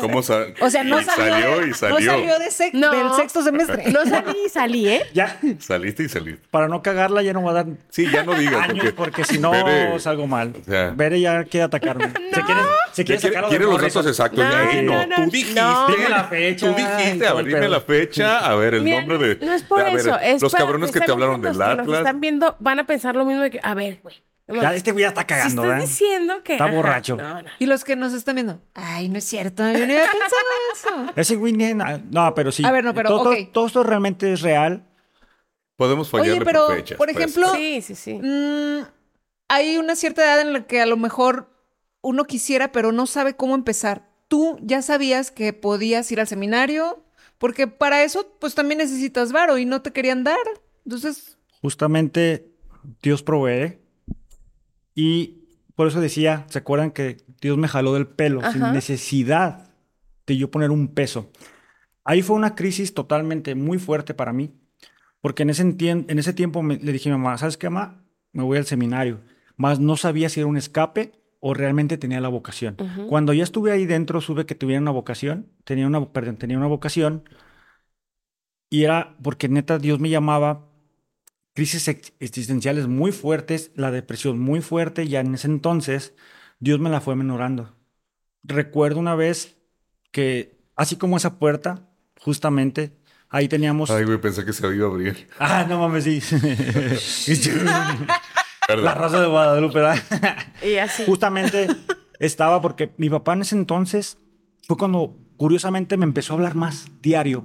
[0.00, 1.98] ¿Cómo sa- O sea, no y salió, salió y salió.
[2.00, 2.90] No salió de sec- No.
[2.90, 3.90] del sexto semestre.
[3.92, 5.02] No salí y salí, ¿eh?
[5.14, 6.46] Ya, Saliste y saliste.
[6.50, 8.68] para no cagarla, ya no voy a dar Sí, ya no digas.
[8.68, 10.52] años porque si no Bere- salgo mal.
[10.60, 12.08] o sea- Bere ya quiere atacarme.
[12.32, 12.60] Se quiere,
[12.92, 14.44] se quiere ¿Quiere, sacar quiere los datos exactos?
[14.44, 15.60] No, no, no, no, tú dijiste.
[15.60, 15.86] no.
[15.88, 19.18] Dime la fecha Tú dijiste, a ver, dime la fecha, a ver, el Mira, nombre
[19.36, 19.46] de.
[19.46, 20.18] No es por a ver, eso.
[20.18, 21.86] Es los cabrones que te hablaron del Atlas.
[21.98, 24.16] están viendo van a pensar lo mismo de que, a ver, güey.
[24.60, 26.52] Ya este güey ya está si cagando, estás diciendo que...
[26.54, 27.16] Está ajá, borracho.
[27.16, 27.48] No, no.
[27.58, 28.60] Y los que nos están viendo.
[28.74, 29.62] Ay, no es cierto.
[29.62, 30.42] Yo no había pensado
[30.74, 31.12] eso.
[31.16, 31.74] Ese güey ni-
[32.10, 32.64] No, pero sí.
[32.64, 34.86] A ver, no, pero, todo, todo esto realmente es real.
[35.76, 36.98] Podemos fallarle Oye, pero, por fechas.
[36.98, 37.16] por pues.
[37.16, 38.14] ejemplo, Sí, sí, sí.
[38.14, 38.84] Mm,
[39.48, 41.48] hay una cierta edad en la que a lo mejor
[42.02, 44.08] uno quisiera, pero no sabe cómo empezar.
[44.28, 47.04] Tú ya sabías que podías ir al seminario,
[47.38, 50.38] porque para eso, pues también necesitas varo y no te querían dar.
[50.84, 52.48] Entonces, Justamente
[53.02, 53.78] Dios provee.
[54.94, 59.70] Y por eso decía, ¿se acuerdan que Dios me jaló del pelo sin necesidad
[60.26, 61.30] de yo poner un peso?
[62.04, 64.52] Ahí fue una crisis totalmente muy fuerte para mí,
[65.20, 68.04] porque en ese, en ese tiempo me- le dije a mi mamá, ¿sabes qué, mamá?
[68.32, 69.20] Me voy al seminario.
[69.56, 72.76] Más no sabía si era un escape o realmente tenía la vocación.
[73.08, 76.66] Cuando ya estuve ahí dentro, supe que tuviera una vocación, tenía una, perdón, tenía una
[76.66, 77.24] vocación,
[78.70, 80.68] y era porque neta Dios me llamaba
[81.54, 86.14] crisis ex- existenciales muy fuertes, la depresión muy fuerte, ya en ese entonces
[86.60, 87.74] Dios me la fue menorando.
[88.44, 89.56] Recuerdo una vez
[90.10, 91.88] que, así como esa puerta,
[92.20, 92.92] justamente,
[93.28, 93.90] ahí teníamos...
[93.90, 95.28] Ay, güey, pensé que se iba a abrir.
[95.38, 96.20] Ah, no mames, sí.
[98.68, 100.02] la raza de Guadalupe, ¿verdad?
[100.62, 101.04] Y así.
[101.06, 101.68] Justamente
[102.18, 104.18] estaba porque mi papá en ese entonces
[104.66, 107.44] fue cuando curiosamente me empezó a hablar más diario,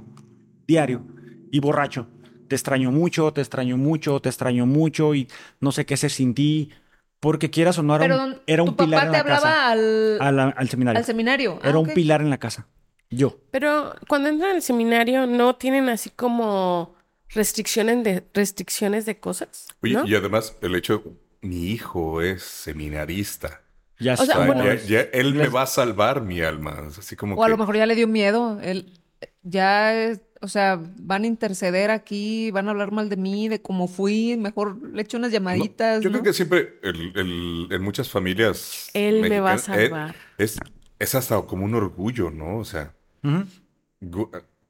[0.68, 1.04] diario
[1.52, 2.08] y borracho.
[2.48, 5.28] Te extraño mucho, te extraño mucho, te extraño mucho y
[5.60, 6.72] no sé qué hacer sin ti.
[7.20, 9.72] Porque quieras o no, era pero un, era un pilar en la casa.
[9.72, 11.00] al, al seminario.
[11.00, 11.60] al seminario.
[11.64, 12.68] Ah, era un pilar en la casa.
[13.10, 13.38] Yo.
[13.52, 16.96] Pero cuando entran al seminario, ¿no tienen así como
[17.30, 19.68] restricciones de, restricciones de cosas?
[19.82, 20.06] Oye, ¿no?
[20.06, 21.04] y además, el hecho,
[21.42, 23.62] mi hijo es seminarista.
[24.00, 26.90] Ya O sea, bueno, ya, ya él me va a salvar mi alma.
[26.98, 28.60] Así como O a lo mejor ya le dio miedo.
[28.62, 28.94] Él
[29.42, 33.62] ya, es- o sea, van a interceder aquí, van a hablar mal de mí, de
[33.62, 34.36] cómo fui.
[34.38, 36.02] Mejor le echo unas No, llamaditas.
[36.04, 36.14] yo ¿no?
[36.20, 40.16] creo que siempre el- el- en muchas familias Él me va a eh, salvar.
[40.38, 40.60] es,
[41.00, 42.58] es hasta como un orgullo, ¿no?
[42.58, 42.94] O sea,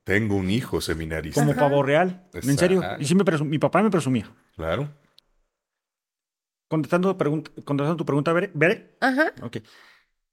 [0.03, 1.41] tengo un hijo seminarista.
[1.41, 2.27] Como pavo real.
[2.33, 2.81] En serio.
[2.99, 4.29] Y sí me presum- mi papá me presumía.
[4.55, 4.89] Claro.
[6.69, 8.51] Contestando, pregunta, contestando tu pregunta, Bere.
[8.53, 8.97] Bere.
[8.99, 9.31] Ajá.
[9.41, 9.57] Ok.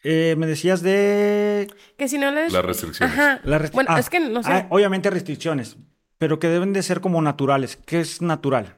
[0.07, 2.53] Eh, me decías de Que si no les...
[2.53, 3.19] Las restricciones.
[3.19, 3.41] Ajá.
[3.45, 4.53] La restri- Bueno, ah, es que no sé.
[4.53, 5.77] ah, obviamente restricciones,
[6.19, 7.77] pero que deben de ser como naturales.
[7.87, 8.77] ¿Qué es natural?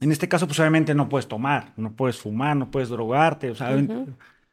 [0.00, 3.50] En este caso, pues obviamente no puedes tomar, no puedes fumar, no puedes drogarte.
[3.50, 3.76] O sea.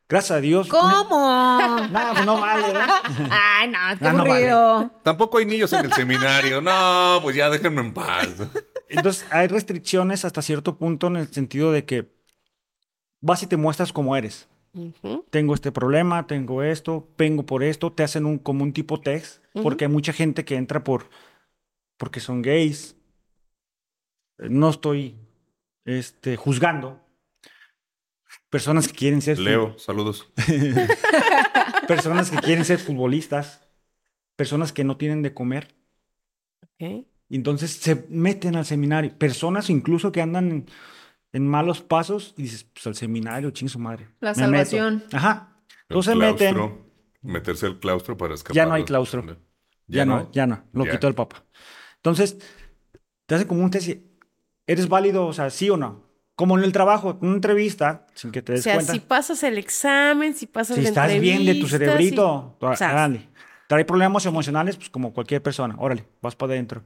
[0.10, 0.68] Gracias a Dios.
[0.68, 1.58] ¿Cómo?
[1.92, 2.90] No, pues no vale, ¿verdad?
[3.30, 4.30] Ay, no, qué Ah, no vale.
[4.52, 4.92] aburrido.
[5.04, 6.62] Tampoco hay niños en el seminario.
[6.62, 8.28] No, pues ya déjenme en paz.
[8.90, 12.10] Entonces, hay restricciones hasta cierto punto en el sentido de que
[13.22, 14.48] vas y te muestras como eres.
[15.30, 19.44] Tengo este problema, tengo esto, vengo por esto, te hacen un como un tipo test,
[19.64, 21.10] porque hay mucha gente que entra por
[21.98, 22.96] porque son gays.
[24.40, 25.16] Eh, No estoy
[25.86, 27.02] este juzgando.
[28.50, 30.32] Personas que quieren ser Leo, saludos.
[31.88, 33.68] personas que quieren ser futbolistas,
[34.36, 35.76] personas que no tienen de comer.
[36.62, 37.06] Ok.
[37.30, 39.18] Y entonces se meten al seminario.
[39.18, 40.66] Personas incluso que andan en,
[41.34, 44.08] en malos pasos y dices, pues al seminario, ching su madre.
[44.20, 44.70] La me meto".
[44.70, 45.04] salvación.
[45.14, 45.54] Ajá.
[45.68, 46.88] El Entonces se meten.
[47.22, 48.56] Meterse al claustro para escapar.
[48.56, 49.24] Ya no hay claustro.
[49.88, 50.64] Ya, no, ya no.
[50.74, 50.92] Lo Ya.
[50.92, 51.44] quitó el Papa.
[51.98, 52.38] Entonces,
[53.26, 53.90] te hace como un test.
[54.66, 56.06] ¿Eres válido, o sea, sí o no?
[56.36, 58.94] Como en el trabajo, en una entrevista, sin que te O des sea, cuenta.
[58.94, 62.84] si pasas el examen, si pasas si la estás bien de tu cerebrito, si- tú-
[62.84, 63.30] dale.
[63.68, 65.76] Trae problemas emocionales, pues como cualquier persona.
[65.80, 66.84] Órale, vas para adentro.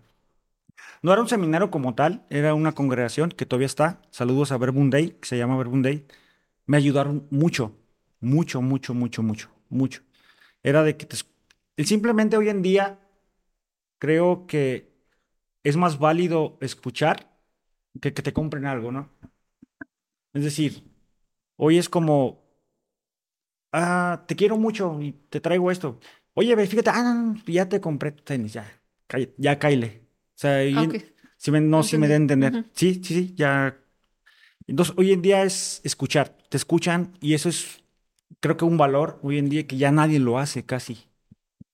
[1.02, 4.02] No era un seminario como tal, era una congregación que todavía está.
[4.12, 6.06] Saludos a Verbum Day, que se llama Verbum Day.
[6.68, 7.78] Me ayudaron mucho,
[8.22, 10.02] mucho, mucho, mucho, mucho, mucho.
[10.64, 11.18] Era de que te...
[11.84, 13.00] Simplemente hoy en día
[14.00, 14.92] creo que
[15.64, 17.32] es más válido escuchar
[18.02, 19.10] que que te compren algo, ¿no?
[20.34, 20.84] Es decir,
[21.58, 22.44] hoy es como,
[23.72, 26.00] ah, te quiero mucho y te traigo esto.
[26.34, 30.01] Oye, fíjate, ah, ya te compré tenis, ya, cállate, ya cáile.
[30.42, 30.96] O sea, y- Ah, ok.
[31.38, 32.52] si me, no, si me da a entender.
[32.52, 32.66] Ujú.
[32.74, 33.78] Sí, sí, sí, ya.
[34.66, 37.84] Entonces, hoy en día es escuchar, te escuchan y eso es,
[38.40, 41.06] creo que un valor hoy en día que ya nadie lo hace casi.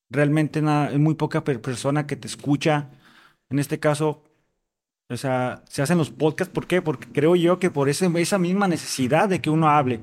[0.09, 2.89] Realmente nada, es muy poca per- persona que te escucha.
[3.49, 4.25] En este caso,
[5.09, 6.81] o sea, se hacen los podcasts, ¿por qué?
[6.81, 10.01] Porque creo yo que por ese, esa misma necesidad de que uno hable.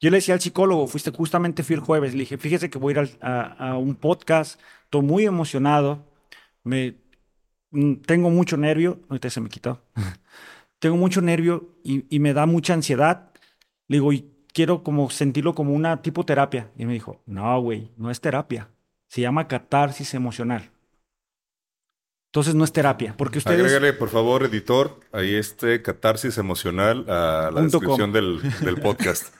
[0.00, 2.92] Yo le decía al psicólogo, fuiste justamente fui el jueves, le dije, fíjese que voy
[2.94, 6.06] a ir al- a, a un podcast, estoy muy emocionado,
[6.64, 6.94] me,
[8.06, 9.82] tengo mucho nervio, ahorita se me quitó,
[10.78, 13.30] tengo mucho nervio y, y me da mucha ansiedad.
[13.88, 16.70] Le digo, y quiero como sentirlo como una tipo terapia.
[16.76, 18.68] Y me dijo, no, güey, no es terapia,
[19.08, 20.70] se llama catarsis emocional.
[22.30, 23.58] Entonces no es terapia, porque ustedes...
[23.58, 29.34] Agrégale, por favor, editor, ahí este catarsis emocional a la descripción del, del podcast.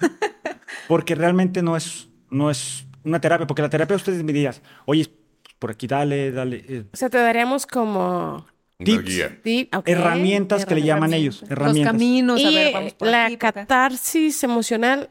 [0.88, 4.54] Porque realmente no es, no es una terapia, porque la terapia ustedes me dirían,
[4.86, 5.08] oye,
[5.60, 6.64] por aquí dale, dale.
[6.68, 8.44] eh, O sea, te daríamos como...
[8.82, 9.04] Tips.
[9.04, 9.40] guía.
[9.42, 11.42] tip, herramientas que le llaman ellos.
[11.42, 11.92] Los Herramientas.
[11.92, 15.10] caminos, a Y ver, vamos por la aquí, catarsis emocional,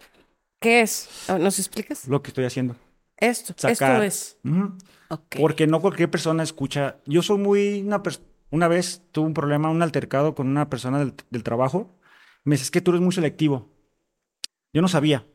[0.60, 1.08] ¿qué es?
[1.40, 2.08] ¿Nos explicas?
[2.08, 2.76] Lo que estoy haciendo.
[3.16, 4.04] Esto, Sacar.
[4.04, 4.38] esto es.
[5.40, 6.98] Porque no cualquier persona escucha.
[7.06, 8.02] Yo soy muy una
[8.52, 11.96] una vez tuve un problema, un altercado con una persona del, del trabajo.
[12.46, 13.70] Me dice, es que tú eres muy selectivo.
[14.74, 15.28] Yo no sabía.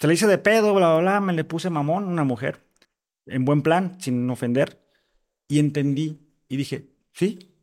[0.00, 1.20] Se le hice de pedo, bla, bla, bla.
[1.20, 2.65] Me le puse mamón, una mujer.
[3.26, 4.80] En buen plan, sin ofender.
[5.48, 6.20] Y entendí.
[6.48, 7.54] Y dije, sí,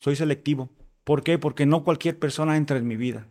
[0.00, 0.70] soy selectivo.
[1.04, 1.38] ¿Por qué?
[1.38, 3.30] Porque no cualquier persona entra en mi vida.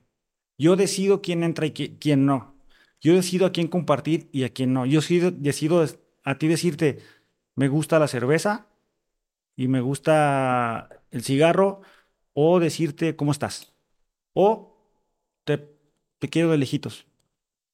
[0.57, 2.55] Yo decido quién entra y qui- quién no.
[3.01, 4.85] Yo decido a quién compartir y a quién no.
[4.85, 5.85] Yo decido, decido
[6.23, 6.99] a ti decirte,
[7.55, 8.67] me gusta la cerveza
[9.55, 11.81] y me gusta el cigarro,
[12.33, 13.73] o decirte cómo estás.
[14.33, 14.77] O
[15.45, 15.57] te,
[16.19, 17.07] te quiero de lejitos.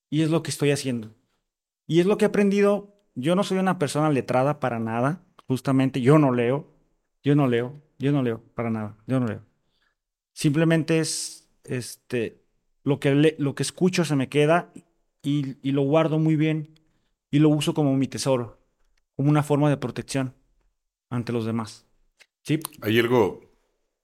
[0.09, 1.15] Y es lo que estoy haciendo.
[1.87, 2.94] Y es lo que he aprendido.
[3.15, 5.23] Yo no soy una persona letrada para nada.
[5.47, 6.67] Justamente yo no leo.
[7.23, 7.81] Yo no leo.
[7.99, 8.97] Yo no leo para nada.
[9.07, 9.43] Yo no leo.
[10.33, 12.43] Simplemente es este
[12.83, 14.71] lo que le- lo que escucho se me queda
[15.23, 16.79] y, y lo guardo muy bien
[17.31, 18.59] y lo uso como mi tesoro,
[19.15, 20.35] como una forma de protección
[21.09, 21.87] ante los demás.
[22.43, 23.41] Sí, Hay algo,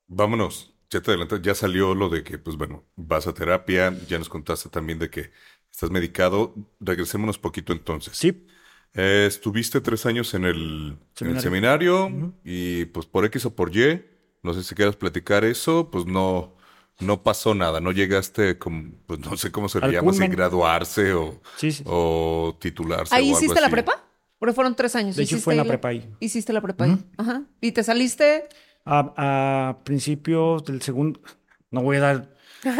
[0.07, 4.17] vámonos, ya te adelantas, ya salió lo de que, pues bueno, vas a terapia, ya
[4.19, 5.31] nos contaste también de que
[5.71, 6.55] estás medicado.
[6.79, 8.19] Regresémonos poquito entonces.
[8.19, 8.45] sí,
[8.93, 12.33] Eh, estuviste tres años en el en el Seminario.
[12.43, 14.03] y pues por X o por Y,
[14.43, 16.55] no sé si quieras platicar eso, pues no,
[16.99, 21.13] no pasó nada, no llegaste como, pues no sé cómo se le llama, si graduarse
[21.13, 21.83] o, sí, sí.
[21.87, 23.15] o titularse.
[23.15, 23.71] ¿Ahí o algo hiciste la así.
[23.71, 24.03] prepa?
[24.39, 25.15] Porque fueron tres años.
[25.15, 26.09] De hecho, ¿Hiciste fue en la prepa ahí.
[26.19, 26.97] Hiciste la prepa ahí.
[27.17, 27.43] Ajá.
[27.61, 28.49] ¿Y te saliste?
[28.83, 31.21] A, a principios del segundo,
[31.69, 32.31] no voy a dar
[32.63, 32.71] no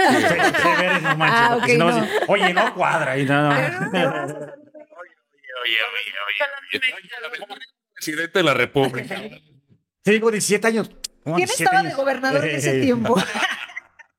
[1.18, 3.50] manches, Ah, no, oye, no cuadra y no,
[7.48, 7.56] no.
[7.94, 9.22] Presidente de la República.
[10.04, 10.90] Sí, digo 17 años.
[11.24, 13.16] ¿Cómo ¿Quién 17 estaba de gobernador en ese Eh, tiempo?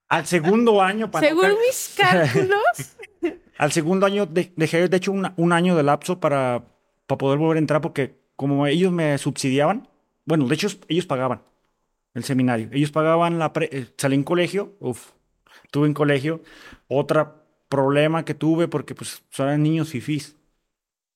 [0.09, 2.97] Al segundo año, para Según tocar- mis cálculos,
[3.59, 6.63] Al segundo año de- dejé, de hecho, una- un año de lapso para,
[7.09, 9.89] para poder volver a entrar porque como ellos me subsidiaban,
[10.25, 11.43] bueno, de hecho ellos pagaban
[12.15, 12.69] el seminario.
[12.73, 13.53] Ellos pagaban la...
[13.53, 15.11] Pre, eh, salí en colegio, uf,
[15.65, 16.43] estuve en colegio,
[16.87, 20.37] otra problema que tuve porque pues eran niños fifís.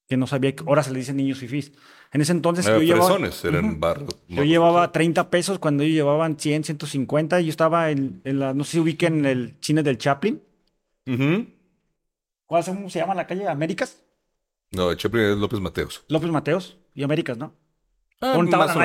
[0.08, 1.72] Que no sabía que ahora se le dicen niños fifís.
[2.12, 3.18] En ese entonces Eh, yo llevaba,
[3.78, 4.16] barros.
[4.28, 7.40] yo llevaba 30 pesos cuando ellos llevaban 100, 150.
[7.40, 10.40] Yo estaba en, en la, no sé si ubiquen el cine del Chaplin.
[11.06, 11.46] Ujú.
[12.46, 13.48] ¿Cuál se- cómo se llama la calle?
[13.48, 14.00] ¿Américas?
[14.70, 16.04] No, Chaplin es López Mateos.
[16.08, 17.52] López Mateos y Américas, ¿no?
[18.20, 18.32] Ah,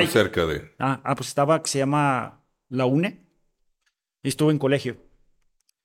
[0.08, 0.72] cerca de...
[0.78, 3.24] Ah, ah, pues estaba que se llama La UNE.
[4.22, 4.96] Y estuve en colegio.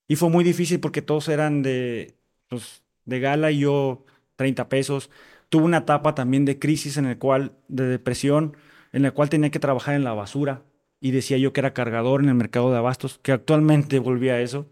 [0.08, 2.18] Y fue muy difícil porque todos eran de,
[2.50, 4.06] pues, de gala y yo
[4.38, 5.10] 30 pesos.
[5.50, 8.56] Tuve una etapa también de crisis en el cual, de depresión,
[8.94, 10.64] en la cual tenía que trabajar en la basura.
[11.02, 14.42] Y decía yo que era cargador en el mercado de abastos, que actualmente volví a
[14.42, 14.70] eso.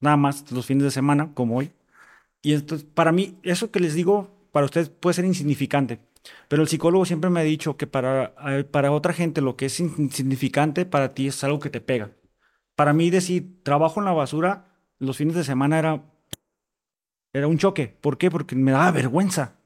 [0.00, 1.72] Nada más los fines de semana, como hoy.
[2.42, 6.00] Y entonces, para mí, eso que les digo, para ustedes puede ser insignificante.
[6.48, 9.66] Pero el psicólogo siempre me ha dicho que para, eh, para otra gente lo que
[9.66, 12.10] es insignificante, para ti es algo que te pega.
[12.74, 14.66] Para mí decir trabajo en la basura
[14.98, 16.04] los fines de semana era,
[17.36, 17.88] era un choque.
[18.00, 18.30] ¿Por qué?
[18.30, 19.56] Porque me daba vergüenza.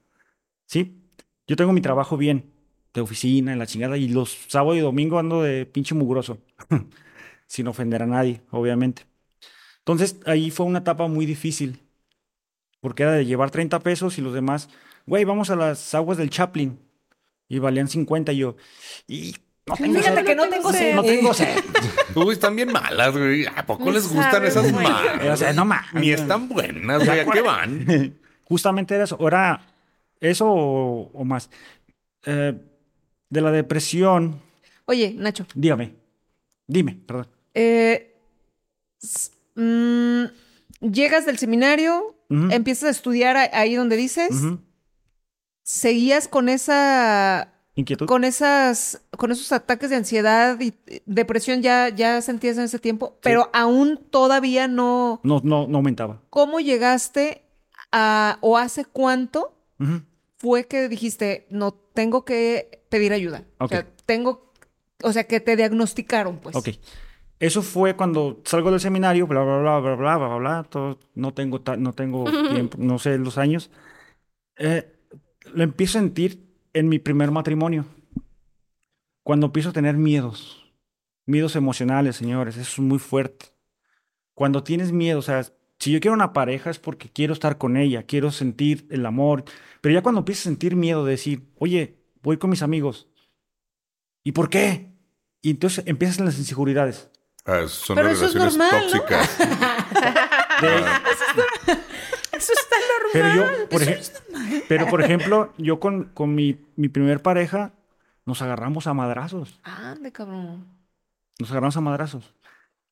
[0.67, 1.03] ¿Sí?
[1.47, 2.53] Yo tengo mi trabajo bien,
[2.95, 6.39] de oficina, en la chingada, y los sábados y domingo ando de pinche mugroso.
[7.47, 9.07] Sin ofender a nadie, obviamente.
[9.79, 11.81] Entonces ahí fue una etapa muy difícil.
[12.81, 14.69] Porque era de llevar 30 pesos y los demás,
[15.07, 16.79] güey, vamos a las aguas del Chaplin.
[17.49, 18.57] Y valían 50 y yo.
[19.07, 19.37] Y
[19.67, 20.27] no tengo Fíjate sed.
[20.27, 20.95] que no tengo sed.
[20.95, 21.59] No tengo sed.
[22.15, 23.47] Uy, están bien malas, güey.
[23.47, 25.25] ¿A poco No les gustan esas malas?
[25.33, 25.95] O sea, no mames.
[25.95, 27.21] Ni están buenas, güey.
[27.21, 28.19] ¿A qué van?
[28.45, 29.17] Justamente era eso.
[29.27, 29.61] Era
[30.21, 31.51] eso o, o más.
[32.27, 32.55] Eh,
[33.29, 34.41] de la depresión,
[34.87, 35.95] Oye, Nacho, dígame.
[36.67, 37.29] Dime, perdón.
[37.55, 38.17] eh,
[39.55, 40.25] mm,
[40.81, 44.31] llegas del seminario, empiezas a estudiar ahí donde dices,
[45.63, 48.07] seguías con esa Inquietud.
[48.07, 52.79] con esas con esos ataques de ansiedad y eh, depresión ya ya sentías en ese
[52.79, 56.21] tiempo, pero aún todavía no No, no, no aumentaba.
[56.31, 57.43] ¿Cómo llegaste
[57.93, 60.03] a o hace cuánto Ujú.
[60.39, 63.45] fue que dijiste, "No tengo que pedir ayuda"?
[63.59, 63.71] O Ok.
[63.73, 64.51] sea, tengo
[65.03, 66.57] o sea, que te diagnosticaron, pues.
[66.57, 66.69] Ok.
[67.39, 71.33] Eso fue cuando salgo del seminario, bla, bla, bla, bla, bla, bla, bla, todo, no
[71.33, 73.71] tengo, no tengo tiempo, no sé los años.
[74.57, 74.93] Eh,
[75.55, 77.85] lo empiezo a sentir en mi primer matrimonio.
[79.23, 80.73] Cuando empiezo a tener miedos,
[81.27, 83.47] miedos emocionales, señores, eso es muy fuerte.
[84.35, 85.45] Cuando tienes miedo, o sea,
[85.79, 89.45] si yo quiero una pareja es porque quiero estar con ella, quiero sentir el amor,
[89.81, 93.09] pero ya cuando empiezas a sentir miedo de decir, oye, voy con mis amigos,
[94.25, 94.91] ¿y por qué?
[95.43, 97.11] Y entonces empiezan las inseguridades.
[97.47, 98.99] Ah, son Pero las eso es relaciones normal, ¿no?
[99.01, 99.39] tóxicas.
[100.61, 101.03] De- normal.
[103.13, 104.13] Pero yo, por, ej-
[104.69, 107.73] pero por ejemplo, yo con, con mi, mi primer pareja
[108.27, 109.61] nos agarramos a madrazos.
[109.63, 110.67] Ande, cabrón.
[111.39, 112.35] Nos agarramos a madrazos.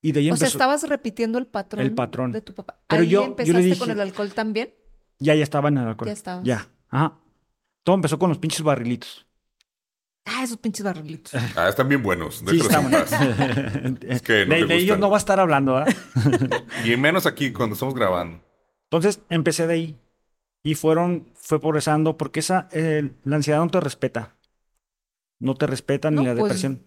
[0.01, 0.59] Y de ahí O sea, empezó.
[0.59, 2.33] estabas repitiendo el patrón, El patrón.
[2.33, 2.79] de tu papá.
[2.87, 4.73] Pero Ahí yo- yo le empezaste dije- con el alcohol también.
[5.19, 6.07] Ya, ya estaba en el alcohol.
[6.07, 6.45] Ya estabas.
[6.45, 6.67] Ya.
[6.91, 7.15] Ajá.
[7.83, 9.27] Todo empezó con los pinches barrilitos.
[10.25, 11.33] Ah, esos pinches barrilitos.
[11.57, 12.37] Ah, están bien buenos.
[12.37, 13.97] Sí, déjalos está en bueno.
[13.97, 14.03] paz.
[14.09, 15.87] Es que no de, de ellos no va a estar hablando, ¿ah?
[16.85, 18.41] Y menos aquí cuando estamos grabando.
[18.85, 19.97] Entonces empecé de ahí.
[20.63, 24.37] Y fueron, fue progresando, porque esa, eh, la ansiedad no te respeta.
[25.41, 26.85] No te respeta ni No, la pues, depresión.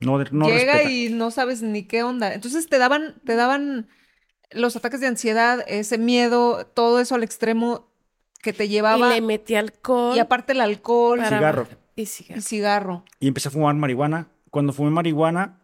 [0.00, 0.90] No, no Llega respeta.
[0.90, 2.32] y no sabes ni qué onda.
[2.32, 3.88] Entonces te daban, te daban
[4.50, 7.86] los ataques de ansiedad, ese miedo, todo eso al extremo
[8.42, 9.10] que te Y llevaba.
[9.10, 10.18] le Y, metí alcohol.
[10.18, 11.66] aparte el alcohol para- Cigarro.
[11.96, 12.40] Y y cigarro.
[12.40, 13.04] cigarro.
[13.20, 14.28] y empecé a fumar marihuana.
[14.50, 15.60] Cuando fumé marihuana,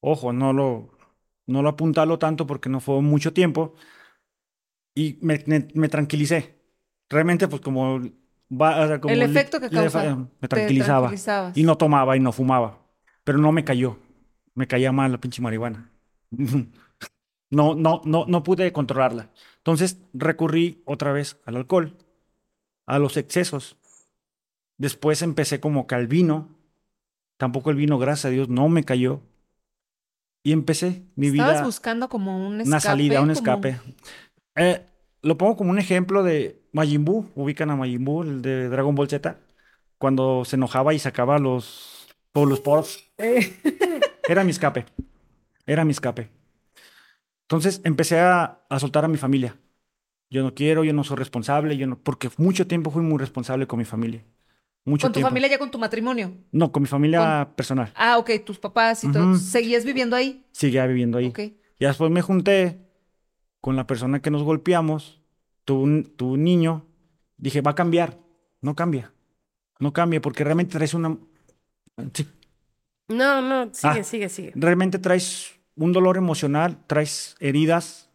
[0.00, 0.90] ojo, no lo,
[1.46, 3.74] no lo apuntalo tanto porque no fue mucho tiempo.
[4.96, 6.58] Y me, me- me tranquilicé.
[7.08, 8.00] Realmente, pues como...
[8.50, 10.28] va- o sea, como el efecto que le- causa.
[10.40, 11.12] Me tranquilizaba.
[11.54, 12.80] Y no tomaba y no fumaba.
[13.22, 13.98] Pero no me cayó.
[14.54, 15.92] Me caía mal la pinche marihuana.
[17.48, 19.30] No, no, no, no pude controlarla.
[19.58, 21.96] Entonces recurrí otra vez al alcohol,
[22.86, 23.76] a los excesos.
[24.78, 26.48] Después empecé como que al vino.
[27.36, 29.22] Tampoco el vino, gracias a Dios, no me cayó.
[30.42, 32.68] Y empecé mi Estabas vida buscando como un escape.
[32.68, 33.80] una salida, un como- escape.
[34.56, 34.82] Eh,
[35.22, 37.30] lo pongo como un ejemplo de Majin Buu.
[37.34, 39.38] Ubican a Majin Buu, el de Dragon Ball Z.
[39.98, 43.10] Cuando se enojaba y sacaba los, todos los poros.
[44.28, 44.86] Era mi escape.
[45.66, 46.30] Era mi escape.
[47.42, 49.56] Entonces empecé a, a soltar a mi familia.
[50.28, 53.66] Yo no quiero, yo no soy responsable, yo no, porque mucho tiempo fui muy responsable
[53.66, 54.24] con mi familia.
[54.84, 55.28] Mucho Con tu tiempo.
[55.28, 56.32] familia ya con tu matrimonio.
[56.52, 57.92] No, con mi familia personal.
[57.94, 59.36] Ah, ok, tus papás y todo.
[59.36, 60.44] ¿Seguías viviendo ahí?
[60.52, 61.26] Seguía viviendo ahí.
[61.26, 61.38] Ok.
[61.38, 62.85] Y después me junté
[63.66, 65.20] con la persona que nos golpeamos,
[65.64, 65.82] tuve
[66.20, 66.86] un niño,
[67.36, 68.16] dije, va a cambiar.
[68.60, 69.12] No cambia.
[69.80, 71.18] No cambia porque realmente traes una...
[72.14, 72.28] sí,
[73.08, 74.04] No, no, sigue, Ah.
[74.04, 74.52] sigue, sigue.
[74.54, 78.08] realmente traes un dolor emocional, traes heridas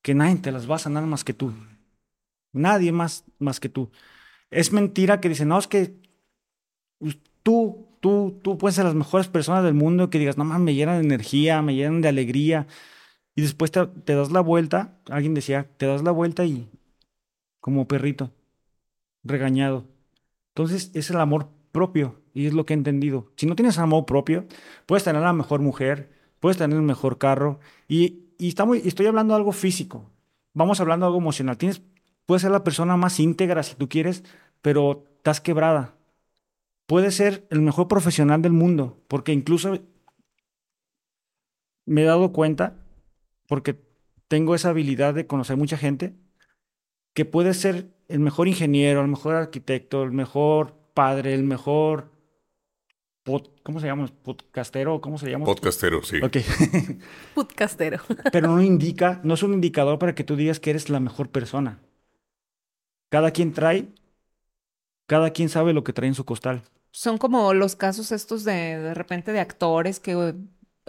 [0.00, 1.52] que nadie te las va a sanar más que tú.
[2.52, 3.90] Nadie más, más que tú.
[4.48, 5.96] Es mentira que dicen, no, es que
[7.42, 10.72] tú, tú, tú puedes ser las mejores personas del mundo, que digas, no más, me
[10.72, 12.68] llenan de energía, me llenan de alegría.
[13.34, 16.70] Y después te, das la vuelta, alguien decía, te das la vuelta y
[17.60, 18.30] como perrito,
[19.24, 19.86] regañado.
[20.54, 23.32] Entonces es el amor propio y es lo que he entendido.
[23.36, 24.46] Si no tienes amor propio,
[24.86, 27.58] puedes tener la mejor mujer, puedes tener el mejor carro
[27.88, 30.10] y, y está muy, estoy hablando de algo físico.
[30.52, 31.58] Vamos hablando de algo emocional.
[31.58, 31.82] Tienes,
[32.26, 34.22] puedes ser la persona más íntegra si tú quieres,
[34.62, 35.96] pero estás quebrada.
[36.86, 39.78] Puedes ser el mejor profesional del mundo, porque incluso
[41.86, 42.83] me he dado cuenta,
[43.46, 43.76] porque
[44.28, 46.14] tengo esa habilidad de conocer mucha gente,
[47.14, 52.10] que puedes ser el mejor ingeniero, el mejor arquitecto, el mejor padre, el mejor
[53.24, 54.08] pod- ¿cómo se llama?
[54.22, 55.44] Podcastero, ¿cómo se llama?
[55.44, 56.18] Podcastero, sí.
[56.22, 56.36] Ok.
[57.34, 58.00] Podcastero.
[58.32, 61.30] Pero no indica, no es un indicador para que tú digas que eres la mejor
[61.30, 61.80] persona.
[63.10, 63.88] Cada quien trae,
[65.06, 66.62] cada quien sabe lo que trae en su costal.
[66.90, 70.34] Son como los casos estos de de repente de actores que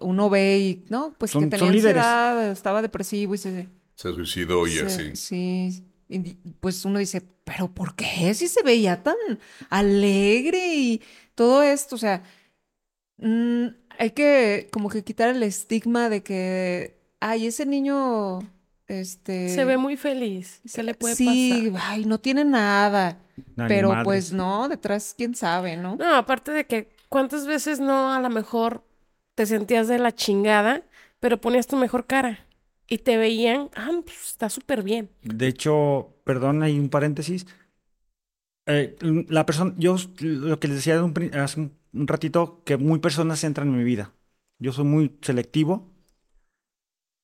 [0.01, 2.03] uno ve y, no, pues Son- que tenía son líderes.
[2.03, 3.67] ansiedad, estaba depresivo y se...
[3.95, 5.15] Se suicidó y se- así.
[5.15, 6.19] Sí, y
[6.59, 8.33] pues uno dice, pero ¿por qué?
[8.33, 9.15] Si se veía tan
[9.69, 11.01] alegre y
[11.33, 12.23] todo esto, o sea,
[13.17, 13.65] mm,
[13.97, 18.39] hay que como que quitar el estigma de que, ay, ese niño,
[18.87, 19.49] este...
[19.49, 20.61] Se ve muy feliz.
[20.65, 21.89] Se le puede sí, pasar.
[21.91, 23.19] ay, no tiene nada.
[23.55, 25.95] Pero pues no, detrás quién sabe, ¿no?
[25.95, 28.83] No, aparte de que cuántas veces no a lo mejor
[29.35, 30.83] te sentías de la chingada,
[31.19, 32.45] pero ponías tu mejor cara
[32.87, 35.09] y te veían, ah, pues está súper bien.
[35.21, 37.45] De hecho, perdón, hay un paréntesis.
[38.67, 38.95] Eh,
[39.29, 42.99] la persona, yo lo que les decía de un hace un, un ratito, que muy
[42.99, 44.11] personas entran en mi vida.
[44.59, 45.91] Yo soy muy selectivo.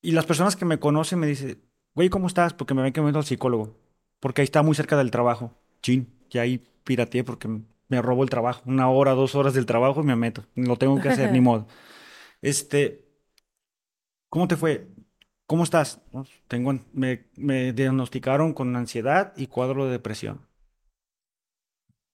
[0.02, 1.62] Y las personas que me conocen me dicen,
[1.94, 2.54] güey, ¿cómo estás?
[2.54, 3.76] Porque me ven que me meto al psicólogo.
[4.20, 5.52] Porque ahí está muy cerca del trabajo.
[5.80, 7.48] Chin, y ahí pirateé porque
[7.88, 8.62] me robó el trabajo.
[8.66, 10.44] Una hora, dos horas del trabajo y me meto.
[10.54, 11.66] Lo tengo que hacer, ni modo.
[12.42, 13.04] Este,
[14.28, 14.88] ¿cómo te fue?
[15.46, 16.00] ¿Cómo estás?
[16.12, 20.46] "No, Tengo, me, me diagnosticaron con ansiedad y cuadro de depresión.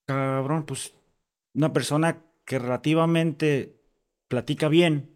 [0.06, 0.94] Cabrón, pues
[1.54, 3.80] una persona que relativamente
[4.28, 5.10] platica bien,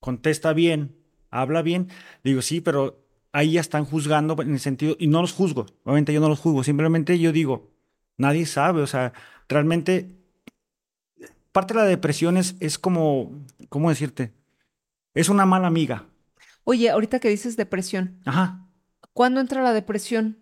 [0.00, 0.96] contesta bien,
[1.30, 1.90] habla bien,
[2.24, 6.12] digo, sí, pero ahí ya están juzgando en el sentido, y no los juzgo, obviamente
[6.14, 7.70] yo no los juzgo, simplemente yo digo,
[8.18, 9.12] nadie sabe, o sea,
[9.48, 10.10] realmente
[11.54, 13.30] parte de la depresión es, es como,
[13.68, 14.34] ¿cómo decirte?
[15.14, 16.04] Es una mala amiga.
[16.64, 18.66] Oye, ahorita que dices depresión, Ajá.
[19.12, 20.38] ¿cuándo entra la depresión?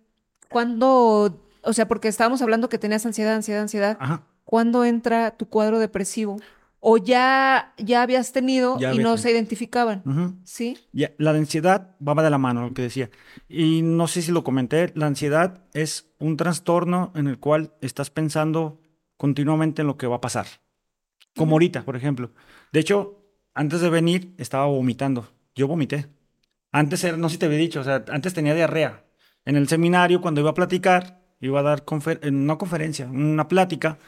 [0.49, 3.99] ¿Cuándo, o sea, porque estábamos hablando que tenías ansiedad, ansiedad, ansiedad.
[4.01, 4.23] Ajá.
[4.45, 6.39] ¿Cuándo entra tu cuadro depresivo?
[6.81, 9.17] ¿O ya, ya habías tenido Ya y había no tenido.
[9.19, 10.41] se identificaban?
[10.45, 10.79] ¿Sí?
[10.93, 13.11] Ya, la ansiedad va de la mano, lo que decía.
[13.49, 18.11] Y no sé si lo comenté, la ansiedad es un trastorno en el cual estás
[18.11, 18.81] pensando
[19.17, 20.47] continuamente en lo que va a pasar.
[21.37, 22.31] Como ahorita, por ejemplo.
[22.73, 23.19] De hecho,
[23.55, 25.29] antes de venir estaba vomitando.
[25.55, 26.07] Yo vomité.
[26.71, 29.05] Antes era, no sé si te había dicho, o sea, antes tenía diarrea.
[29.45, 33.99] En el seminario, cuando iba a platicar, iba a dar confer una conferencia, una plática,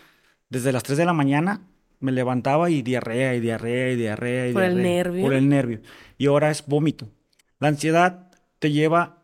[0.49, 1.63] desde las 3 de la mañana
[2.01, 4.95] me levantaba y diarrea y diarrea y diarrea y Por el diarrea.
[5.05, 5.23] nervio.
[5.25, 5.81] Por el nervio.
[6.19, 7.09] Y ahora es vómito.
[7.59, 9.23] La ansiedad te lleva,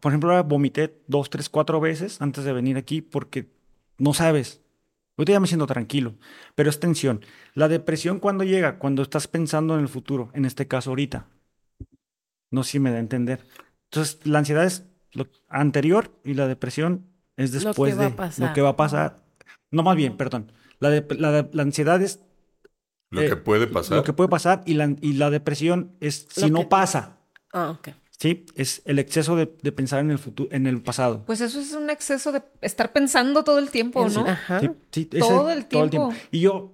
[0.00, 3.50] por ejemplo, ahora vomité dos, tres, cuatro veces antes de venir aquí porque
[3.98, 4.61] no sabes.
[5.16, 6.14] Ahorita ya me siento tranquilo,
[6.54, 7.20] pero es tensión.
[7.54, 11.26] La depresión cuando llega, cuando estás pensando en el futuro, en este caso ahorita.
[12.50, 13.46] No sé si me da a entender.
[13.90, 17.06] Entonces, la ansiedad es lo anterior y la depresión
[17.36, 18.48] es Lo que después va a de pasar.
[18.48, 19.22] lo que va a pasar.
[19.70, 20.52] No, más bien, perdón.
[20.80, 22.20] La, de- la, ansiedad es
[23.10, 23.98] Lo Eh, que puede pasar.
[23.98, 27.18] lo que puede pasar y la, y la depresión es si Lo no que- pasa.
[27.52, 27.88] Ah, ok.
[28.18, 28.46] ¿Sí?
[28.54, 31.24] Es el exceso de, de pensar en el futuro, en el pasado.
[31.26, 34.26] Pues eso es un exceso de estar pensando todo el tiempo, ¿no?
[34.26, 34.60] Ajá.
[34.60, 36.12] Sí, sí, ese- Todo el tiempo.
[36.30, 36.72] Y yo,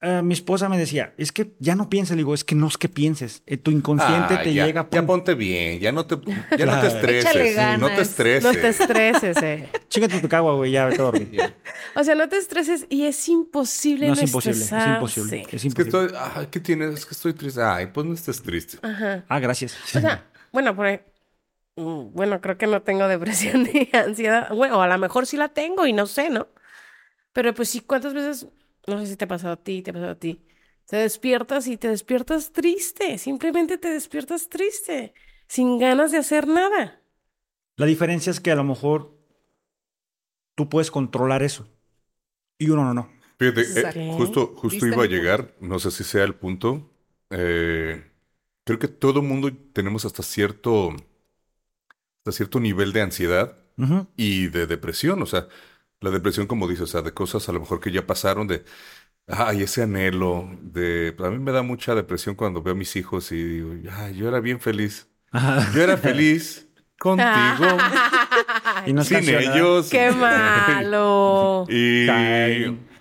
[0.00, 2.66] eh, mi esposa me decía, es que ya no pienses, le digo, es que no
[2.66, 5.92] es que pienses, eh, tu inconsciente Ah, te ya, llega, ya pum, ponte bien, ya
[5.92, 6.16] no te,
[6.58, 7.30] ya no te estreses.
[7.36, 8.42] Échale No te estreses.
[8.42, 9.68] No te estreses, eh.
[9.88, 11.54] chíngate tu cagua, güey, ya vete a dormir.
[11.94, 15.54] O sea, no te estreses y es imposible No no, es imposible, es imposible, es
[15.54, 16.06] Es que imposible.
[16.06, 16.94] estoy, ah, ¿qué tienes?
[16.94, 17.62] Es que estoy triste.
[17.62, 18.78] Ay, pues no estés triste.
[18.82, 19.24] Ajá.
[19.28, 19.76] Ah, gracias.
[19.84, 21.00] O sea, bueno, por ahí-
[21.76, 24.50] mm, bueno, creo que no tengo depresión ni ansiedad.
[24.54, 26.48] Bueno, a lo mejor sí la tengo y no sé, ¿no?
[27.32, 28.48] Pero pues sí, ¿cuántas veces?
[28.86, 30.44] No sé si te ha pasado a ti, te ha pasado a ti.
[30.86, 33.18] Te despiertas y te despiertas triste.
[33.18, 35.14] Simplemente te despiertas triste.
[35.48, 37.02] Sin ganas de hacer nada.
[37.76, 39.14] La diferencia es que a lo mejor
[40.54, 41.68] tú puedes controlar eso
[42.58, 43.10] y uno no, no.
[43.38, 46.92] Fíjate, eh, justo, justo iba a llegar, no sé si sea el punto.
[47.30, 48.11] eh,
[48.64, 50.94] creo que todo mundo tenemos hasta cierto
[52.18, 53.56] hasta cierto nivel de ansiedad
[54.16, 55.20] y de depresión.
[55.22, 55.48] O sea,
[56.00, 58.64] la depresión, como dices, o sea, de cosas a lo mejor que ya pasaron, de,
[59.26, 63.32] ay, ese anhelo, de, a mí me da mucha depresión cuando veo a mis hijos
[63.32, 65.08] y digo, ay, yo era bien feliz.
[65.74, 67.66] Yo era feliz contigo,
[68.86, 69.90] Y no sin ellos.
[69.90, 71.66] ¡Qué malo!
[71.68, 72.06] Y.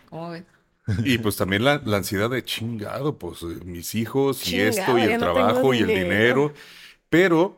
[0.10, 0.44] ¿Cómo ves?
[1.06, 4.98] Y pues también la, la ansiedad de chingado, pues eh, mis hijos y Chingado, esto
[4.98, 6.54] y el no trabajo y el dinero.
[7.10, 7.58] Pero,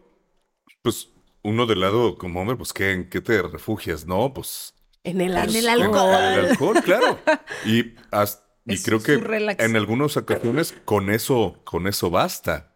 [0.82, 1.10] pues,
[1.44, 4.06] uno del lado como hombre, pues, ¿qué, ¿en qué te refugias?
[4.08, 6.24] No, pues En el, Pues, en el en alcohol.
[6.24, 7.20] el alcohol, claro.
[7.66, 9.64] Y, as- y creo que relax.
[9.64, 12.76] en algunas ocasiones con eso, con eso basta.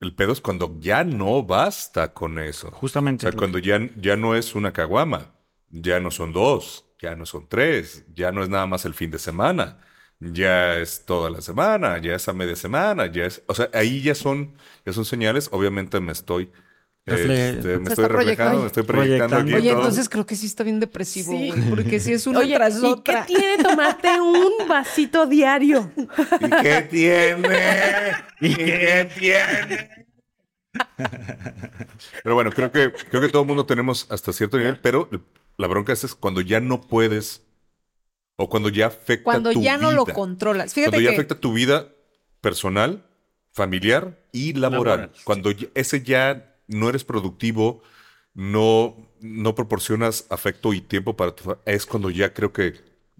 [0.00, 2.68] El pedo es cuando ya no basta con eso.
[2.68, 3.22] O Justamente.
[3.22, 5.34] sea, cuando ya, ya no es una caguama,
[5.70, 9.10] ya no son dos, ya no son tres, ya no es nada más el fin
[9.10, 9.78] de semana,
[10.20, 14.02] ya es toda la semana, ya es a media semana, ya es, o sea, ahí
[14.02, 15.48] ya son, ya son señales.
[15.52, 16.50] Obviamente me estoy,
[17.06, 19.54] Refle- este, me estoy reflejando, me estoy proyectando aquí.
[19.54, 19.78] Oye, todo.
[19.80, 21.50] entonces creo que sí está bien depresivo, Sí.
[21.50, 25.92] güey, porque si es una Oye, tras ¿y qué tiene tomarte un vasito diario?
[26.40, 27.58] ¿Y qué tiene?
[28.40, 30.06] ¿Y qué tiene?
[32.22, 35.08] Pero bueno, creo que, creo que todo el mundo tenemos hasta cierto nivel, pero
[35.56, 37.42] la bronca es cuando ya no puedes
[38.36, 40.14] o cuando ya afecta Cuando tu ya no lo vida.
[40.14, 40.74] controlas.
[40.74, 41.88] Fíjate Cuando ya que afecta tu vida
[42.40, 43.06] personal,
[43.52, 44.98] familiar y laboral.
[45.00, 45.22] Laboral, sí.
[45.24, 47.82] Cuando ya- ese ya no eres productivo,
[48.34, 52.74] no, no proporcionas afecto y tiempo para tu es cuando ya creo que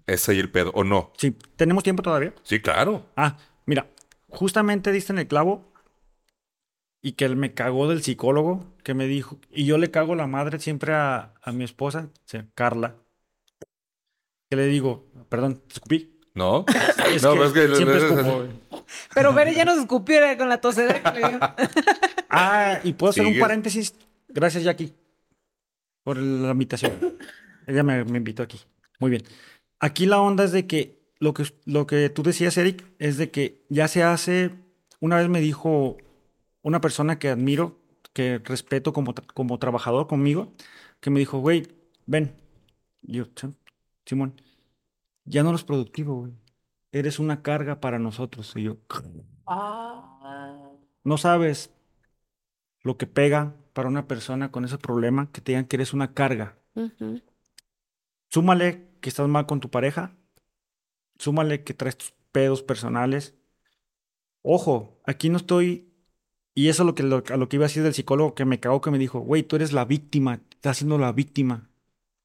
[0.05, 1.11] es ahí el pedo, ¿o no?
[1.17, 2.33] Sí, ¿tenemos tiempo todavía?
[2.43, 3.07] Sí, claro.
[3.15, 3.87] Ah, mira,
[4.29, 5.73] justamente diste en el clavo
[7.01, 10.27] y que él me cagó del psicólogo que me dijo, y yo le cago la
[10.27, 12.95] madre siempre a, a mi esposa, sí, Carla,
[14.49, 16.17] que le digo, perdón, ¿te escupí?
[16.33, 16.65] ¿No?
[17.07, 17.75] Es no, que pero es que...
[17.75, 18.49] siempre escupo, güey.
[19.13, 21.39] Pero Bere ya nos escupió con la tosedera que le dio.
[22.29, 23.95] Ah, y puedo hacer un paréntesis.
[24.27, 24.93] Gracias, Jackie,
[26.03, 26.91] por la invitación.
[27.65, 28.59] Ella me, me invitó aquí.
[28.99, 29.23] Muy bien.
[29.79, 33.31] Aquí la onda es de que lo que lo que tú decías, Eric, es de
[33.31, 34.51] que ya se hace.
[34.99, 35.97] Una vez me dijo
[36.67, 37.79] una persona que admiro,
[38.13, 40.53] que respeto como, como trabajador conmigo,
[40.99, 41.65] que me dijo, güey,
[42.05, 42.35] ven.
[43.03, 43.47] Y yo, "Sí,
[44.05, 44.41] Simón,
[45.23, 46.33] ya no eres productivo, güey.
[46.91, 48.53] Eres una carga para nosotros.
[48.57, 48.77] Y yo,
[51.03, 51.71] no sabes
[52.81, 56.13] lo que pega para una persona con ese problema que te digan que eres una
[56.13, 56.57] carga.
[58.29, 60.17] Súmale que estás mal con tu pareja.
[61.17, 63.35] Súmale que traes tus pedos personales.
[64.41, 65.86] Ojo, aquí no estoy.
[66.57, 68.43] Y eso es lo que, lo- a lo que iba a decir del psicólogo que
[68.43, 71.69] me cagó, que me dijo, güey, tú eres la víctima, estás siendo la víctima.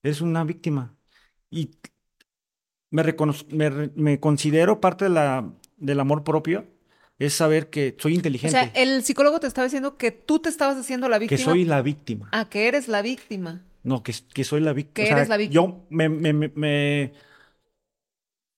[0.02, 0.94] Eres una víctima.
[1.50, 1.70] Y
[2.90, 3.02] me,
[3.50, 6.64] me, me considero parte de la, del amor propio,
[7.18, 10.48] es saber que soy O inteligente, sea, el psicólogo te estaba diciendo que tú te
[10.48, 11.44] estabas haciendo la que víctima.
[11.44, 12.28] soy la víctima.
[12.32, 13.62] Ah, que eres la víctima.
[13.82, 15.06] No, que, que soy la víctima.
[15.06, 15.54] Que eres la víctima.
[15.62, 17.12] Yo me, me, me, me,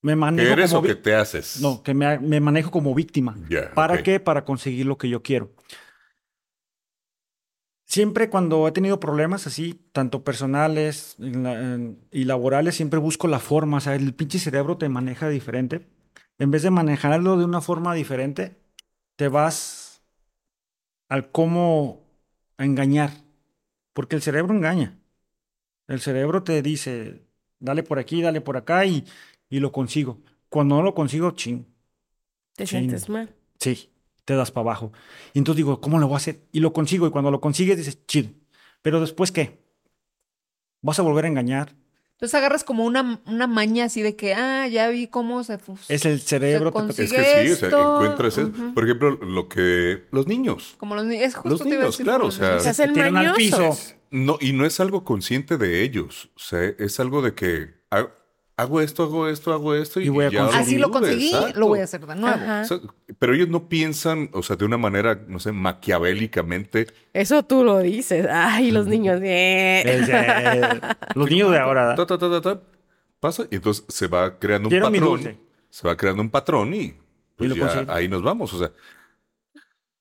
[0.04, 1.60] me manejo ¿Qué eres como o que vi- te haces?
[1.62, 3.38] No, que me, me manejo como víctima.
[3.74, 4.20] ¿Para qué?
[4.20, 5.50] Para conseguir lo que yo quiero.
[7.86, 11.16] Siempre cuando he tenido problemas así, tanto personales
[12.10, 13.78] y laborales, siempre busco la forma.
[13.78, 15.86] O sea, el pinche cerebro te maneja diferente.
[16.38, 18.58] En vez de manejarlo de una forma diferente,
[19.16, 20.02] te vas
[21.08, 22.04] al cómo
[22.58, 23.10] engañar.
[23.94, 24.98] Porque el cerebro engaña.
[25.86, 27.22] El cerebro te dice,
[27.58, 29.04] dale por aquí, dale por acá y,
[29.50, 30.18] y lo consigo.
[30.48, 31.66] Cuando no lo consigo, ching.
[32.56, 33.34] Te sientes mal.
[33.58, 33.90] Sí,
[34.24, 34.92] te das para abajo.
[35.32, 36.40] Y entonces digo, ¿cómo lo voy a hacer?
[36.52, 37.06] Y lo consigo.
[37.06, 38.30] Y cuando lo consigues, dices, chido.
[38.82, 39.64] Pero después, ¿qué?
[40.82, 41.74] ¿Vas a volver a engañar?
[42.12, 45.58] Entonces agarras como una, una maña así de que, ah, ya vi cómo se...
[45.88, 46.70] Es el cerebro.
[46.70, 48.46] te- consigue- Es que sí, o sea, encuentras eso.
[48.48, 48.74] ujú.
[48.74, 50.74] Por ejemplo, lo que los niños.
[50.78, 51.24] Como los niños.
[51.24, 52.62] Es justo Los niños, decir claro, o los sea, niños.
[52.62, 53.76] Se hacen tiran al piso.
[54.12, 56.30] No, y no es algo consciente de ellos.
[56.36, 58.08] O sea, es algo de que ha-
[58.56, 60.62] hago esto, hago esto, hago esto y, Y voy a ya conseguir.
[60.66, 61.60] Así lo conseguí, exacto.
[61.60, 62.36] lo voy a hacer de nuevo.
[62.36, 62.62] Ajá.
[62.62, 62.80] O sea,
[63.18, 66.86] pero ellos no piensan, o sea, de una manera, no sé, maquiavélicamente.
[67.12, 68.26] Eso tú lo dices.
[68.30, 69.20] Ay, los niños.
[69.24, 70.04] eh.
[70.06, 71.94] De- los niños de ahora.
[71.94, 72.62] Ta, ta, ta, ta, ta,
[73.20, 75.38] pasa y entonces se va creando un Quiero patrón.
[75.70, 76.94] Se va creando un patrón y,
[77.36, 78.52] pues ya ahí nos vamos.
[78.54, 78.70] O sea,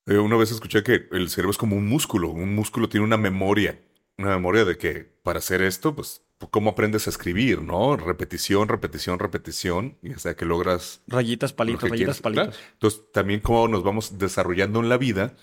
[0.06, 2.30] eh, una vez escuché que el cerebro es como un músculo.
[2.30, 3.80] Un músculo tiene una memoria.
[4.16, 7.96] Una memoria de que para hacer esto, pues, ¿cómo aprendes a escribir, no?
[7.96, 9.96] Repetición, repetición, repetición.
[10.02, 12.20] Y hasta que logras Rayitas, palitos, rayitas, quieres.
[12.20, 12.56] palitos.
[12.56, 12.70] Claro.
[12.72, 15.34] Entonces, también cómo nos vamos desarrollando en la vida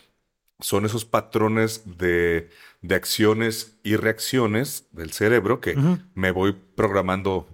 [0.59, 2.49] son esos patrones de,
[2.81, 5.75] de acciones y reacciones del cerebro que
[6.13, 7.47] me voy programando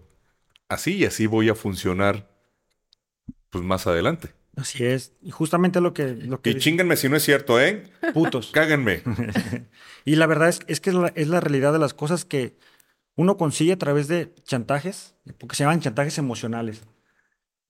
[0.68, 2.30] así y así voy a funcionar
[3.50, 4.34] pues más adelante.
[4.58, 5.14] Así es.
[5.22, 6.16] Y justamente lo que...
[6.16, 7.84] Lo que Y chinganme si no es cierto, ¿eh?
[8.14, 8.52] putos.
[8.52, 9.04] Cáganme.
[10.04, 12.56] Y la verdad es, es que es la, es la realidad de las cosas que
[13.18, 16.84] uno consigue a través de chantajes, porque se llaman chantajes emocionales.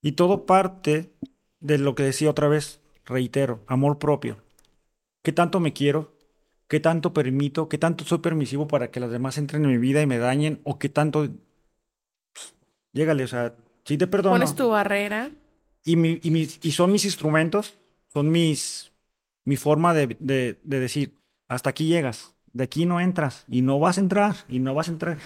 [0.01, 1.13] Y todo parte
[1.59, 4.43] de lo que decía otra vez, reitero, amor propio.
[5.23, 6.15] ¿Qué tanto me quiero?
[6.67, 7.69] ¿Qué tanto permito?
[7.69, 10.61] ¿Qué tanto soy permisivo para que las demás entren en mi vida y me dañen?
[10.63, 11.27] ¿O qué tanto...
[12.33, 12.53] pues,
[12.93, 13.55] llégale, o sea,
[13.85, 14.35] sí te perdono.
[14.35, 15.31] Pones tu barrera.
[15.85, 17.77] Y, mi- y, mis- y son mis instrumentos,
[18.13, 18.91] son mis,
[19.45, 21.15] mi forma de, de- de decir,
[21.47, 24.89] hasta aquí llegas, de aquí no entras, y no vas a entrar, y no vas
[24.89, 25.17] a entrar.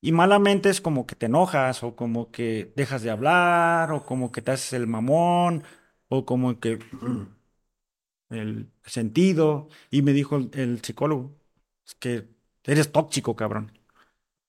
[0.00, 4.32] Y malamente es como que te enojas, o como que dejas de hablar, o como
[4.32, 5.64] que te haces el mamón,
[6.08, 6.78] o como que
[8.30, 9.68] el sentido.
[9.90, 11.36] Y me dijo el, el psicólogo,
[11.86, 12.28] es que
[12.64, 13.72] eres tóxico, cabrón.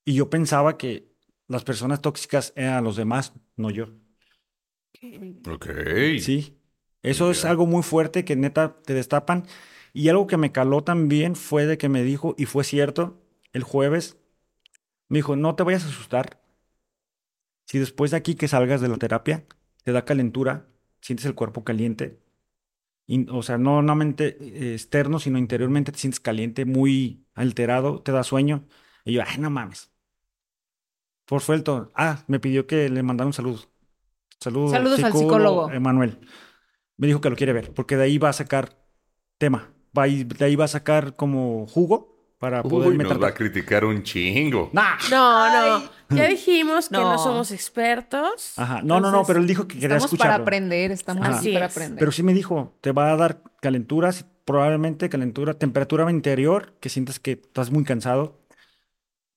[0.05, 1.11] Y yo pensaba que
[1.47, 3.87] las personas tóxicas eran los demás, no yo.
[5.49, 5.67] Ok.
[6.19, 6.57] Sí.
[7.03, 9.45] Eso es algo muy fuerte que neta te destapan.
[9.93, 13.63] Y algo que me caló también fue de que me dijo, y fue cierto, el
[13.63, 14.17] jueves,
[15.09, 16.41] me dijo, no te vayas a asustar.
[17.65, 19.45] Si después de aquí que salgas de la terapia,
[19.83, 20.67] te da calentura,
[21.01, 22.19] sientes el cuerpo caliente,
[23.07, 28.11] y- o sea, no solamente eh, externo, sino interiormente te sientes caliente, muy alterado, te
[28.11, 28.65] da sueño.
[29.03, 29.91] Y yo, ay, no mames.
[31.25, 31.91] Por suelto.
[31.95, 33.59] Ah, me pidió que le mandara un saludo.
[34.39, 35.69] Saludos, Saludos al psicólogo.
[35.71, 36.19] Emanuel.
[36.97, 38.83] Me dijo que lo quiere ver, porque de ahí va a sacar
[39.37, 39.73] tema.
[39.97, 42.09] Va de ahí va a sacar como jugo
[42.39, 43.13] para poder Uy, meter.
[43.13, 44.69] nos va a criticar un chingo.
[44.73, 44.95] Nah.
[45.11, 45.89] No, no.
[46.09, 47.17] Ya dijimos que no, No.
[47.19, 48.53] somos expertos.
[48.57, 48.81] Ajá.
[48.83, 50.43] No, no, no, pero él dijo que quería Estamos para escucharlo.
[50.43, 51.37] aprender, estamos Ajá.
[51.37, 51.71] Así para es.
[51.71, 51.99] aprender.
[51.99, 57.19] Pero sí me dijo, te va a dar calenturas, probablemente calentura, temperatura interior, que sientes
[57.19, 58.39] que estás muy cansado,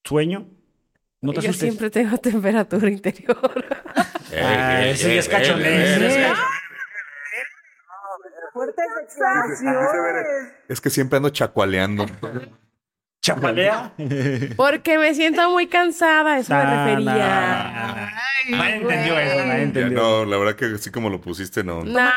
[0.05, 0.47] sueño.
[1.20, 1.68] No te Yo asustes.
[1.70, 3.64] siempre tengo temperatura interior.
[4.32, 6.32] Eh, Ah, eh, ese ya es eh,
[8.55, 12.06] eh, ese es que siempre ando chacualeando.
[13.20, 13.94] Chapalea.
[14.56, 18.12] Porque me siento muy cansada, eso me refería.
[18.51, 19.98] Nadie entendió eso, nadie Ya entendió.
[19.98, 21.82] no, la verdad que así como lo pusiste, no.
[21.85, 22.10] No,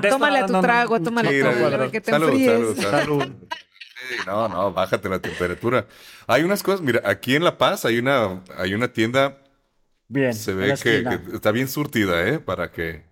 [0.00, 2.50] Tómale, a tu trago, tómale a tu no, trago, que te salud, enfríes.
[2.50, 3.20] salud, salud.
[3.22, 3.34] Salud.
[4.08, 5.86] Sí, no, no, bájate la temperatura.
[6.26, 9.38] Hay unas cosas, mira, aquí en La Paz hay una, hay una tienda,
[10.08, 10.32] Bien.
[10.32, 11.04] se ve que
[11.34, 12.38] está bien surtida, ¿eh?
[12.38, 13.04] Para que...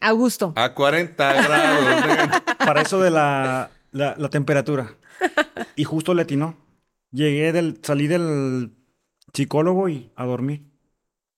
[0.00, 0.52] A gusto.
[0.56, 2.42] A 40 grados.
[2.58, 4.94] Para eso de la, la, la temperatura.
[5.74, 6.56] Y justo le atinó.
[7.10, 8.72] Llegué del, salí del
[9.32, 10.64] psicólogo y a dormir.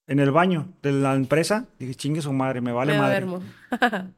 [0.06, 3.26] En el baño de la empresa, dije, chingue su madre, me vale me madre.
[3.26, 3.42] duermo.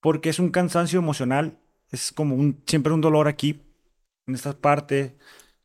[0.00, 1.58] Porque es un cansancio emocional,
[1.90, 3.60] es como un, siempre un dolor aquí,
[4.28, 5.16] en esta parte,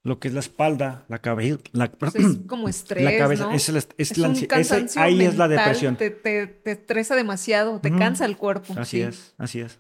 [0.04, 3.54] lo que es la espalda, la cabeza, la, Pues es como estrés, la cabeza, ¿no?
[3.54, 5.96] es, el est- es Es la cansancio ahí es la depresión.
[5.96, 8.74] Te, te, te estresa demasiado, te cansa el cuerpo.
[8.78, 9.02] Así sí.
[9.04, 9.80] es, así es.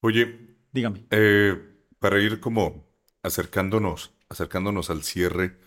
[0.00, 1.04] Oye, Dígame.
[1.10, 1.56] eh,
[1.98, 2.86] para ir como
[3.22, 5.58] acercándonos, acercándonos al cierre,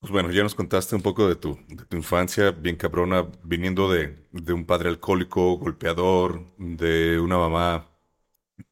[0.00, 3.90] pues bueno, ya nos contaste un poco de tu, de tu infancia bien cabrona, viniendo
[3.90, 7.90] de, de un padre alcohólico, golpeador, de una mamá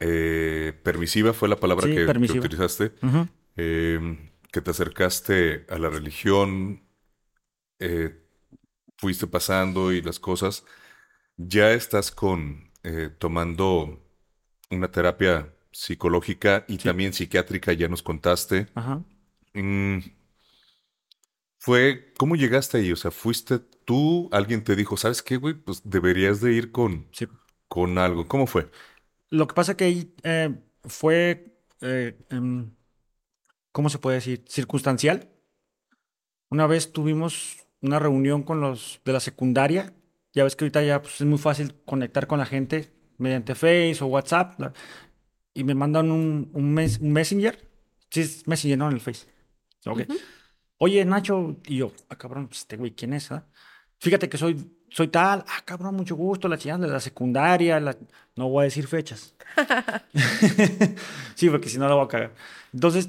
[0.01, 2.93] eh, permisiva, fue la palabra Sí, que, utilizaste.
[3.56, 6.82] Eh, que te acercaste a la religión,
[7.78, 8.20] eh,
[8.97, 10.65] fuiste pasando y las cosas,
[11.36, 14.01] ya estás con eh, tomando
[14.70, 18.69] una terapia psicológica y también psiquiátrica, ya nos contaste.
[18.74, 19.02] Ajá.
[19.55, 19.98] Mm,
[21.59, 22.93] fue, ¿cómo llegaste ahí?
[22.93, 25.55] O sea, fuiste tú, alguien te dijo, ¿sabes qué, güey?
[25.55, 27.27] Pues deberías de ir con, Sí.
[27.69, 28.28] con algo.
[28.28, 28.70] ¿Cómo fue?
[29.35, 30.55] Lo que pasa que ahí eh,
[30.85, 32.70] fue, eh, em,
[33.73, 34.44] ¿cómo se puede decir?
[34.48, 35.28] Circunstancial.
[36.51, 39.93] Una vez tuvimos una reunión con los de la secundaria.
[40.35, 43.98] Ya ves que ahorita ya pues, es muy fácil conectar con la gente mediante Face
[44.02, 44.59] o WhatsApp.
[44.61, 44.73] la-
[45.52, 47.70] y me mandan un, un, mes- un Messenger.
[48.11, 49.27] Sí, es Messenger, no en el Face.
[49.86, 50.02] Ok.
[50.78, 51.56] Oye, Nacho.
[51.66, 53.32] Y yo, ah, cabrón, pues, este güey, ¿quién es?
[53.32, 53.48] ah?
[54.01, 54.56] Fíjate que soy,
[54.95, 55.45] soy tal.
[55.49, 56.49] Ah, cabrón, mucho gusto.
[56.49, 57.81] La chingada de la secundaria.
[57.81, 57.97] la-
[58.37, 59.35] No voy a decir fechas.
[61.35, 62.35] sí, porque si no la voy a cagar.
[62.73, 63.09] Entonces,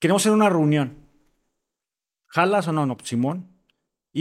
[0.00, 0.86] queremos hacer una reunión.
[2.26, 2.86] ¿Jalas o no?
[2.86, 3.48] No, pues, Simón.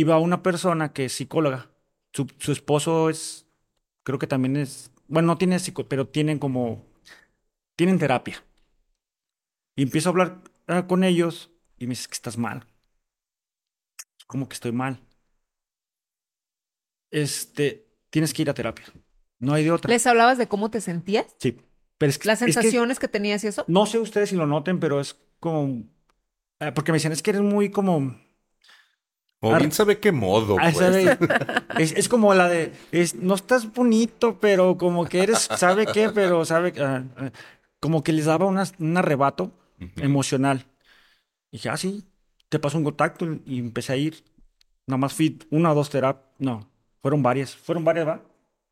[0.10, 1.69] Va una persona que es psicóloga.
[2.14, 3.47] Su, su esposo es,
[4.03, 6.85] creo que también es, bueno, no tiene psico, pero tienen como,
[7.77, 8.43] tienen terapia.
[9.76, 12.65] Y empiezo a hablar ah, con ellos y me dices que estás mal.
[14.27, 14.99] ¿Cómo que estoy mal?
[17.14, 18.85] Este, tienes que ir a terapia.
[19.40, 19.90] No hay de otra.
[19.90, 21.27] ¿Les hablabas de cómo te sentías?
[21.40, 21.60] Sí.
[21.99, 23.64] Pero es que, ¿Las es que sensaciones que tenías y eso?
[23.68, 25.84] no sé ustedes si lo noten, pero es como.
[26.60, 28.18] eh, porque me decían, es que eres muy como.
[29.41, 30.77] O bien sabe qué modo, Ah, pues.
[30.77, 31.18] sabe,
[31.77, 36.10] es, es como la de, es, no estás bonito, pero como que eres, ¿sabe qué?
[36.10, 37.03] Pero sabe, ah,
[37.81, 39.52] como que les daba un arrebato
[39.98, 40.65] emocional.
[41.52, 42.06] Y dije, ah, sí,
[42.48, 44.23] te paso un contacto y empecé a ir.
[44.88, 46.69] Nada más fui una o dos terapias, no,
[47.03, 48.23] fueron varias, fueron varias, ¿va?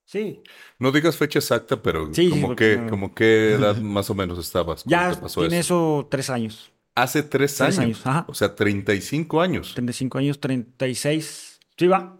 [0.05, 0.41] Sí,
[0.79, 2.89] No digas fecha exacta, pero Sí, como que, no.
[2.89, 5.99] como qué edad más o menos estabas ya te pasó tiene eso.
[6.01, 7.99] eso tres años, Hace tres, Tres años.
[7.99, 8.25] años, ajá.
[8.27, 9.73] O sea, 35 años.
[9.73, 12.17] 35 años, 36, sí va,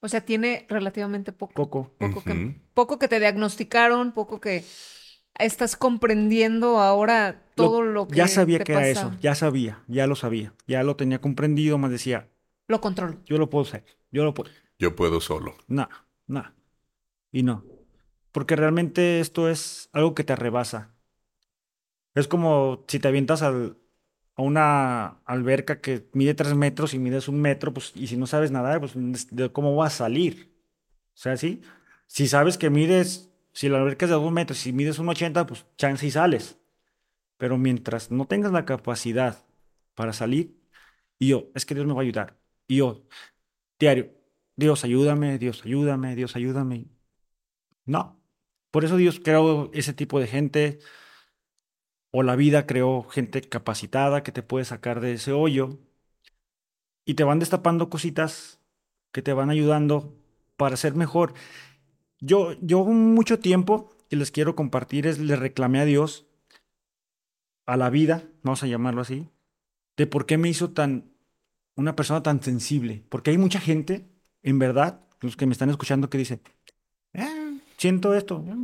[0.00, 1.52] O sea, tiene relativamente poco.
[1.54, 1.90] poco.
[1.98, 4.64] Poco, que, poco que te diagnosticaron, poco que
[5.38, 8.90] estás comprendiendo ahora todo lo, que Ya sabía te que era pasa.
[8.92, 12.28] eso, ya sabía, ya lo sabía, ya lo tenía comprendido, más decía,
[12.68, 13.18] Lo controlo.
[13.26, 14.50] yo lo puedo hacer, yo lo puedo.
[14.80, 15.56] Yo puedo solo.
[15.68, 15.88] No,
[16.26, 16.54] no.
[17.30, 17.64] Y no.
[18.32, 20.94] Porque realmente esto es algo que te rebasa.
[22.14, 23.52] Es como si te avientas a
[24.36, 28.50] una alberca que mide tres metros y mides un metro, pues, y si no sabes
[28.50, 28.94] nadar, pues,
[29.30, 30.50] ¿de ¿cómo vas a salir?
[31.14, 31.60] O sea, sí.
[32.06, 35.46] Si sabes que mides, si la alberca es de dos metros, si mides un 80,
[35.46, 36.58] pues chance y sales.
[37.36, 39.44] Pero mientras no tengas la capacidad
[39.94, 40.58] para salir,
[41.20, 42.38] yo, es que Dios me va a ayudar.
[42.66, 43.06] Y yo,
[43.78, 44.19] diario,
[44.56, 46.86] Dios ayúdame, Dios ayúdame, Dios ayúdame.
[47.84, 48.20] No.
[48.70, 50.78] Por eso Dios creó ese tipo de gente,
[52.12, 55.78] o la vida creó gente capacitada que te puede sacar de ese hoyo,
[57.04, 58.60] y te van destapando cositas
[59.12, 60.16] que te van ayudando
[60.56, 61.34] para ser mejor.
[62.20, 66.26] Yo, yo mucho tiempo que les quiero compartir es, le reclamé a Dios,
[67.66, 69.28] a la vida, vamos a llamarlo así,
[69.96, 71.12] de por qué me hizo tan,
[71.76, 73.04] una persona tan sensible.
[73.08, 74.09] Porque hay mucha gente,
[74.42, 76.40] en verdad, los que me están escuchando, que dice,
[77.12, 78.54] "Eh, siento esto, eh,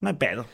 [0.00, 0.46] no hay pedo.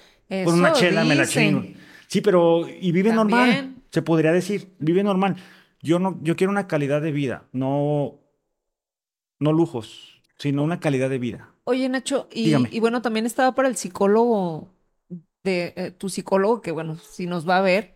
[0.44, 1.62] Por una chela me la dicen.
[1.62, 1.80] chingo.
[2.08, 5.36] Sí, pero, y vive normal, se podría decir, vive normal.
[5.82, 8.20] Yo no, yo quiero una calidad de vida, no,
[9.38, 11.52] no lujos, sino una calidad de vida.
[11.64, 14.72] Oye, Nacho, y bueno, también estaba para el psicólogo
[15.42, 17.94] de eh, tu psicólogo, que bueno, si nos va a ver,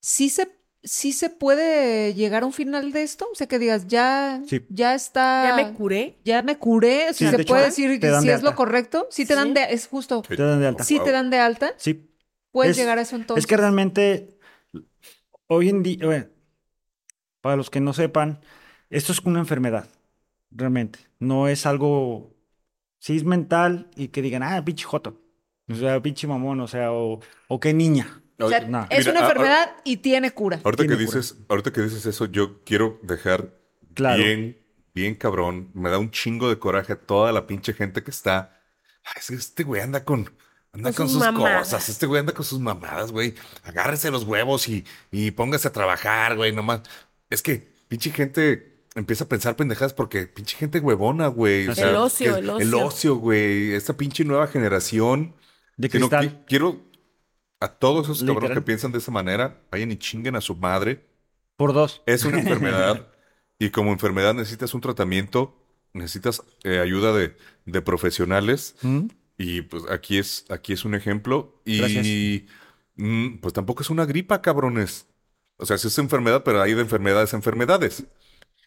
[0.00, 0.48] sí se,
[0.84, 4.60] sí se puede llegar a un final de esto, o sea, que digas, ya, Sí.
[4.68, 6.18] ya está, Ya me curé.
[6.24, 8.42] ya me curé, si Sí, se de hecho, puede decir te dan si de es
[8.42, 9.54] lo correcto, sí te dan Sí.
[9.54, 10.36] de, es justo, Sí.
[10.36, 10.84] Te dan de alta.
[10.84, 12.10] sí te dan de alta, Sí,
[12.52, 13.42] puedes Es- llegar a eso entonces.
[13.44, 14.38] Es que realmente,
[15.46, 16.26] hoy en día, bueno,
[17.40, 18.40] para los que no sepan,
[18.90, 19.88] esto es una enfermedad,
[20.50, 20.98] realmente.
[21.18, 22.34] No es algo,
[22.98, 25.20] sí es mental y que digan, ah, pinche joto,
[25.68, 28.20] o sea, pinche mamón, o sea, o, o qué niña.
[28.38, 28.86] O sea, No.
[28.90, 30.60] es Mira, una a- enfermedad y tiene cura.
[30.64, 30.98] Ahorita que cura.
[31.00, 33.54] dices, ahorita que dices eso, yo quiero dejar
[33.94, 34.22] Claro.
[34.22, 34.58] bien,
[34.94, 35.70] bien cabrón.
[35.74, 38.60] Me da un chingo de coraje toda la pinche gente que está.
[39.16, 40.30] Es que este güey anda con,
[40.72, 41.88] anda Con con, sus cosas.
[41.88, 43.34] Este güey anda con sus mamadas, güey.
[43.62, 46.80] Agárrese los huevos y, y póngase a trabajar, güey, nomás.
[47.30, 51.66] Es que pinche gente empieza a pensar pendejadas porque pinche gente huevona, güey.
[51.68, 52.86] O El sea, ocio, el El ocio.
[52.86, 53.74] ocio, güey.
[53.74, 55.34] Esta pinche nueva generación.
[55.76, 56.08] De que no
[56.46, 56.80] quiero
[57.64, 61.06] a todos esos cabrones que piensan de esa manera, vayan y chinguen a su madre.
[61.56, 62.02] Por dos.
[62.06, 63.08] Es una enfermedad
[63.58, 65.56] y como enfermedad necesitas un tratamiento,
[65.94, 69.06] necesitas eh, ayuda de, de profesionales ¿Mm?
[69.38, 72.46] y pues aquí es, aquí es un ejemplo y
[72.96, 75.06] mm, pues tampoco es una gripa, cabrones.
[75.56, 78.04] O sea, sí es enfermedad, pero hay de enfermedades a enfermedades.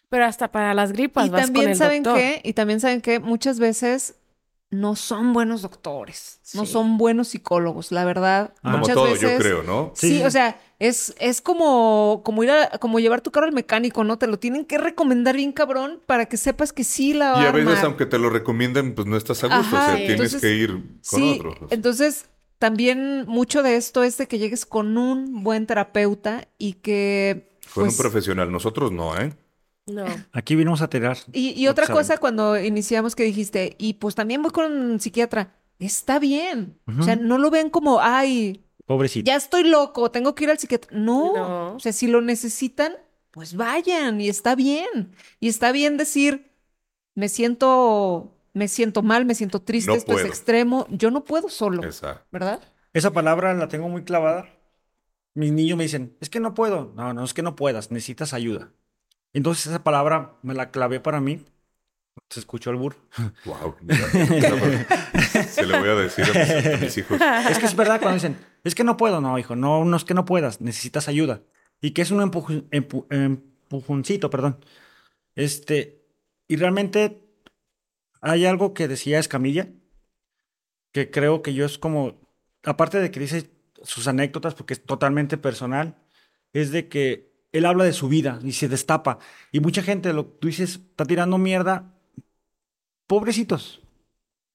[0.09, 2.21] Pero hasta para las gripas Y vas con también el saben doctor.
[2.21, 4.15] que, y también saben que muchas veces
[4.69, 8.53] no son buenos doctores, no son buenos psicólogos, la verdad.
[8.57, 8.59] Ah.
[8.63, 9.91] Como muchas todo, veces, yo creo, ¿no?
[9.95, 10.23] Sí, Sí.
[10.25, 14.17] o sea, es, es como, como ir a, como llevar tu carro al mecánico, ¿no?
[14.17, 17.45] Te lo tienen que recomendar bien cabrón para que sepas que sí la va Y
[17.45, 17.85] a a veces, armar.
[17.85, 19.75] aunque te lo recomienden, pues no estás a gusto.
[19.77, 20.05] Ajá, o sea, sí.
[20.05, 21.67] tienes Entonces, que ir con Sí, otro.
[21.69, 22.25] entonces
[22.59, 27.83] también mucho de esto es de que llegues con un buen terapeuta y que Con
[27.85, 28.51] pues, un profesional.
[28.51, 29.33] Nosotros no, ¿eh?
[29.87, 30.05] No.
[30.33, 31.17] Aquí vinimos a tirar.
[31.31, 32.19] Y, y otra cosa saben.
[32.19, 36.77] cuando iniciamos que dijiste, y pues también voy con un psiquiatra, está bien.
[36.99, 39.25] O sea, no lo ven como, ay, Pobrecito.
[39.25, 40.91] ya estoy loco, tengo que ir al psiquiatra.
[40.93, 41.33] No.
[41.35, 41.75] No.
[41.75, 42.93] O sea, si lo necesitan,
[43.31, 45.13] pues vayan y está bien.
[45.39, 46.51] Y está bien decir,
[47.15, 50.85] me siento, me siento mal, me siento triste, No esto es extremo.
[50.89, 52.25] Yo no puedo solo, Esa.
[52.31, 52.61] ¿verdad?
[52.93, 54.49] Esa palabra la tengo muy clavada.
[55.33, 56.91] Mis niños me dicen, es que no puedo.
[56.95, 58.71] No, no es que no puedas, necesitas ayuda.
[59.33, 61.43] Entonces esa palabra me la clavé para mí.
[62.29, 62.97] Se escuchó el burro.
[63.45, 63.75] Wow.
[65.49, 67.19] Se le voy a decir a mis, a mis hijos.
[67.49, 69.21] Es que es verdad cuando dicen, es que no puedo.
[69.21, 71.41] No, hijo, no, no es que no puedas, necesitas ayuda.
[71.81, 74.59] Y que es un empuj- empu- empujoncito, perdón.
[75.35, 76.01] Este,
[76.47, 77.21] y realmente
[78.21, 79.69] hay algo que decía Escamilla,
[80.91, 82.19] que creo que yo es como,
[82.63, 83.51] aparte de que dice
[83.83, 85.95] sus anécdotas, porque es totalmente personal,
[86.53, 89.19] es de que él habla de su vida y se destapa.
[89.51, 91.93] Y mucha gente, lo, tú dices, está tirando mierda.
[93.07, 93.81] Pobrecitos.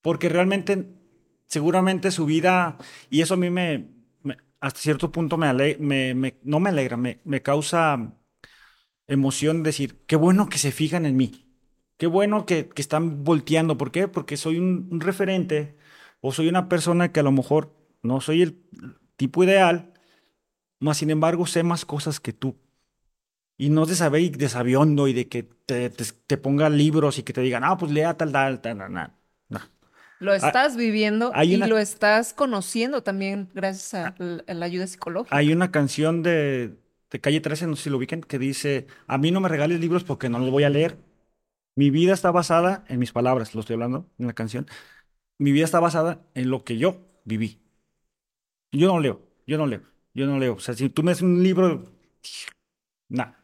[0.03, 0.89] Porque realmente,
[1.47, 2.79] seguramente su vida,
[3.11, 3.89] y eso a mí me,
[4.61, 8.15] hasta cierto punto me, me, no me alegra, me, causa
[9.09, 11.49] emoción decir, qué bueno que se fijan en mí.
[11.99, 13.79] Qué bueno que, están volteando.
[13.79, 14.09] ¿Por qué?
[14.09, 15.77] Porque soy un, un referente
[16.21, 18.63] o soy una persona que a lo mejor no soy el
[19.17, 19.93] tipo ideal,
[20.79, 22.57] más sin embargo sé más cosas que tú.
[23.65, 27.19] Y no de saber y de sabiondo y de que te, te, te ponga libros
[27.19, 29.13] y que te digan, ah, pues lea tal, tal, tal, tal, tal".
[29.49, 29.61] No.
[30.19, 34.15] Lo estás viviendo hay y una- lo estás conociendo también gracias a,
[34.47, 35.37] a la ayuda psicológica.
[35.39, 36.77] Hay una canción de,
[37.11, 39.81] de Calle 13, no sé si lo ubican, que dice, a mí no me regales
[39.81, 40.99] libros porque no los voy a leer.
[41.77, 44.67] Mi vida está basada en mis palabras, lo estoy hablando en la canción.
[45.39, 47.61] Mi vida está basada en lo que yo viví.
[48.73, 49.83] Yo no leo, yo no leo,
[50.15, 50.55] yo no leo.
[50.55, 51.85] O sea, si tú me das un libro,
[53.09, 53.42] nada.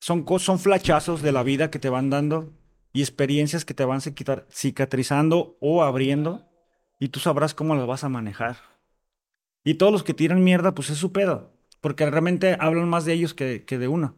[0.00, 2.52] Son, son flachazos de la vida que te van dando
[2.92, 6.48] y experiencias que te van cicatrizando o abriendo
[6.98, 8.56] y tú sabrás cómo las vas a manejar.
[9.64, 11.52] Y todos los que tiran mierda, pues es su pedo.
[11.80, 14.16] Porque realmente hablan más de ellos que, que de uno.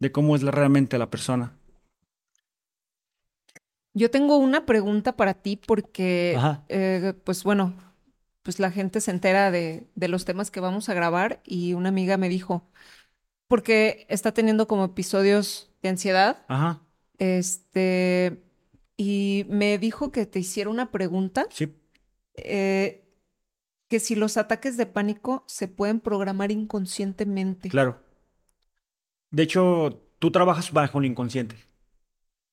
[0.00, 1.56] De cómo es la- realmente la persona.
[3.94, 7.74] Yo tengo una pregunta para ti porque, eh, pues bueno,
[8.42, 11.88] pues la gente se entera de, de los temas que vamos a grabar y una
[11.88, 12.68] amiga me dijo,
[13.48, 16.80] porque está teniendo como episodios de ansiedad, Ajá.
[17.18, 18.42] este,
[18.96, 21.74] y me dijo que te hiciera una pregunta, Sí.
[22.34, 23.04] eh,
[23.88, 27.70] que si los ataques de pánico se pueden programar inconscientemente.
[27.70, 28.02] Claro.
[29.30, 31.56] De hecho, tú trabajas bajo el inconsciente.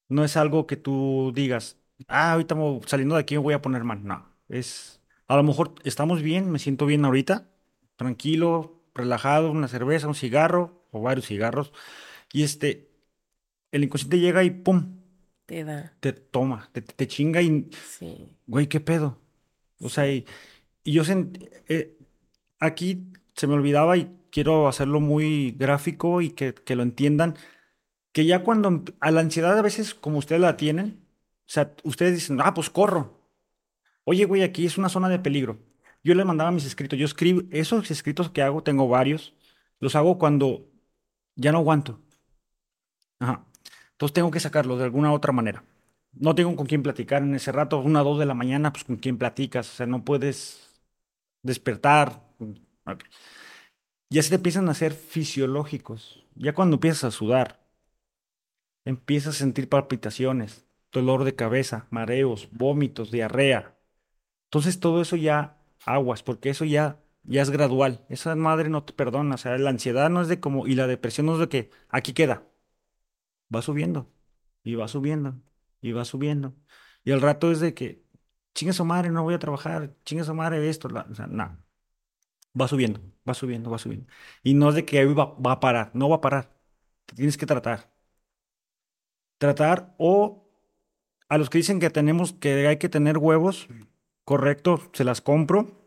[0.07, 1.77] No es algo que tú digas,
[2.07, 2.55] ah, ahorita
[2.85, 4.03] saliendo de aquí me voy a poner mal.
[4.05, 4.25] No.
[4.47, 7.49] Es, a lo mejor estamos bien, me siento bien ahorita,
[7.97, 11.71] tranquilo, relajado, una cerveza, un cigarro o varios cigarros.
[12.33, 12.89] Y este,
[13.71, 14.97] el inconsciente llega y pum,
[15.45, 15.93] Te da.
[15.99, 18.35] te toma, te, te chinga y, Sí.
[18.47, 19.19] güey, ¿qué pedo?
[19.79, 20.25] O sea, y,
[20.83, 21.97] y yo sent- eh,
[22.59, 27.35] aquí se me olvidaba y quiero hacerlo muy gráfico y que, que lo entiendan,
[28.11, 31.01] que ya cuando a la ansiedad a veces como ustedes la tienen,
[31.41, 33.21] o sea, ustedes dicen, ah, pues corro.
[34.03, 35.59] Oye, güey, aquí es una zona de peligro.
[36.03, 39.33] Yo les mandaba mis escritos, yo escribo, esos escritos que hago, tengo varios,
[39.79, 40.69] los hago cuando
[41.35, 41.99] ya no aguanto.
[43.19, 43.45] Ajá.
[43.91, 45.63] Entonces tengo que sacarlo de alguna otra manera.
[46.13, 48.83] No tengo con quién platicar en ese rato, una o dos de la mañana, pues
[48.85, 50.81] con quién platicas, o sea, no puedes
[51.43, 52.21] despertar.
[52.85, 53.03] Ok.
[54.09, 56.23] Ya se te empiezan a hacer fisiológicos.
[56.35, 57.59] Ya cuando empiezas a sudar,
[58.85, 63.75] empiezas a sentir palpitaciones, dolor de cabeza, mareos, vómitos, diarrea.
[64.45, 68.05] Entonces todo eso ya aguas, porque eso ya, ya es gradual.
[68.09, 69.35] Esa madre no te perdona.
[69.35, 71.71] O sea, la ansiedad no es de como, y la depresión no es de que
[71.89, 72.43] aquí queda.
[73.53, 74.11] Va subiendo,
[74.63, 75.41] y va subiendo,
[75.81, 76.55] y va subiendo.
[77.03, 78.03] Y el rato es de que,
[78.55, 81.63] chinga su madre, no voy a trabajar, chinga su madre esto, la- o sea, no.
[82.59, 84.07] Va subiendo, va subiendo, va subiendo.
[84.43, 86.57] Y no es de que ahí va, va a parar, no va a parar.
[87.05, 87.91] Te tienes que tratar.
[89.37, 90.47] Tratar o
[91.29, 93.67] a los que dicen que tenemos que hay que tener huevos,
[94.25, 95.84] correcto, se las compro,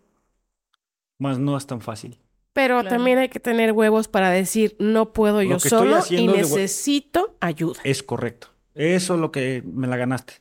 [1.18, 2.18] más no es tan fácil.
[2.52, 2.88] Pero Claro.
[2.96, 7.80] también hay que tener huevos para decir, no puedo yo solo y necesito ayuda.
[7.84, 8.48] Es correcto.
[8.74, 10.34] Eso es lo que me la ganaste.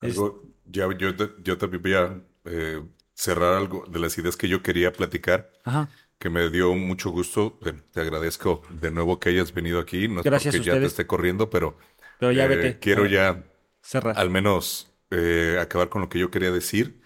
[0.00, 2.82] Es- Algo, ya, yo, te- yo también voy a eh,
[3.14, 5.90] cerrar algo de las ideas que yo quería platicar, Ajá.
[6.18, 7.58] que me dio mucho gusto.
[7.62, 10.08] Te, te agradezco de nuevo que hayas venido aquí.
[10.08, 11.76] No es Gracias a porque ya te esté corriendo, pero,
[12.18, 12.78] Pero ya eh, vete.
[12.78, 13.44] quiero A ya
[13.82, 14.18] cerrar.
[14.18, 17.00] al menos eh, acabar con lo que yo quería decir,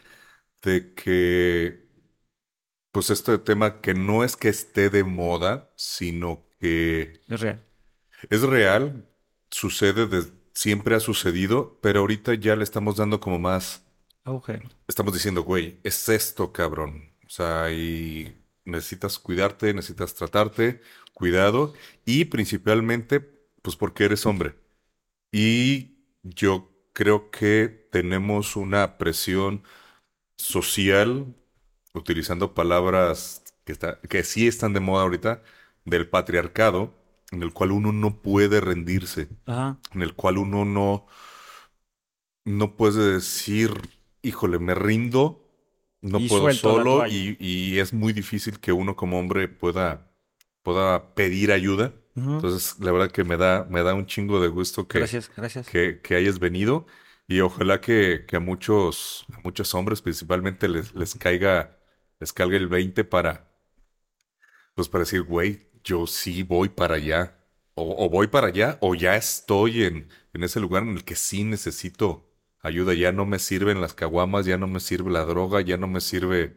[0.62, 1.84] de que,
[2.94, 7.60] pues este tema que no es que esté de moda, sino que Es real.
[8.30, 9.08] es real,
[9.50, 13.84] sucede, des- siempre ha sucedido, pero ahorita ya le estamos dando como más,
[14.26, 14.50] Ok.
[14.88, 17.12] estamos diciendo, güey, es esto, cabrón.
[17.26, 20.80] O sea, y necesitas cuidarte, necesitas tratarte,
[21.14, 21.74] cuidado,
[22.06, 23.20] y principalmente,
[23.62, 24.56] pues porque eres hombre.
[25.32, 29.64] Y yo creo que tenemos una presión
[30.38, 31.34] social,
[31.94, 35.42] utilizando palabras que, está- que sí están de moda ahorita,
[35.84, 36.94] del patriarcado,
[37.32, 39.76] en el cual uno no puede rendirse, Ajá.
[39.94, 41.06] en el cual uno no,
[42.44, 43.70] no puede decir,
[44.22, 45.40] híjole, me rindo,
[46.02, 50.10] no Y puedo solo, y, y es muy difícil que uno como hombre pueda,
[50.62, 51.94] pueda pedir ayuda.
[52.16, 55.66] Entonces, la verdad que me da, me da un chingo de gusto que, Gracias, gracias.
[55.66, 56.86] que, que hayas venido
[57.26, 61.78] y ojalá que, que a muchos, a muchos hombres principalmente les, les caiga,
[62.20, 63.48] les el 20 para,
[64.74, 67.38] pues para decir, güey, yo sí voy para allá.
[67.76, 71.16] O, o voy para allá o ya estoy en, en ese lugar en el que
[71.16, 72.30] sí necesito
[72.60, 72.94] ayuda.
[72.94, 76.00] Ya no me sirven las caguamas, ya no me sirve la droga, ya no me
[76.00, 76.56] sirve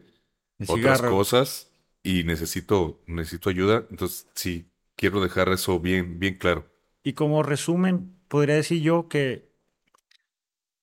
[0.58, 1.08] El otras cigarro.
[1.10, 1.72] cosas
[2.04, 3.86] y necesito, necesito ayuda.
[3.90, 6.70] Entonces, sí, quiero dejar eso bien, bien claro.
[7.02, 9.50] Y como resumen, podría decir yo que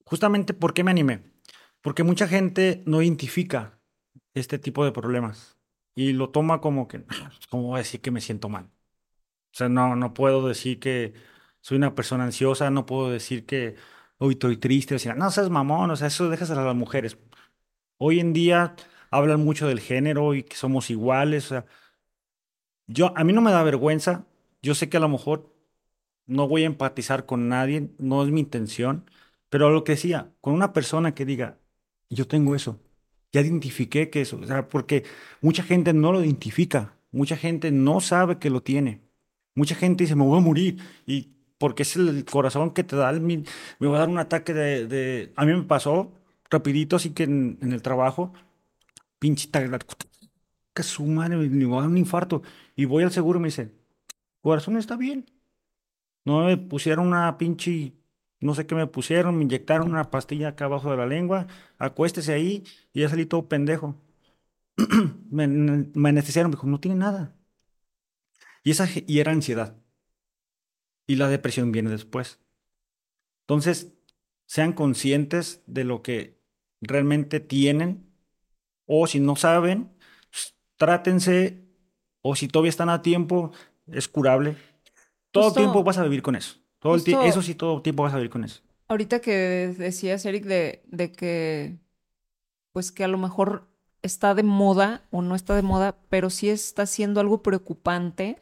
[0.05, 1.21] justamente por qué me animé.
[1.81, 3.74] Porque mucha gente no identifica
[4.35, 5.57] este tipo de problemas
[5.95, 7.05] y lo toma como que,
[7.49, 8.65] ¿cómo voy a decir que me siento mal?
[8.65, 11.13] O sea, no, no puedo decir que
[11.61, 13.75] soy una persona ansiosa, no puedo decir que
[14.17, 17.17] hoy estoy triste, o sea, no seas mamón, o sea, eso dejas a las mujeres.
[17.97, 18.75] Hoy en día
[19.11, 21.65] hablan mucho del género y que somos iguales, o sea,
[22.87, 24.27] yo, a mí no me da vergüenza,
[24.61, 25.53] yo sé que a lo mejor
[26.27, 29.09] no voy a empatizar con nadie, no es mi intención,
[29.49, 31.59] pero lo que decía, con una persona que diga,
[32.09, 32.79] yo tengo eso,
[33.35, 35.03] ya identifiqué que eso, o sea, porque
[35.41, 39.01] mucha gente no lo identifica, mucha gente no sabe que lo tiene,
[39.55, 43.11] mucha gente dice, me voy a morir, y porque es el corazón que te da,
[43.11, 43.43] me
[43.81, 46.13] va a dar un ataque de, a mí me pasó
[46.49, 48.33] rapidito, así que en, el trabajo,
[49.19, 49.49] pinche
[50.73, 52.41] que su madre, me va a dar un infarto,
[52.75, 53.71] y voy al seguro y me dice,
[54.41, 55.25] corazón está bien.
[56.25, 57.93] No me pusieron una pinche,
[58.45, 61.47] no sé qué me pusieron, me inyectaron una pastilla acá abajo de la lengua,
[61.77, 62.63] acuéstese ahí
[62.93, 63.95] y ya salí todo pendejo.
[65.31, 67.35] me, me anestesiaron, me dijo, no tiene nada.
[68.63, 69.77] Y, esa, y era ansiedad.
[71.07, 72.39] Y la depresión viene después.
[73.43, 73.93] Entonces,
[74.47, 76.39] sean conscientes de lo que
[76.81, 78.11] realmente tienen
[78.85, 79.91] o si no saben,
[80.31, 81.63] s- trátense
[82.21, 83.51] o si todavía están a tiempo,
[83.87, 84.55] es curable.
[85.31, 86.57] Todo Justo- tiempo vas a vivir con eso.
[86.85, 88.61] Todo el eso sí, todo el tiempo vas a vivir con eso.
[88.87, 91.77] Ahorita que decías, Eric, de, de que,
[92.73, 93.67] pues que a lo mejor
[94.01, 98.37] está de moda o no está de moda, pero sí está siendo algo preocupante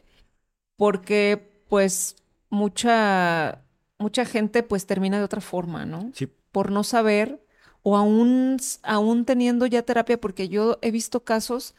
[0.76, 2.16] porque, pues,
[2.50, 3.64] mucha,
[3.98, 6.10] mucha gente, pues, termina de otra forma, ¿no?
[6.12, 7.40] Sí, Por no saber
[7.82, 11.74] o aún, aún teniendo ya terapia, porque yo he visto casos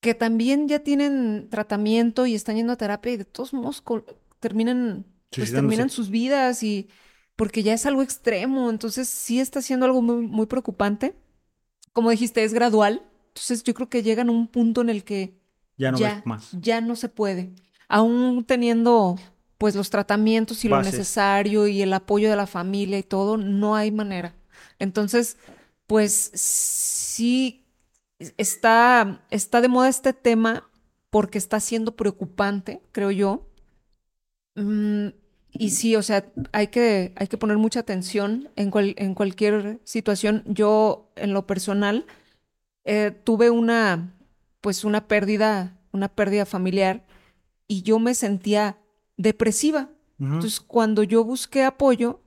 [0.00, 3.82] que también ya tienen tratamiento y están yendo a terapia y de todos modos
[4.40, 5.04] terminan,
[5.34, 6.88] pues terminan sus vidas y
[7.36, 11.14] porque ya es algo extremo, entonces sí está siendo algo muy, muy preocupante.
[11.92, 15.38] Como dijiste, es gradual, entonces yo creo que llegan a un punto en el que
[15.76, 16.50] ya no ya, más.
[16.52, 17.52] ya no se puede,
[17.88, 19.18] aún teniendo
[19.58, 23.76] pues los tratamientos y lo necesario y el apoyo de la familia y todo, no
[23.76, 24.34] hay manera.
[24.78, 25.36] Entonces,
[25.86, 27.66] pues sí
[28.38, 30.70] está, está de moda este tema
[31.10, 33.49] porque está siendo preocupante, creo yo.
[34.62, 35.08] Mm,
[35.52, 39.80] y sí, o sea, hay que, hay que poner mucha atención en, cual- en cualquier
[39.84, 40.42] situación.
[40.46, 42.06] Yo, en lo personal,
[42.84, 44.14] eh, tuve una,
[44.60, 47.04] pues una pérdida, una pérdida familiar
[47.66, 48.78] y yo me sentía
[49.16, 49.90] depresiva.
[50.34, 52.20] Entonces, cuando yo busqué apoyo,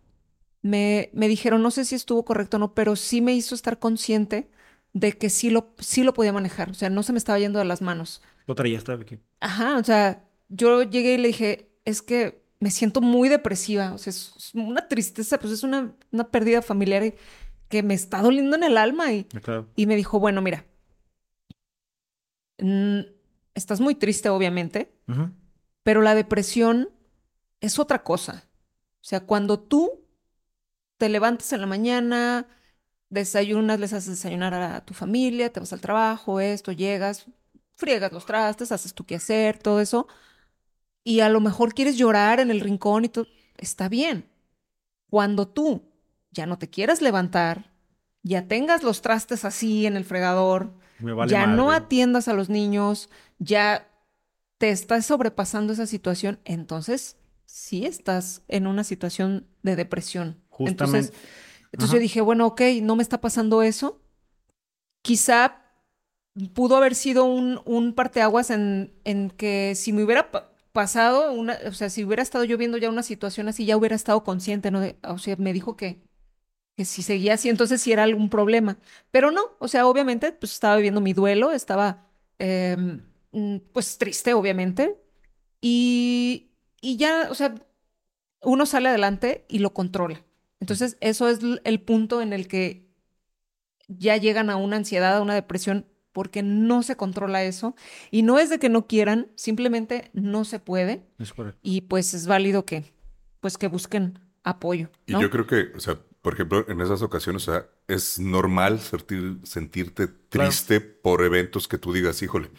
[0.61, 3.79] me, me dijeron, no sé si estuvo correcto o no, pero sí me hizo estar
[3.79, 4.49] consciente
[4.93, 6.69] de que sí lo, sí lo podía manejar.
[6.71, 8.21] O sea, no se me estaba yendo de las manos.
[8.47, 9.19] Lo traía hasta aquí.
[9.39, 13.93] Ajá, o sea, yo llegué y le dije, es que me siento muy depresiva.
[13.93, 17.13] O sea, es, una tristeza, pues es una, una pérdida familiar
[17.67, 19.11] que me está doliendo en el alma.
[19.11, 19.69] Y, Claro.
[19.75, 20.65] y me dijo, bueno, mira,
[23.53, 24.93] estás muy triste, obviamente,
[25.83, 26.89] pero la depresión
[27.59, 28.45] es otra cosa.
[29.01, 30.05] O sea, cuando tú
[30.97, 32.47] te levantas en la mañana,
[33.09, 37.25] desayunas, les haces desayunar a tu familia, te vas al trabajo, esto, llegas,
[37.75, 40.07] friegas los trastes, haces tu quehacer, todo eso,
[41.03, 43.27] y a lo mejor quieres llorar en el rincón y todo,
[43.57, 44.29] está bien.
[45.09, 45.83] Cuando tú
[46.31, 47.71] ya no te quieras levantar,
[48.23, 53.09] ya tengas los trastes así en el fregador, vale ya no atiendas a los niños,
[53.37, 53.87] ya
[54.57, 60.41] te estás sobrepasando esa situación, entonces sí estás en una situación de depresión.
[60.49, 60.83] Justamente.
[60.83, 61.13] Entonces,
[61.71, 61.97] entonces Ajá.
[61.97, 64.01] yo dije, bueno, ok, no me está pasando eso.
[65.01, 65.63] Quizá
[66.53, 70.31] pudo haber sido un, un parteaguas en, en que si me hubiera
[70.73, 73.95] pasado, una, o sea, si hubiera estado yo viendo ya una situación así, ya hubiera
[73.95, 74.81] estado consciente, ¿no?
[75.03, 76.01] O sea, me dijo que,
[76.77, 78.79] que si seguía así, entonces sí era algún problema.
[79.11, 82.07] Pero no, o sea, obviamente, pues estaba viviendo mi duelo, estaba,
[82.39, 84.97] em, mm, pues triste, obviamente.
[85.61, 86.51] Y,
[86.81, 87.55] y ya, o sea,
[88.41, 90.25] uno sale adelante y lo controla.
[90.59, 92.87] Entonces, eso es el punto en el que
[93.87, 97.75] ya llegan a una ansiedad, a una depresión, porque no se controla eso.
[98.11, 101.03] Y no es de que no quieran, simplemente no se puede.
[101.19, 101.59] Es correcto.
[101.63, 102.85] Y pues es válido que,
[103.41, 107.47] pues que busquen apoyo, Y yo creo que, o sea, por ejemplo, en esas ocasiones,
[107.47, 112.49] o sea, es normal sentir, sentirte triste por eventos que tú digas, híjole,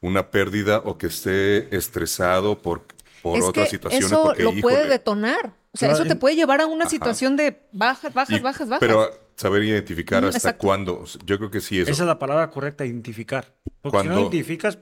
[0.00, 2.86] una pérdida o que esté estresado por,
[3.22, 4.06] por es otras que situaciones.
[4.10, 5.54] eso porque, lo puede detonar.
[5.72, 6.90] O sea, Claro, eso te en- puede llevar a una Ajá.
[6.90, 8.80] situación de bajas, bajas, y- bajas, bajas.
[8.80, 10.66] Pero saber identificar hasta exacto.
[10.66, 11.04] cuándo.
[11.24, 11.90] Yo creo que sí eso.
[11.90, 13.54] Esa es la palabra correcta, identificar.
[13.80, 14.78] Porque si no Cuando- identificas.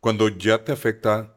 [0.00, 1.36] Cuando ya te afecta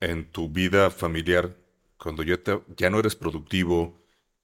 [0.00, 1.56] en tu vida familiar,
[1.98, 4.00] cuando ya, te- ya no eres productivo,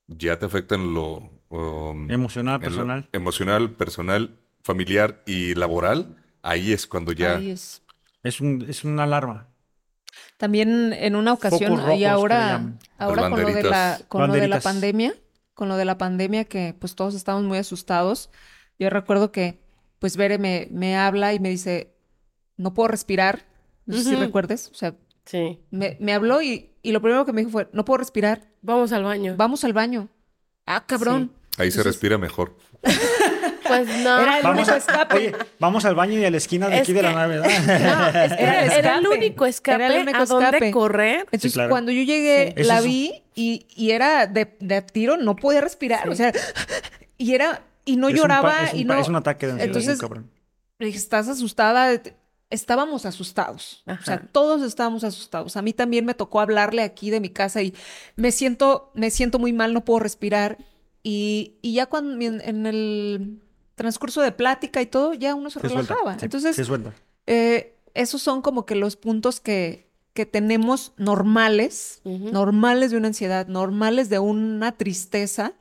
[0.07, 3.09] ya te afecta en lo um, emocional, en lo personal.
[3.11, 7.81] emocional, personal, familiar y laboral, ahí es cuando ya Ahí es.
[8.23, 9.47] Es, un, es una alarma.
[10.37, 14.59] También en una ocasión, y ahora, ahora con lo de la, con lo de la
[14.59, 15.13] pandemia,
[15.53, 18.29] con lo de la pandemia que pues todos estábamos muy asustados.
[18.79, 19.59] Yo recuerdo que
[19.99, 21.93] pues Bere me, me habla y me dice,
[22.57, 23.45] no puedo respirar.
[23.85, 24.69] No sé si recuerdes.
[24.71, 25.59] O sea, Sí.
[25.71, 28.91] me, me habló y, y lo primero que me dijo fue, no puedo respirar, Vamos
[28.91, 29.35] al baño.
[29.37, 30.09] vamos al baño.
[30.65, 31.31] Ah, cabrón.
[31.57, 32.57] ahí se respira mejor.
[33.65, 34.19] Pues no.
[34.19, 35.15] Era el Vamos, único a, escape.
[35.15, 38.11] oye, vamos al baño y a la esquina de Es aquí de la nave, ¿verdad?
[38.13, 39.17] No, es que Era era, el era el escape.
[39.17, 41.19] único escape Era el único a dónde correr.
[41.31, 41.69] Entonces, claro.
[41.69, 42.63] cuando yo llegué, Sí.
[42.65, 46.09] la vi y, y era de, de tiro, no podía respirar.
[46.09, 46.31] O sea,
[47.17, 48.93] y era, y no Es lloraba un y no.
[48.95, 50.29] Es un ataque de ansiedad, Entonces, cabrón.
[50.79, 52.01] ¿estás asustada?
[52.49, 53.81] Estábamos asustados.
[53.87, 54.27] O sea, Ajá.
[54.31, 55.57] todos estábamos asustados.
[55.57, 57.73] A mí también me tocó hablarle aquí de mi casa y
[58.15, 60.57] me siento, me siento muy mal, no puedo respirar.
[61.01, 63.41] Y, y ya cuando en, en el
[63.75, 65.93] transcurso de plática y todo, ya uno se, Se suelta.
[65.95, 66.19] relajaba.
[66.19, 66.93] se- Entonces, se suelta.
[67.25, 73.47] eh, esos son como que los puntos que, que tenemos normales, normales de una ansiedad,
[73.47, 75.53] normales de una tristeza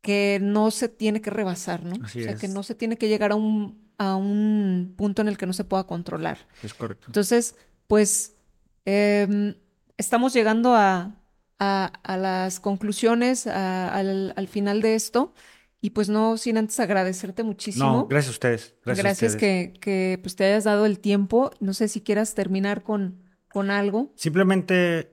[0.00, 1.94] que no se tiene que rebasar, ¿no?
[2.04, 2.40] Así o sea, es.
[2.40, 5.52] que no se tiene que llegar a un, a un punto en el que no
[5.52, 6.38] se pueda controlar.
[6.62, 7.06] Es correcto.
[7.08, 7.56] Entonces,
[7.86, 8.36] pues,
[8.84, 9.54] em,
[9.96, 11.16] estamos llegando a,
[11.58, 15.32] a- a las conclusiones, al, al final de esto,
[15.80, 17.84] y pues no sin antes agradecerte muchísimo.
[17.86, 18.74] No, gracias a ustedes.
[18.84, 19.72] Gracias, Gracias, a ustedes.
[19.72, 21.50] que, que, pues te hayas dado el tiempo.
[21.60, 23.22] No sé si quieras terminar con,
[23.54, 24.12] con algo.
[24.16, 25.12] Simplemente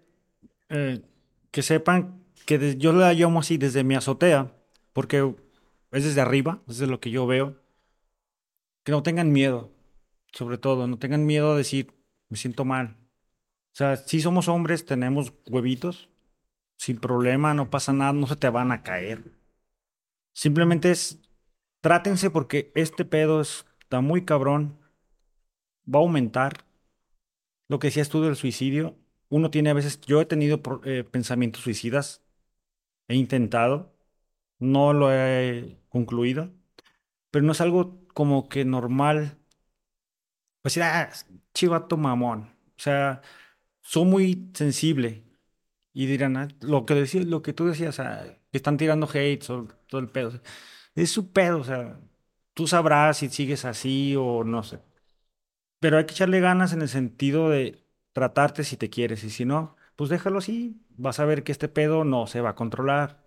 [0.69, 1.01] eh,
[1.51, 4.51] que sepan que yo la llamo así desde mi azotea,
[4.91, 5.34] porque
[5.91, 7.55] es desde arriba, es de lo que yo veo.
[8.84, 9.72] Que no tengan miedo,
[10.34, 11.93] sobre todo, no tengan miedo a decir,
[12.30, 12.97] me siento mal.
[13.73, 16.09] O sea, si somos hombres, tenemos huevitos,
[16.77, 19.23] sin problema, no pasa nada, no se te van a caer.
[20.34, 21.19] Simplemente es,
[21.80, 24.80] trátense porque este pedo es- está muy cabrón,
[25.85, 26.65] va a aumentar.
[27.72, 28.98] Lo que decías tú del suicidio,
[29.30, 32.22] uno tiene a veces, yo he tenido eh, pensamientos suicidas,
[33.07, 33.95] he intentado,
[34.60, 36.52] no lo he concluido,
[37.31, 39.38] pero no es algo como que normal.
[40.61, 41.11] Pues decir, ah,
[41.53, 42.41] chivato mamón.
[42.77, 43.22] O sea,
[43.81, 45.23] soy muy sensible.
[45.93, 49.49] Y dirán, ah, lo que decía, lo que tú decías, ah, que están tirando hate
[49.49, 50.41] o todo el pedo.
[50.95, 51.99] Es su pedo, o sea,
[52.53, 54.80] tú sabrás si sigues así o no sé.
[55.81, 59.45] Pero hay que echarle ganas en el sentido de tratarte si te quieres y si
[59.45, 60.81] no, pues déjalo así.
[60.97, 63.23] Vas a ver que este pedo no se va a controlar.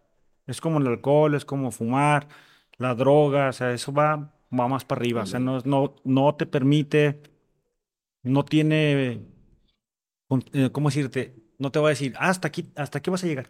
[0.47, 2.29] Es como el alcohol, es como fumar,
[2.79, 5.23] la droga, o sea, eso va, va más para arriba.
[5.25, 7.23] O sea, no, no, no te permite,
[8.23, 9.23] no tiene,
[10.53, 11.35] eh, ¿cómo decirte?
[11.59, 13.49] No te va a decir, "Ah, hasta aquí, hasta aquí vas a llegar.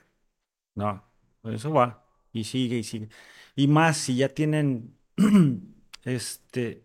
[0.74, 1.05] No,
[1.44, 3.09] eso va y sigue y sigue.
[3.56, 4.98] Y más si ya tienen,
[6.05, 6.84] este,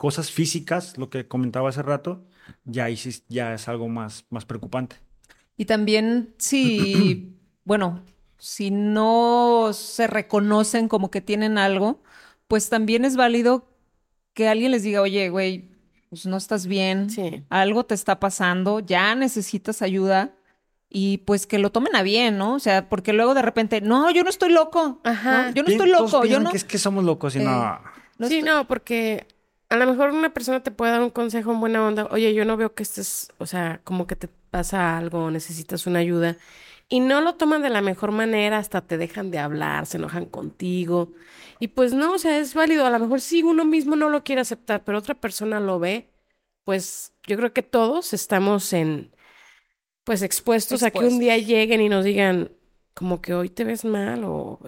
[0.00, 2.24] cosas físicas, lo que comentaba hace rato,
[2.64, 4.96] ya ahí sí- ya es algo más, más preocupante.
[5.58, 7.36] Y también si,
[7.66, 8.00] bueno,
[8.38, 12.02] si no se reconocen como que tienen algo,
[12.48, 13.68] pues también es válido
[14.32, 15.68] que alguien les diga, oye, güey,
[16.08, 17.44] pues no estás bien, Sí.
[17.50, 20.34] algo te está pasando, ya necesitas ayuda.
[20.88, 22.54] Y pues que lo tomen a bien, ¿no?
[22.54, 25.02] O sea, porque luego de repente, no, yo no estoy loco.
[25.04, 25.48] Ajá.
[25.48, 25.52] ¿no?
[25.54, 26.50] Yo no estoy loco, yo no.
[26.50, 27.80] que es que somos locos y Eh, no.
[28.18, 29.26] no sí, estoy- no, porque
[29.70, 32.08] a lo mejor una persona te puede dar un consejo en buena onda.
[32.10, 36.00] Oye, yo no veo que estés, o sea, como que te pasa algo, necesitas una
[36.00, 36.36] ayuda.
[36.88, 40.26] Y no lo toman de la mejor manera, hasta te dejan de hablar, se enojan
[40.26, 41.12] contigo.
[41.60, 42.84] Y pues no, o sea, es válido.
[42.84, 46.10] A lo mejor sí uno mismo no lo quiere aceptar, pero otra persona lo ve.
[46.64, 49.14] Pues yo creo que todos estamos en,
[50.02, 52.50] pues expuestos, a que un día lleguen y nos digan,
[52.94, 54.58] como que hoy te ves mal o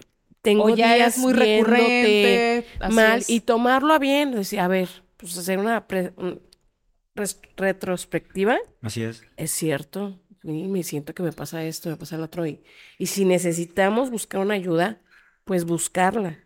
[0.43, 2.67] tengo O ya días es muy recurrente.
[2.91, 3.31] mal es.
[3.31, 6.43] y tomarlo a bien, decir, a ver, pues hacer una pre- un-
[7.15, 9.23] res- retrospectiva, Así es.
[9.37, 12.63] es cierto, me siento que me pasa esto, me pasa el otro y,
[12.99, 15.01] y si necesitamos buscar una ayuda,
[15.45, 16.39] pues buscarla.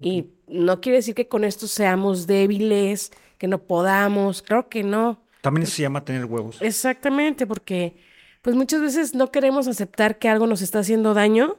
[0.00, 5.22] Y no quiere decir que con esto seamos débiles, que no podamos, claro que no.
[5.42, 6.60] También eso se llama tener huevos.
[6.60, 7.96] Exactamente, porque
[8.40, 11.58] pues muchas veces no queremos aceptar que algo nos está haciendo daño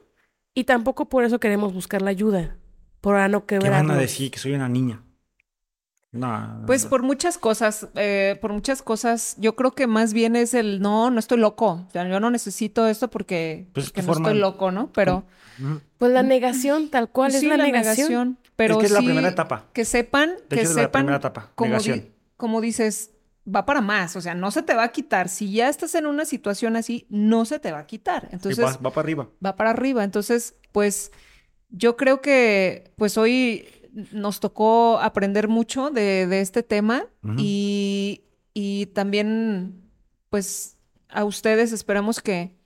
[0.54, 2.56] y tampoco por eso queremos buscar la ayuda,
[3.00, 3.88] para no ¿Qué quebrarnos.
[3.88, 4.30] van a decir?
[4.30, 5.02] Que soy una niña.
[6.12, 10.54] No, Pues por muchas cosas, eh, por muchas cosas, yo creo que más bien es
[10.54, 11.84] el no, no estoy loco.
[11.88, 14.92] O sea, yo no necesito esto porque, Pues, porque no forma- estoy loco, ¿no?
[14.92, 15.24] Pero.
[15.98, 18.38] Pues la negación, tal cual, sí, es la, negación.
[18.56, 19.64] Pero Es que es la primera etapa.
[19.72, 23.10] Que sepan, De que hecho, es la sepan, primera etapa, como, di- como dices,
[23.52, 24.16] va para más.
[24.16, 25.28] O sea, no se te va a quitar.
[25.28, 28.28] Si ya estás en una situación así, no se te va a quitar.
[28.32, 29.28] Entonces, va, va para arriba.
[29.44, 30.04] va para arriba.
[30.04, 31.12] Entonces, pues
[31.70, 33.66] yo creo que pues hoy
[34.12, 37.06] nos tocó aprender mucho de, de este tema
[37.38, 38.22] y,
[38.52, 39.82] y también
[40.30, 40.76] pues
[41.08, 42.56] a ustedes esperamos que,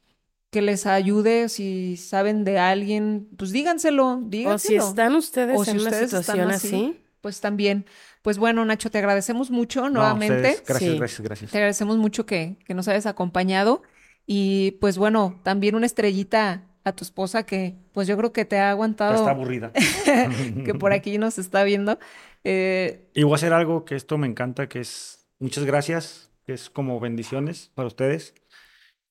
[0.51, 4.83] que les ayude si saben de alguien, pues díganselo, O díganselo.
[4.83, 6.69] si están ustedes O si en una ustedes situación así.
[6.69, 7.01] así.
[7.21, 7.85] Pues también.
[8.29, 10.59] Pues bueno, Nacho, te agradecemos mucho nuevamente.
[10.67, 10.99] gracias, Sí.
[10.99, 11.51] gracias, gracias.
[11.51, 13.81] Te agradecemos mucho que, que nos hayas acompañado.
[14.27, 18.59] Y pues bueno, también una estrellita a tu esposa que pues yo creo que te
[18.59, 19.73] ha aguantado, está aburrida.
[20.67, 21.99] que por aquí nos está viendo.
[22.45, 26.53] Eh, Y voy a hacer algo que esto me encanta, que es muchas gracias, que
[26.53, 28.35] es como bendiciones para ustedes.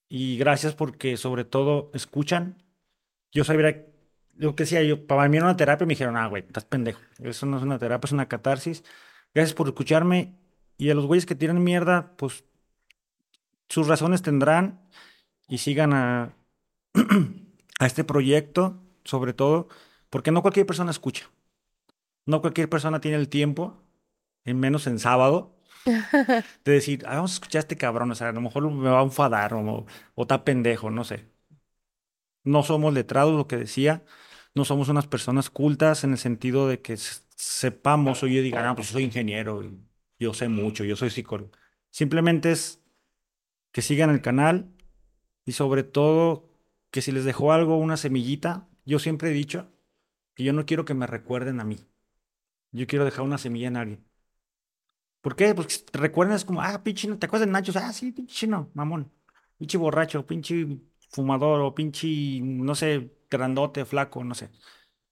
[0.08, 2.62] Y gracias porque sobre todo escuchan.
[3.32, 3.84] Yo sabía,
[4.38, 7.00] lo que decía yo, para mí era una terapia, me dijeron, ah, güey, estás pendejo.
[7.18, 8.84] Eso no es una terapia, es una catarsis.
[9.34, 10.38] Gracias por escucharme.
[10.78, 12.44] Y a los güeyes que tiran mierda, pues
[13.68, 14.80] sus razones tendrán
[15.48, 16.36] y sigan a,
[17.80, 19.68] a este proyecto, sobre todo,
[20.08, 21.28] porque no cualquier persona escucha.
[22.24, 23.82] No cualquier persona tiene el tiempo,
[24.44, 25.56] en menos en sábado,
[26.64, 28.88] de decir, ah, vamos a escuchar a este cabrón, o sea, a lo mejor me
[28.88, 31.26] va a enfadar o, o está pendejo, no sé.
[32.44, 34.04] No somos letrados, lo que decía,
[34.58, 38.74] no somos unas personas cultas en el sentido de que sepamos o yo diga, ah,
[38.74, 39.62] pues soy ingeniero,
[40.18, 41.52] yo sé mucho, yo soy psicólogo.
[41.90, 42.82] Simplemente es
[43.70, 44.74] que sigan el canal
[45.44, 46.50] y sobre todo
[46.90, 49.70] que si les dejó algo, una semillita, yo siempre he dicho
[50.34, 51.78] que yo no quiero que me recuerden a mí.
[52.72, 54.04] Yo quiero dejar una semilla en alguien.
[55.20, 55.54] ¿Por qué?
[55.54, 57.16] Porque te recuerdan es como, ah, pinche, ¿no?
[57.16, 57.72] ¿te acuerdas de Nacho?
[57.76, 59.12] Ah, sí, pinche chino, mamón.
[59.56, 60.66] Pinche borracho, pinche
[61.10, 64.50] fumador o pinche, no sé, grandote, flaco, no sé.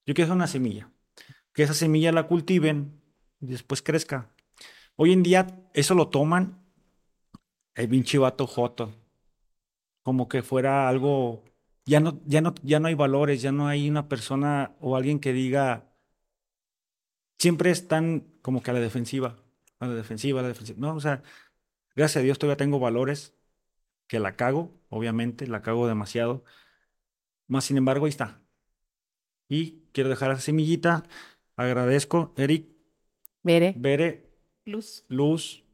[0.06, 0.90] Yo quiero dejar una semilla.
[1.52, 3.00] Que esa semilla la cultiven
[3.40, 4.30] y después crezca.
[4.96, 6.66] Hoy en día eso lo toman
[7.74, 8.94] el pinche vato joto.
[10.02, 11.44] Como que fuera algo,
[11.84, 15.18] ya no, ya no, ya no hay valores, ya no hay una persona o alguien
[15.20, 15.92] que diga,
[17.38, 19.36] siempre están como que a la defensiva,
[19.80, 20.78] a la defensiva, a la defensiva.
[20.80, 21.22] No, o sea,
[21.94, 23.34] gracias a Dios todavía tengo valores
[24.06, 26.44] que la cago, obviamente, la cago demasiado.
[27.48, 28.40] Más sin embargo, ahí está.
[29.48, 31.04] Y quiero dejar esa semillita.
[31.56, 32.68] Agradezco, Eric,
[33.42, 33.74] Veré.
[33.78, 34.30] Bere,
[34.64, 35.64] Luz, Luz,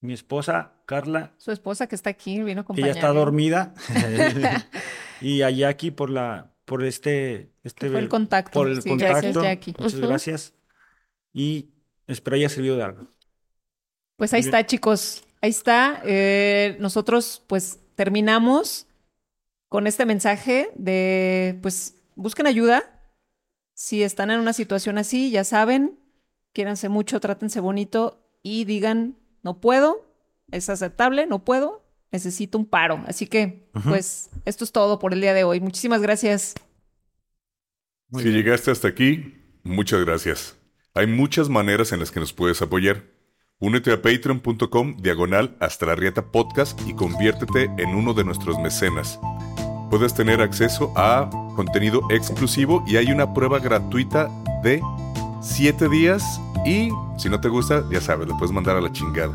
[0.00, 2.90] mi esposa, Carla, su esposa que está aquí, vino a que ya acompañarme.
[2.92, 3.74] está dormida.
[5.20, 8.52] y a Jackie por la, por este, este fue el contacto.
[8.52, 9.32] por el Sí, contacto.
[9.32, 9.74] gracias, Jackie.
[9.78, 10.54] Muchas gracias.
[11.32, 11.70] Y
[12.06, 13.08] espero haya servido de algo.
[14.16, 14.54] Pues ahí Bien.
[14.54, 15.24] está, chicos.
[15.40, 16.02] Ahí está.
[16.04, 18.87] Eh, nosotros, pues, terminamos
[19.68, 22.84] con este mensaje de, pues, busquen ayuda.
[23.74, 25.98] Si están en una situación así, ya saben,
[26.52, 30.04] quiéranse mucho, trátense bonito y digan, no puedo,
[30.50, 33.04] es aceptable, no puedo, necesito un paro.
[33.06, 35.60] Así que, pues, esto es todo por el día de hoy.
[35.60, 36.54] Muchísimas gracias.
[38.08, 38.42] Muy si bien.
[38.42, 40.56] llegaste hasta aquí, muchas gracias.
[40.94, 43.04] Hay muchas maneras en las que nos puedes apoyar.
[43.60, 49.18] Únete a patreon.com diagonal hasta la rieta podcast y conviértete en uno de nuestros mecenas.
[49.90, 54.28] Puedes tener acceso a contenido exclusivo y hay una prueba gratuita
[54.62, 54.80] de
[55.42, 59.32] 7 días y si no te gusta, ya sabes, lo puedes mandar a la chingada.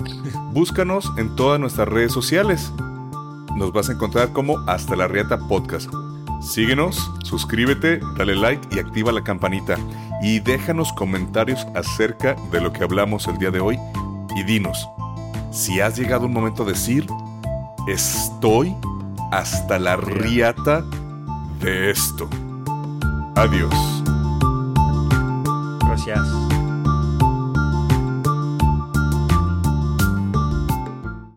[0.53, 2.71] Búscanos en todas nuestras redes sociales.
[3.57, 5.91] Nos vas a encontrar como Hasta la Rieta Podcast.
[6.41, 9.77] Síguenos, suscríbete, dale like y activa la campanita.
[10.21, 13.77] Y déjanos comentarios acerca de lo que hablamos el día de hoy.
[14.35, 14.89] Y dinos,
[15.51, 17.07] si has llegado un momento a decir,
[17.87, 18.75] estoy
[19.31, 20.83] hasta la riata
[21.59, 22.29] de esto.
[23.35, 23.73] Adiós.
[25.79, 26.62] Gracias.